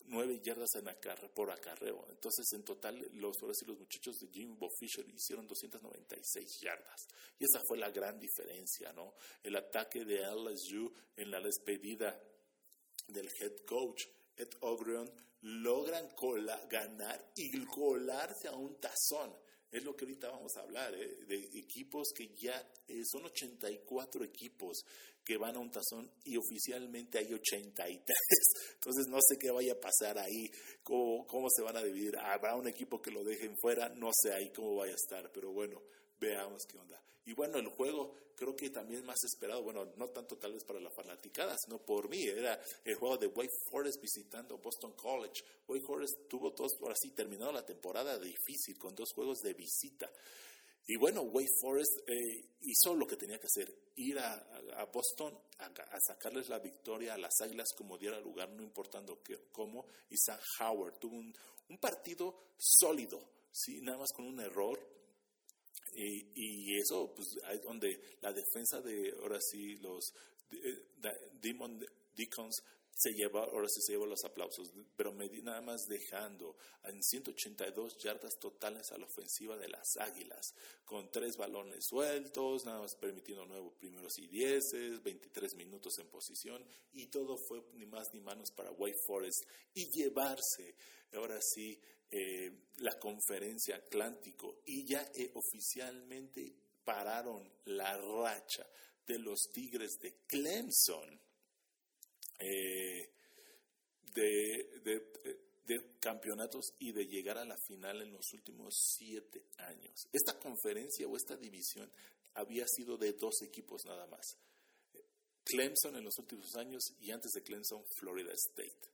1.9 0.08 0.40
yardas 0.42 0.74
en 0.76 1.30
por 1.34 1.50
acarreo. 1.50 2.06
Entonces, 2.10 2.46
en 2.52 2.64
total, 2.64 2.98
los, 3.14 3.36
ahora 3.42 3.54
los 3.66 3.78
muchachos 3.78 4.18
de 4.20 4.28
Jimbo 4.28 4.68
Fisher 4.78 5.08
hicieron 5.08 5.46
296 5.46 6.60
yardas. 6.60 7.06
Y 7.38 7.44
esa 7.44 7.60
fue 7.66 7.78
la 7.78 7.90
gran 7.90 8.18
diferencia, 8.18 8.92
¿no? 8.92 9.14
El 9.42 9.56
ataque 9.56 10.04
de 10.04 10.20
LSU 10.26 10.92
en 11.16 11.30
la 11.30 11.40
despedida 11.40 12.20
del 13.08 13.28
head 13.40 13.64
coach 13.66 14.06
Ed 14.36 14.50
Ogrion 14.60 15.10
logran 15.42 16.08
ganar 16.68 17.32
y 17.36 17.64
colarse 17.64 18.48
a 18.48 18.54
un 18.54 18.78
tazón. 18.80 19.34
Es 19.70 19.82
lo 19.84 19.96
que 19.96 20.04
ahorita 20.04 20.30
vamos 20.30 20.56
a 20.56 20.60
hablar, 20.60 20.94
¿eh? 20.94 21.24
de 21.26 21.36
equipos 21.58 22.12
que 22.14 22.34
ya 22.34 22.56
eh, 22.86 23.02
son 23.04 23.24
84 23.24 24.24
equipos 24.24 24.84
que 25.26 25.36
van 25.36 25.56
a 25.56 25.58
un 25.58 25.72
tazón 25.72 26.08
y 26.24 26.36
oficialmente 26.36 27.18
hay 27.18 27.34
83. 27.34 28.06
Entonces 28.74 29.08
no 29.08 29.18
sé 29.20 29.36
qué 29.36 29.50
vaya 29.50 29.72
a 29.72 29.80
pasar 29.80 30.18
ahí, 30.18 30.48
cómo, 30.84 31.26
cómo 31.26 31.48
se 31.50 31.62
van 31.62 31.76
a 31.76 31.82
dividir. 31.82 32.16
Habrá 32.16 32.54
un 32.54 32.68
equipo 32.68 33.02
que 33.02 33.10
lo 33.10 33.24
dejen 33.24 33.56
fuera, 33.60 33.88
no 33.88 34.10
sé 34.14 34.32
ahí 34.32 34.52
cómo 34.52 34.76
vaya 34.76 34.92
a 34.92 34.94
estar, 34.94 35.32
pero 35.32 35.50
bueno, 35.50 35.82
veamos 36.20 36.64
qué 36.66 36.78
onda. 36.78 37.02
Y 37.24 37.32
bueno, 37.32 37.58
el 37.58 37.66
juego 37.66 38.14
creo 38.36 38.54
que 38.54 38.70
también 38.70 39.04
más 39.04 39.16
esperado, 39.24 39.64
bueno, 39.64 39.84
no 39.96 40.10
tanto 40.10 40.38
tal 40.38 40.52
vez 40.52 40.62
para 40.62 40.78
la 40.78 40.90
fanaticada, 40.90 41.56
sino 41.58 41.84
por 41.84 42.08
mí, 42.08 42.22
era 42.22 42.62
el 42.84 42.94
juego 42.94 43.18
de 43.18 43.26
Wake 43.26 43.50
Forest 43.68 44.00
visitando 44.00 44.58
Boston 44.58 44.92
College. 44.92 45.42
Wake 45.66 45.84
Forest 45.84 46.28
tuvo 46.28 46.52
dos, 46.52 46.70
ahora 46.80 46.94
sí, 46.94 47.10
terminado 47.10 47.50
la 47.50 47.66
temporada 47.66 48.16
difícil 48.16 48.78
con 48.78 48.94
dos 48.94 49.12
juegos 49.12 49.40
de 49.40 49.54
visita. 49.54 50.08
Y 50.88 50.96
bueno, 50.96 51.22
Wake 51.22 51.50
Forest 51.60 52.08
eh, 52.08 52.48
hizo 52.60 52.94
lo 52.94 53.06
que 53.06 53.16
tenía 53.16 53.38
que 53.38 53.46
hacer, 53.46 53.74
ir 53.96 54.18
a, 54.20 54.84
Boston 54.92 55.36
a, 55.58 56.00
sacarles 56.00 56.48
la 56.48 56.60
victoria 56.60 57.14
a 57.14 57.18
las 57.18 57.40
Águilas 57.40 57.68
como 57.76 57.98
diera 57.98 58.20
lugar, 58.20 58.50
no 58.50 58.62
importando 58.62 59.20
cómo. 59.50 59.86
Y 60.10 60.16
Sam 60.16 60.38
Howard 60.60 60.98
tuvo 60.98 61.16
un, 61.16 61.34
partido 61.80 62.52
sólido, 62.56 63.20
¿sí? 63.50 63.80
nada 63.80 63.98
más 63.98 64.12
con 64.14 64.26
un 64.26 64.38
error, 64.40 64.78
y, 65.98 66.78
eso, 66.78 67.12
pues, 67.14 67.28
es 67.50 67.62
donde 67.62 68.18
la 68.20 68.32
defensa 68.32 68.80
de, 68.82 69.14
ahora 69.22 69.40
sí, 69.40 69.76
los 69.76 70.12
Demon 71.40 71.84
Deacons 72.14 72.62
se 72.98 73.12
lleva, 73.12 73.44
ahora 73.44 73.68
sí 73.68 73.82
se 73.82 73.92
lleva 73.92 74.06
los 74.06 74.24
aplausos, 74.24 74.72
pero 74.96 75.12
nada 75.12 75.60
más 75.60 75.86
dejando 75.86 76.56
en 76.82 77.02
182 77.02 77.98
yardas 77.98 78.38
totales 78.38 78.90
a 78.90 78.96
la 78.96 79.04
ofensiva 79.04 79.58
de 79.58 79.68
las 79.68 79.98
Águilas, 79.98 80.54
con 80.86 81.10
tres 81.10 81.36
balones 81.36 81.84
sueltos, 81.86 82.64
nada 82.64 82.80
más 82.80 82.96
permitiendo 82.96 83.44
nuevos 83.44 83.74
primeros 83.74 84.18
y 84.18 84.26
dieces, 84.28 85.02
23 85.02 85.56
minutos 85.56 85.98
en 85.98 86.08
posición, 86.08 86.64
y 86.92 87.08
todo 87.08 87.36
fue 87.36 87.62
ni 87.74 87.84
más 87.84 88.14
ni 88.14 88.20
menos 88.20 88.50
para 88.50 88.72
White 88.72 88.98
Forest, 89.06 89.44
y 89.74 89.90
llevarse, 89.90 90.74
ahora 91.12 91.38
sí, 91.42 91.78
eh, 92.10 92.50
la 92.78 92.98
conferencia 92.98 93.76
Atlántico 93.76 94.62
y 94.64 94.86
ya 94.86 95.10
eh, 95.12 95.32
oficialmente 95.34 96.54
pararon 96.82 97.52
la 97.66 97.98
racha 97.98 98.66
de 99.04 99.18
los 99.18 99.50
Tigres 99.52 99.98
de 100.00 100.20
Clemson 100.26 101.25
eh, 102.38 103.10
de, 104.14 105.06
campeonatos 106.00 106.72
y 106.78 106.92
de 106.92 107.06
llegar 107.06 107.38
a 107.38 107.44
la 107.44 107.56
final 107.66 108.00
en 108.00 108.12
los 108.12 108.32
últimos 108.32 108.74
siete 108.96 109.42
años. 109.58 110.08
Esta 110.12 110.38
conferencia 110.38 111.08
o 111.08 111.16
esta 111.16 111.36
división 111.36 111.90
había 112.34 112.64
sido 112.68 112.96
de 112.96 113.12
dos 113.12 113.42
equipos 113.42 113.84
nada 113.84 114.06
más. 114.06 114.36
Clemson 115.44 115.96
en 115.96 116.04
los 116.04 116.16
últimos 116.18 116.54
años 116.54 116.94
y 117.00 117.10
antes 117.10 117.32
de 117.32 117.42
Clemson, 117.42 117.84
Florida 117.98 118.32
State. 118.32 118.90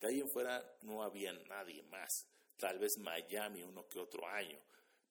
De 0.00 0.08
ahí 0.08 0.20
en 0.20 0.28
fuera 0.30 0.62
no 0.82 1.02
había 1.02 1.32
nadie 1.32 1.82
más 1.84 2.26
tal 2.62 2.78
vez 2.78 2.96
Miami 2.98 3.64
uno 3.64 3.88
que 3.88 3.98
otro 3.98 4.24
año, 4.28 4.56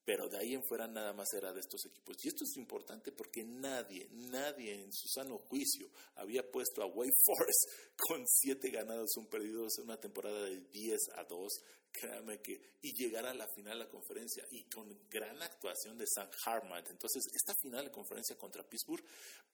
pero 0.06 0.28
de 0.28 0.38
ahí 0.38 0.54
en 0.54 0.64
fuera 0.64 0.88
nada 0.88 1.14
más 1.14 1.32
era 1.34 1.54
de 1.54 1.60
estos 1.60 1.86
equipos. 1.86 2.18
Y 2.24 2.30
esto 2.30 2.44
es 2.44 2.58
importante 2.58 3.12
porque 3.12 3.44
nadie, 3.44 4.08
nadie 4.12 4.74
en 4.74 4.92
su 4.92 5.08
sano 5.08 5.38
juicio 5.38 5.90
había 6.16 6.50
puesto 6.50 6.82
a 6.82 6.88
Wake 6.88 7.12
Forest 7.26 7.66
con 7.98 8.26
siete 8.28 8.70
ganados, 8.70 9.16
un 9.18 9.28
perdidos 9.28 9.78
en 9.78 9.86
una 9.86 10.00
temporada 10.00 10.44
de 10.44 10.60
10 10.60 11.00
a 11.16 11.24
2. 11.24 11.64
Créame 11.92 12.42
que, 12.42 12.78
y 12.82 12.94
llegar 12.94 13.26
a 13.26 13.34
la 13.34 13.48
final 13.54 13.78
de 13.78 13.86
la 13.86 13.92
conferencia 13.92 14.46
y 14.50 14.64
con 14.70 14.88
gran 15.10 15.42
actuación 15.42 15.98
de 15.98 16.06
Sam 16.08 16.30
Hartman. 16.46 16.84
Entonces, 16.90 17.24
esta 17.36 17.54
final 17.62 17.86
de 17.86 17.92
conferencia 17.92 18.38
contra 18.38 18.68
Pittsburgh 18.68 19.04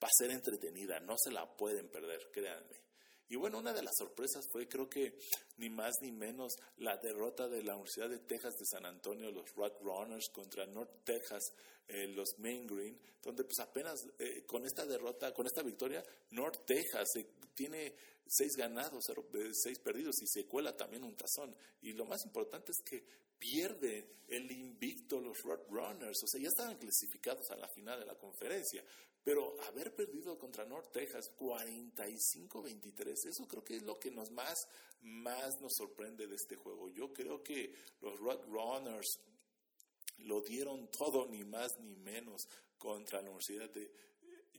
va 0.02 0.06
a 0.06 0.16
ser 0.16 0.30
entretenida, 0.30 1.00
no 1.00 1.16
se 1.18 1.32
la 1.32 1.56
pueden 1.56 1.88
perder, 1.90 2.30
créanme. 2.32 2.87
Y 3.28 3.36
bueno, 3.36 3.58
una 3.58 3.72
de 3.72 3.82
las 3.82 3.96
sorpresas 3.96 4.48
fue, 4.50 4.66
creo 4.66 4.88
que 4.88 5.18
ni 5.58 5.68
más 5.68 5.96
ni 6.00 6.10
menos, 6.12 6.54
la 6.78 6.96
derrota 6.96 7.46
de 7.48 7.62
la 7.62 7.74
Universidad 7.74 8.08
de 8.08 8.20
Texas 8.20 8.54
de 8.58 8.64
San 8.64 8.86
Antonio, 8.86 9.30
los 9.30 9.52
Runners 9.54 10.30
contra 10.30 10.66
North 10.66 11.04
Texas, 11.04 11.52
eh, 11.88 12.06
los 12.08 12.38
Main 12.38 12.66
Green, 12.66 12.98
donde 13.22 13.44
pues 13.44 13.58
apenas 13.60 14.06
eh, 14.18 14.44
con 14.46 14.64
esta 14.64 14.86
derrota, 14.86 15.32
con 15.34 15.46
esta 15.46 15.62
victoria, 15.62 16.02
North 16.30 16.64
Texas 16.66 17.16
eh, 17.16 17.26
tiene 17.54 17.94
seis 18.26 18.56
ganados, 18.56 19.06
seis 19.52 19.78
perdidos 19.78 20.22
y 20.22 20.26
se 20.26 20.46
cuela 20.46 20.76
también 20.76 21.04
un 21.04 21.16
tazón. 21.16 21.54
Y 21.82 21.92
lo 21.92 22.04
más 22.04 22.24
importante 22.24 22.72
es 22.72 22.82
que 22.84 23.04
pierde 23.38 24.22
el 24.28 24.50
invicto 24.50 25.20
los 25.20 25.40
Road 25.42 25.60
Runners, 25.70 26.22
o 26.24 26.26
sea, 26.26 26.40
ya 26.40 26.48
estaban 26.48 26.76
clasificados 26.76 27.50
a 27.50 27.56
la 27.56 27.68
final 27.68 28.00
de 28.00 28.06
la 28.06 28.16
conferencia, 28.16 28.84
pero 29.28 29.54
haber 29.64 29.94
perdido 29.94 30.38
contra 30.38 30.64
North 30.64 30.90
Texas 30.90 31.30
45-23, 31.38 33.26
eso 33.28 33.46
creo 33.46 33.62
que 33.62 33.76
es 33.76 33.82
lo 33.82 34.00
que 34.00 34.10
nos 34.10 34.30
más, 34.30 34.56
más 35.02 35.60
nos 35.60 35.74
sorprende 35.76 36.26
de 36.26 36.34
este 36.34 36.56
juego. 36.56 36.88
Yo 36.88 37.12
creo 37.12 37.42
que 37.42 37.70
los 38.00 38.18
Runners 38.18 39.20
lo 40.20 40.40
dieron 40.40 40.90
todo, 40.90 41.26
ni 41.26 41.44
más 41.44 41.78
ni 41.80 41.94
menos, 41.96 42.48
contra 42.78 43.20
la 43.20 43.28
Universidad 43.28 43.68
de 43.68 43.92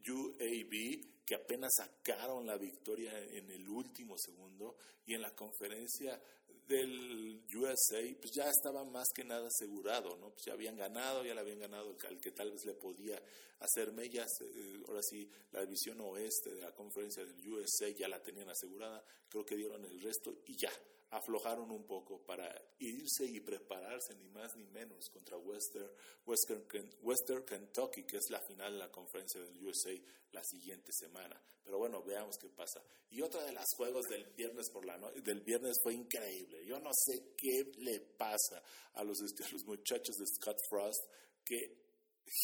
UAB, 0.08 1.26
que 1.26 1.34
apenas 1.34 1.72
sacaron 1.76 2.46
la 2.46 2.58
victoria 2.58 3.18
en 3.18 3.50
el 3.50 3.68
último 3.68 4.20
segundo, 4.20 4.76
y 5.04 5.16
en 5.16 5.24
la 5.24 5.34
conferencia 5.36 6.22
del 6.68 7.44
USA, 7.56 8.16
pues 8.22 8.32
ya 8.36 8.48
estaba 8.48 8.84
más 8.84 9.08
que 9.16 9.24
nada 9.24 9.48
asegurado, 9.48 10.16
¿no? 10.18 10.30
Pues 10.30 10.46
ya 10.46 10.54
habían 10.54 10.78
ganado, 10.78 11.26
ya 11.26 11.34
le 11.34 11.42
habían 11.42 11.58
ganado 11.58 11.98
al 12.08 12.20
que 12.20 12.30
tal 12.30 12.52
vez 12.52 12.64
le 12.66 12.76
podía 12.76 13.20
hacer 13.60 13.91
mellas. 13.91 14.30
Eh, 14.41 14.84
ahora 14.88 15.01
sí, 15.01 15.30
la 15.51 15.62
división 15.62 15.99
oeste 16.01 16.53
de 16.53 16.62
la 16.62 16.74
conferencia 16.74 17.26
del 17.26 17.47
USA 17.47 17.89
ya 17.89 18.07
la 18.07 18.22
tenían 18.22 18.49
asegurada, 18.49 19.03
creo 19.28 19.45
que 19.45 19.55
dieron 19.55 19.84
el 19.86 20.01
resto 20.01 20.41
y 20.45 20.57
ya, 20.57 20.72
aflojaron 21.12 21.72
un 21.72 21.86
poco 21.86 22.24
para 22.24 22.53
irse 22.80 23.26
y 23.26 23.39
prepararse 23.39 24.16
ni 24.16 24.30
más 24.30 24.55
ni 24.55 24.66
menos 24.68 25.10
contra 25.10 25.38
Western, 25.38 25.89
Western, 26.26 27.45
Kentucky, 27.45 28.03
que 28.03 28.18
es 28.18 28.30
la 28.30 28.39
final 28.41 28.74
de 28.74 28.80
la 28.80 28.91
conferencia 28.91 29.41
del 29.41 29.66
USA 29.66 29.91
la 30.32 30.43
siguiente 30.43 30.91
semana. 30.91 31.41
Pero 31.64 31.80
bueno, 31.80 32.03
veamos 32.03 32.38
qué 32.38 32.49
pasa. 32.49 32.84
Y 33.10 33.22
otra 33.22 33.43
de 33.43 33.53
las 33.53 33.66
juegos 33.76 34.05
del 34.07 34.26
viernes 34.36 34.70
por 34.70 34.86
la 34.86 34.97
del 35.24 35.41
viernes 35.41 35.78
fue 35.82 35.93
increíble. 35.93 36.64
Yo 36.66 36.80
no 36.80 36.91
sé 36.93 37.34
qué 37.36 37.72
le 37.80 37.99
pasa 38.01 38.62
a 38.93 39.03
los, 39.03 39.20
a 39.45 39.51
los 39.51 39.66
muchachos 39.66 40.16
de 40.16 40.26
Scott 40.28 40.57
Frost 40.70 41.03
que, 41.43 41.57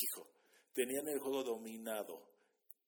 hijo, 0.01 0.35
tenían 0.76 1.08
el 1.08 1.20
juego 1.20 1.44
dominado 1.44 2.36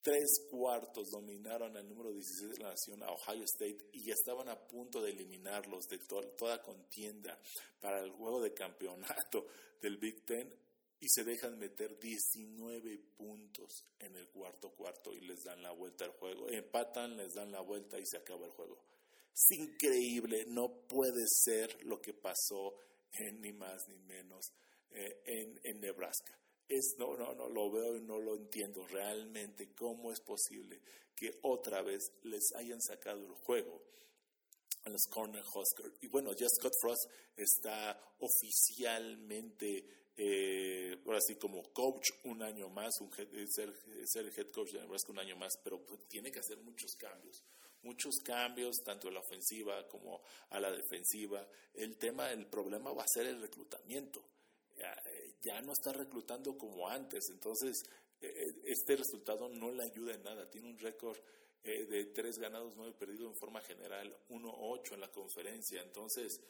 Tres 0.02 0.46
cuartos 0.48 1.10
dominaron 1.10 1.76
el 1.76 1.88
número 1.88 2.12
16 2.12 2.52
de 2.52 2.62
la 2.62 2.70
nación 2.70 3.02
a 3.02 3.10
Ohio 3.10 3.44
State 3.44 3.90
y 3.92 4.10
estaban 4.10 4.48
a 4.48 4.56
punto 4.56 5.02
de 5.02 5.10
eliminarlos 5.10 5.86
de 5.88 5.98
toda 5.98 6.62
contienda 6.62 7.38
para 7.80 8.00
el 8.00 8.12
juego 8.12 8.40
de 8.40 8.54
campeonato 8.54 9.46
del 9.82 9.96
Big 9.96 10.24
Ten 10.24 10.54
y 11.00 11.08
se 11.08 11.24
dejan 11.24 11.58
meter 11.58 11.98
19 11.98 12.98
puntos 13.16 13.84
en 13.98 14.16
el 14.16 14.28
cuarto 14.28 14.70
cuarto 14.70 15.12
y 15.12 15.20
les 15.20 15.42
dan 15.42 15.62
la 15.62 15.72
vuelta 15.72 16.04
al 16.04 16.12
juego. 16.12 16.48
Empatan, 16.48 17.16
les 17.16 17.34
dan 17.34 17.50
la 17.50 17.60
vuelta 17.60 17.98
y 17.98 18.06
se 18.06 18.18
acaba 18.18 18.46
el 18.46 18.52
juego. 18.52 18.78
Es 19.34 19.58
increíble, 19.58 20.44
no 20.46 20.86
puede 20.88 21.24
ser 21.26 21.84
lo 21.84 22.00
que 22.00 22.14
pasó 22.14 22.76
en 23.12 23.40
ni 23.40 23.52
más 23.52 23.86
ni 23.88 23.98
menos 23.98 24.52
eh, 24.90 25.22
en 25.26 25.80
Nebraska 25.80 26.38
es, 26.68 26.94
no, 26.98 27.16
no, 27.16 27.34
no, 27.34 27.48
lo 27.48 27.70
veo 27.70 27.96
y 27.96 28.00
no 28.00 28.18
lo 28.18 28.36
entiendo 28.36 28.86
realmente 28.86 29.72
cómo 29.74 30.12
es 30.12 30.20
posible 30.20 30.80
que 31.14 31.38
otra 31.42 31.82
vez 31.82 32.12
les 32.22 32.52
hayan 32.54 32.80
sacado 32.80 33.24
el 33.24 33.32
juego 33.32 33.82
a 34.84 34.90
los 34.90 35.06
Corner 35.10 35.42
Huskers. 35.42 35.96
Y 36.02 36.08
bueno, 36.08 36.32
ya 36.32 36.46
Scott 36.48 36.72
Frost 36.80 37.10
está 37.36 37.98
oficialmente, 38.20 39.84
eh, 40.16 41.00
ahora 41.06 41.20
sí, 41.20 41.36
como 41.36 41.62
coach 41.72 42.10
un 42.24 42.42
año 42.42 42.68
más, 42.68 42.92
un 43.00 43.10
eh, 43.18 43.46
ser, 43.48 43.74
ser 44.04 44.26
head 44.26 44.50
coach 44.50 44.72
de 44.72 44.80
Nebraska 44.80 45.10
un 45.10 45.18
año 45.18 45.36
más, 45.36 45.54
pero 45.64 45.84
pues, 45.84 46.06
tiene 46.08 46.30
que 46.30 46.40
hacer 46.40 46.58
muchos 46.58 46.94
cambios 46.96 47.44
muchos 47.82 48.16
cambios, 48.24 48.76
tanto 48.84 49.06
en 49.06 49.14
la 49.14 49.20
ofensiva 49.20 49.86
como 49.86 50.20
a 50.50 50.58
la 50.58 50.70
defensiva. 50.70 51.46
El 51.72 51.96
tema, 51.96 52.30
el 52.32 52.46
problema 52.46 52.92
va 52.92 53.04
a 53.04 53.08
ser 53.08 53.26
el 53.26 53.40
reclutamiento 53.40 54.20
ya 55.42 55.60
no 55.62 55.72
está 55.72 55.92
reclutando 55.92 56.56
como 56.56 56.88
antes, 56.88 57.28
entonces 57.30 57.82
eh, 58.20 58.26
eh, 58.26 58.54
este 58.64 58.96
resultado 58.96 59.48
no 59.48 59.70
le 59.70 59.84
ayuda 59.84 60.14
en 60.14 60.22
nada. 60.22 60.50
Tiene 60.50 60.68
un 60.68 60.78
récord 60.78 61.16
eh, 61.62 61.84
de 61.84 62.06
tres 62.06 62.38
ganados, 62.38 62.74
nueve 62.76 62.94
perdidos 62.98 63.32
en 63.32 63.38
forma 63.38 63.60
general, 63.62 64.16
1-8 64.28 64.94
en 64.94 65.00
la 65.00 65.10
conferencia. 65.10 65.82
Entonces, 65.82 66.40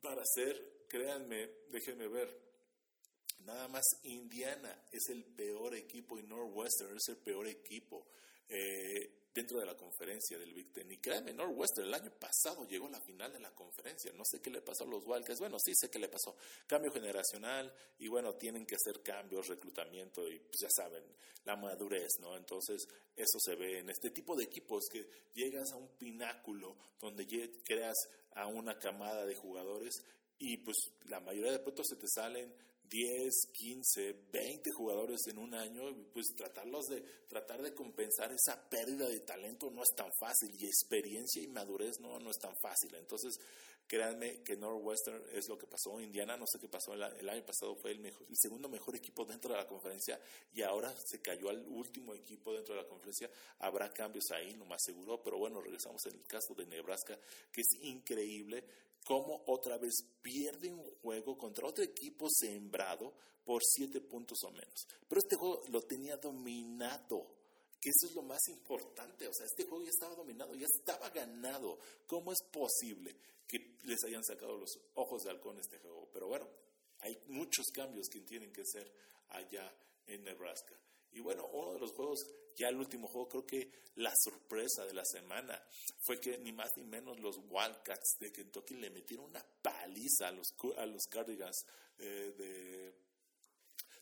para 0.00 0.22
ser, 0.24 0.84
créanme, 0.88 1.50
déjenme 1.68 2.08
ver, 2.08 2.40
nada 3.40 3.68
más 3.68 3.84
Indiana 4.04 4.84
es 4.92 5.08
el 5.08 5.24
peor 5.24 5.74
equipo 5.74 6.18
y 6.18 6.22
Northwestern 6.22 6.96
es 6.96 7.08
el 7.08 7.16
peor 7.18 7.48
equipo 7.48 8.06
dentro 9.36 9.60
de 9.60 9.66
la 9.66 9.76
conferencia 9.76 10.38
del 10.38 10.54
Big 10.54 10.72
Ten. 10.72 10.90
Y 10.90 10.96
créanme, 10.96 11.34
Northwestern 11.34 11.86
el 11.86 11.94
año 11.94 12.10
pasado 12.18 12.66
llegó 12.66 12.86
a 12.86 12.92
la 12.92 13.00
final 13.02 13.30
de 13.30 13.38
la 13.38 13.50
conferencia. 13.50 14.10
No 14.12 14.24
sé 14.24 14.40
qué 14.40 14.50
le 14.50 14.62
pasó 14.62 14.84
a 14.84 14.86
los 14.86 15.06
Wildcats. 15.06 15.40
Bueno, 15.40 15.58
sí 15.58 15.72
sé 15.74 15.90
qué 15.90 15.98
le 15.98 16.08
pasó. 16.08 16.36
Cambio 16.66 16.90
generacional 16.90 17.70
y 17.98 18.08
bueno, 18.08 18.34
tienen 18.36 18.64
que 18.64 18.76
hacer 18.76 19.02
cambios, 19.02 19.46
reclutamiento 19.48 20.26
y 20.26 20.38
pues, 20.38 20.56
ya 20.62 20.68
saben, 20.70 21.04
la 21.44 21.54
madurez, 21.54 22.18
¿no? 22.20 22.34
Entonces, 22.34 22.88
eso 23.14 23.38
se 23.38 23.54
ve 23.56 23.80
en 23.80 23.90
este 23.90 24.10
tipo 24.10 24.34
de 24.34 24.44
equipos 24.44 24.84
que 24.90 25.06
llegas 25.34 25.70
a 25.72 25.76
un 25.76 25.88
pináculo 25.98 26.74
donde 26.98 27.26
creas 27.62 27.96
a 28.34 28.46
una 28.46 28.78
camada 28.78 29.26
de 29.26 29.34
jugadores 29.34 30.02
y 30.38 30.56
pues 30.58 30.76
la 31.04 31.20
mayoría 31.20 31.52
de 31.52 31.58
pronto 31.58 31.82
se 31.84 31.96
te 31.96 32.06
salen 32.08 32.52
10, 32.88 33.32
15, 33.52 34.12
20 34.32 34.70
jugadores 34.72 35.20
en 35.28 35.38
un 35.38 35.54
año, 35.54 35.82
pues 36.12 36.26
tratarlos 36.36 36.86
de, 36.86 37.02
tratar 37.28 37.62
de 37.62 37.74
compensar 37.74 38.32
esa 38.32 38.68
pérdida 38.68 39.08
de 39.08 39.20
talento 39.20 39.70
no 39.70 39.82
es 39.82 39.94
tan 39.96 40.10
fácil 40.20 40.54
y 40.58 40.66
experiencia 40.66 41.42
y 41.42 41.48
madurez 41.48 42.00
no, 42.00 42.18
no 42.18 42.30
es 42.30 42.38
tan 42.38 42.54
fácil. 42.62 42.94
Entonces, 42.94 43.38
créanme 43.86 44.42
que 44.42 44.56
Northwestern 44.56 45.22
es 45.32 45.48
lo 45.48 45.56
que 45.56 45.66
pasó. 45.66 46.00
Indiana, 46.00 46.36
no 46.36 46.46
sé 46.46 46.58
qué 46.58 46.68
pasó, 46.68 46.94
el, 46.94 47.28
año 47.28 47.44
pasado 47.44 47.76
fue 47.76 47.92
el, 47.92 48.00
mejor, 48.00 48.26
el 48.28 48.36
segundo 48.36 48.68
mejor 48.68 48.96
equipo 48.96 49.24
dentro 49.24 49.52
de 49.52 49.58
la 49.58 49.66
conferencia 49.66 50.20
y 50.52 50.62
ahora 50.62 50.92
se 51.04 51.20
cayó 51.20 51.48
al 51.48 51.64
último 51.68 52.14
equipo 52.14 52.52
dentro 52.52 52.74
de 52.74 52.82
la 52.82 52.88
conferencia. 52.88 53.30
Habrá 53.60 53.92
cambios 53.92 54.30
ahí, 54.32 54.54
no 54.54 54.64
más 54.64 54.82
seguro, 54.82 55.22
pero 55.22 55.38
bueno, 55.38 55.60
regresamos 55.60 56.04
en 56.06 56.14
el 56.14 56.26
caso 56.26 56.54
de 56.54 56.66
Nebraska, 56.66 57.18
que 57.52 57.60
es 57.60 57.68
increíble 57.82 58.64
cómo 59.06 59.44
otra 59.46 59.78
vez 59.78 59.94
pierde 60.20 60.72
un 60.72 60.82
juego 61.00 61.38
contra 61.38 61.68
otro 61.68 61.84
equipo 61.84 62.26
sembrado 62.28 63.14
por 63.44 63.62
siete 63.64 64.00
puntos 64.00 64.38
o 64.42 64.50
menos. 64.50 64.84
Pero 65.08 65.20
este 65.20 65.36
juego 65.36 65.62
lo 65.68 65.80
tenía 65.82 66.16
dominado, 66.16 67.24
que 67.80 67.90
eso 67.90 68.08
es 68.08 68.14
lo 68.16 68.22
más 68.22 68.40
importante. 68.48 69.28
O 69.28 69.32
sea, 69.32 69.46
este 69.46 69.64
juego 69.64 69.84
ya 69.84 69.90
estaba 69.90 70.16
dominado, 70.16 70.56
ya 70.56 70.66
estaba 70.66 71.08
ganado. 71.10 71.78
¿Cómo 72.08 72.32
es 72.32 72.42
posible 72.50 73.14
que 73.46 73.78
les 73.84 74.02
hayan 74.02 74.24
sacado 74.24 74.56
los 74.56 74.76
ojos 74.94 75.22
de 75.22 75.30
halcón 75.30 75.60
este 75.60 75.78
juego? 75.78 76.08
Pero 76.12 76.26
bueno, 76.26 76.48
hay 76.98 77.16
muchos 77.28 77.66
cambios 77.72 78.08
que 78.08 78.22
tienen 78.22 78.52
que 78.52 78.64
ser 78.64 78.92
allá 79.28 79.72
en 80.08 80.24
Nebraska. 80.24 80.74
Y 81.16 81.20
bueno, 81.20 81.46
uno 81.46 81.72
de 81.72 81.80
los 81.80 81.92
juegos, 81.92 82.26
ya 82.54 82.68
el 82.68 82.76
último 82.76 83.08
juego, 83.08 83.26
creo 83.26 83.46
que 83.46 83.70
la 83.94 84.12
sorpresa 84.22 84.84
de 84.84 84.92
la 84.92 85.04
semana 85.06 85.58
fue 86.02 86.20
que 86.20 86.36
ni 86.36 86.52
más 86.52 86.76
ni 86.76 86.84
menos 86.84 87.18
los 87.20 87.38
Wildcats 87.38 88.18
de 88.20 88.30
Kentucky 88.30 88.74
le 88.74 88.90
metieron 88.90 89.24
una 89.24 89.42
paliza 89.62 90.28
a 90.28 90.32
los, 90.32 90.54
a 90.76 90.84
los 90.84 91.04
Cardigans 91.06 91.64
eh, 91.98 92.34
de 92.36 92.85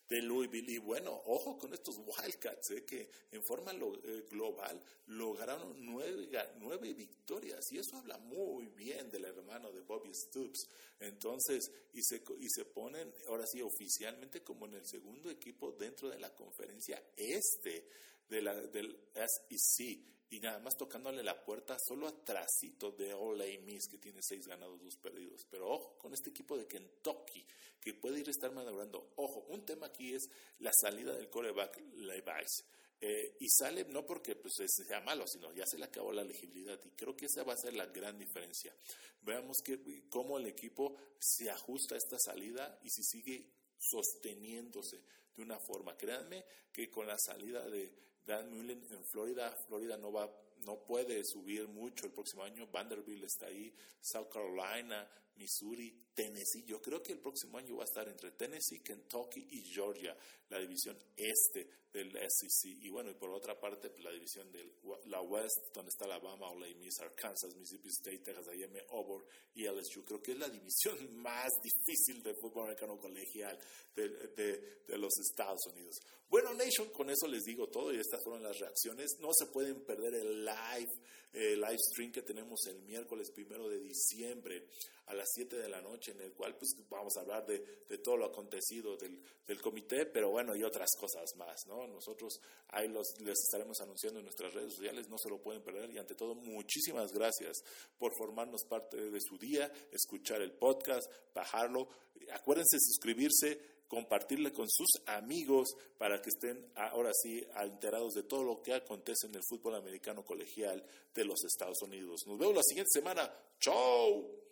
de 0.09 0.22
Louisville. 0.22 0.72
Y 0.72 0.78
bueno, 0.78 1.12
ojo 1.26 1.59
con 1.59 1.72
estos 1.72 1.96
Wildcats, 1.98 2.70
eh, 2.70 2.84
que 2.84 3.11
en 3.30 3.42
forma 3.44 3.72
eh, 3.72 4.26
global 4.30 4.82
lograron 5.07 5.74
nueve, 5.84 6.28
nueve, 6.59 6.94
victorias. 6.94 7.61
Y 7.70 7.78
eso 7.78 7.96
habla 7.96 8.18
muy 8.18 8.68
bien 8.68 9.11
del 9.11 9.24
hermano 9.24 9.72
de 9.72 9.80
Bobby 9.80 10.12
Stoops. 10.14 10.68
Entonces, 11.00 11.70
y 11.92 12.02
se, 12.02 12.22
y 12.38 12.48
se 12.48 12.64
ponen 12.66 13.12
ahora 13.28 13.46
sí 13.46 13.61
oficialmente 13.61 14.42
como 14.42 14.66
en 14.66 14.74
el 14.74 14.86
segundo 14.86 15.30
equipo 15.30 15.72
dentro 15.72 16.09
de 16.09 16.18
la 16.18 16.34
conferencia 16.34 17.02
este. 17.16 17.88
De 18.29 18.43
la, 18.43 18.55
del 18.55 19.11
SEC 19.14 20.14
y 20.31 20.41
nada 20.41 20.59
más 20.59 20.77
tocándole 20.77 21.22
la 21.22 21.45
puerta 21.45 21.77
solo 21.79 22.09
atrásito 22.09 22.91
de 22.91 23.14
Ole 23.14 23.59
Miss 23.59 23.87
que 23.89 23.99
tiene 23.99 24.20
seis 24.20 24.47
ganados, 24.47 24.83
dos 24.83 24.97
perdidos. 24.97 25.47
Pero 25.49 25.70
ojo 25.70 25.97
con 25.99 26.12
este 26.12 26.31
equipo 26.31 26.57
de 26.57 26.66
Kentucky 26.66 27.47
que 27.81 27.95
puede 27.95 28.20
ir 28.20 28.27
a 28.27 28.33
estar 28.33 28.51
madurando. 28.53 29.12
Ojo, 29.16 29.47
un 29.51 29.64
tema 29.64 29.87
aquí 29.87 30.14
es 30.14 30.29
la 30.59 30.72
salida 30.72 31.14
del 31.14 31.29
coreback 31.29 31.81
Levi's. 31.95 32.64
Eh, 33.01 33.37
y 33.41 33.49
sale 33.51 33.85
no 33.85 34.07
porque 34.07 34.35
pues, 34.35 34.55
sea 34.66 35.01
malo, 35.03 35.27
sino 35.27 35.53
ya 35.53 35.66
se 35.66 35.79
le 35.79 35.85
acabó 35.85 36.12
la 36.12 36.25
legibilidad 36.25 36.81
y 36.85 36.91
creo 36.93 37.14
que 37.14 37.27
esa 37.27 37.43
va 37.43 37.53
a 37.53 37.59
ser 37.59 37.75
la 37.75 37.87
gran 37.87 38.18
diferencia. 38.18 38.75
Veamos 39.20 39.59
que, 39.62 40.09
cómo 40.09 40.39
el 40.39 40.47
equipo 40.47 40.97
se 41.18 41.51
ajusta 41.51 41.95
a 41.95 41.99
esta 41.99 42.18
salida 42.18 42.81
y 42.83 42.91
si 42.91 43.03
sigue 43.03 43.51
sosteniéndose 43.79 45.03
de 45.37 45.43
una 45.43 45.59
forma. 45.61 45.97
Créanme 45.97 46.45
que 46.72 46.91
con 46.91 47.07
la 47.07 47.18
salida 47.18 47.68
de 47.68 47.93
Dan 48.27 48.51
Mullen 48.51 48.87
en 48.91 49.05
Florida, 49.05 49.51
Florida 49.66 49.97
no 49.97 50.12
va 50.12 50.31
no 50.64 50.79
puede 50.79 51.25
subir 51.25 51.68
mucho 51.68 52.07
el 52.07 52.12
próximo 52.12 52.43
año. 52.43 52.66
Vanderbilt 52.72 53.25
está 53.25 53.47
ahí, 53.47 53.75
South 54.01 54.29
Carolina, 54.33 55.07
Missouri, 55.37 55.93
Tennessee. 56.14 56.64
Yo 56.64 56.80
creo 56.80 57.03
que 57.03 57.12
el 57.12 57.18
próximo 57.18 57.59
año 57.59 57.76
va 57.76 57.82
a 57.82 57.87
estar 57.87 58.09
entre 58.09 58.32
Tennessee, 58.32 58.80
Kentucky 58.80 59.47
y 59.51 59.62
Georgia, 59.62 60.16
la 60.49 60.59
división 60.61 60.97
este 61.16 61.68
del 61.93 62.12
SEC. 62.12 62.70
Y 62.82 62.89
bueno, 62.89 63.11
y 63.11 63.14
por 63.14 63.30
otra 63.30 63.59
parte, 63.59 63.89
pues, 63.89 64.03
la 64.03 64.11
división 64.11 64.51
de 64.51 64.64
la 65.07 65.20
West, 65.20 65.72
donde 65.72 65.91
está 65.91 66.05
Alabama, 66.07 66.51
Ole 66.51 66.74
Miss, 66.74 66.99
Arkansas, 67.01 67.55
Mississippi 67.55 67.89
State, 67.89 68.18
Texas 68.18 68.49
A&M, 68.49 68.80
Auburn 68.91 69.24
y 69.55 69.64
LSU. 69.66 70.05
Creo 70.05 70.20
que 70.20 70.32
es 70.32 70.39
la 70.39 70.49
división 70.49 71.16
más 71.22 71.51
difícil 71.62 72.22
de 72.22 72.35
fútbol 72.35 72.64
americano 72.64 72.99
colegial 72.99 73.59
de, 73.95 74.09
de, 74.09 74.99
los 74.99 75.12
Estados 75.18 75.61
Unidos. 75.72 75.97
Bueno, 76.28 76.53
Nation, 76.55 76.91
con 76.91 77.11
eso 77.11 77.28
les 77.28 77.45
digo 77.45 77.68
todo 77.68 77.93
y 77.93 77.99
estas 77.99 78.22
fueron 78.24 78.43
las 78.43 78.59
reacciones. 78.59 79.16
No 79.20 79.30
se 79.32 79.47
pueden 79.47 79.85
perder 79.85 80.14
el 80.14 80.45
live, 80.45 80.91
el 81.32 81.61
live 81.61 81.78
stream 81.78 82.11
que 82.11 82.22
tenemos 82.22 82.59
el 82.66 82.80
miércoles 82.82 83.30
primero 83.30 83.68
de 83.68 83.78
diciembre 83.78 84.66
a 85.07 85.14
las 85.14 85.28
7 85.34 85.57
de 85.57 85.68
la 85.68 85.80
noche, 85.80 86.12
en 86.12 86.20
el 86.20 86.32
cual 86.32 86.57
pues 86.57 86.74
vamos 86.88 87.16
a 87.16 87.20
hablar 87.20 87.46
de, 87.46 87.59
todo 87.98 88.16
lo 88.16 88.26
acontecido 88.26 88.96
del, 88.96 89.20
del, 89.46 89.61
comité, 89.61 90.07
pero 90.07 90.30
bueno, 90.30 90.55
y 90.57 90.62
otras 90.62 90.90
cosas 90.98 91.34
más, 91.36 91.66
¿no? 91.66 91.86
Nosotros 91.86 92.40
ahí 92.68 92.88
los, 92.88 93.20
les 93.20 93.38
estaremos 93.38 93.80
anunciando 93.80 94.18
en 94.18 94.24
nuestras 94.26 94.52
redes 94.52 94.74
sociales, 94.74 95.09
no 95.09 95.16
se 95.18 95.28
lo 95.28 95.40
pueden 95.40 95.62
perder, 95.62 95.90
y 95.90 95.98
ante 95.98 96.14
todo, 96.14 96.34
muchísimas 96.34 97.12
gracias 97.12 97.62
por 97.98 98.12
formarnos 98.16 98.64
parte 98.64 99.11
de 99.11 99.20
su 99.20 99.38
día, 99.38 99.70
escuchar 99.92 100.42
el 100.42 100.52
podcast, 100.52 101.11
bajarlo, 101.34 101.88
acuérdense 102.32 102.78
suscribirse, 102.80 103.61
compartirle 103.88 104.52
con 104.52 104.68
sus 104.68 104.88
amigos 105.07 105.76
para 105.98 106.20
que 106.20 106.30
estén 106.30 106.66
ahora 106.74 107.12
sí 107.14 107.44
enterados 107.57 108.14
de 108.14 108.24
todo 108.24 108.42
lo 108.42 108.62
que 108.62 108.74
acontece 108.74 109.26
en 109.28 109.34
el 109.36 109.42
fútbol 109.48 109.76
americano 109.76 110.24
colegial 110.24 110.84
de 111.14 111.24
los 111.24 111.44
Estados 111.44 111.80
Unidos. 111.82 112.22
Nos 112.26 112.38
vemos 112.38 112.57
la 112.57 112.62
siguiente 112.62 112.90
semana. 112.92 113.32
¡Chao! 113.61 114.43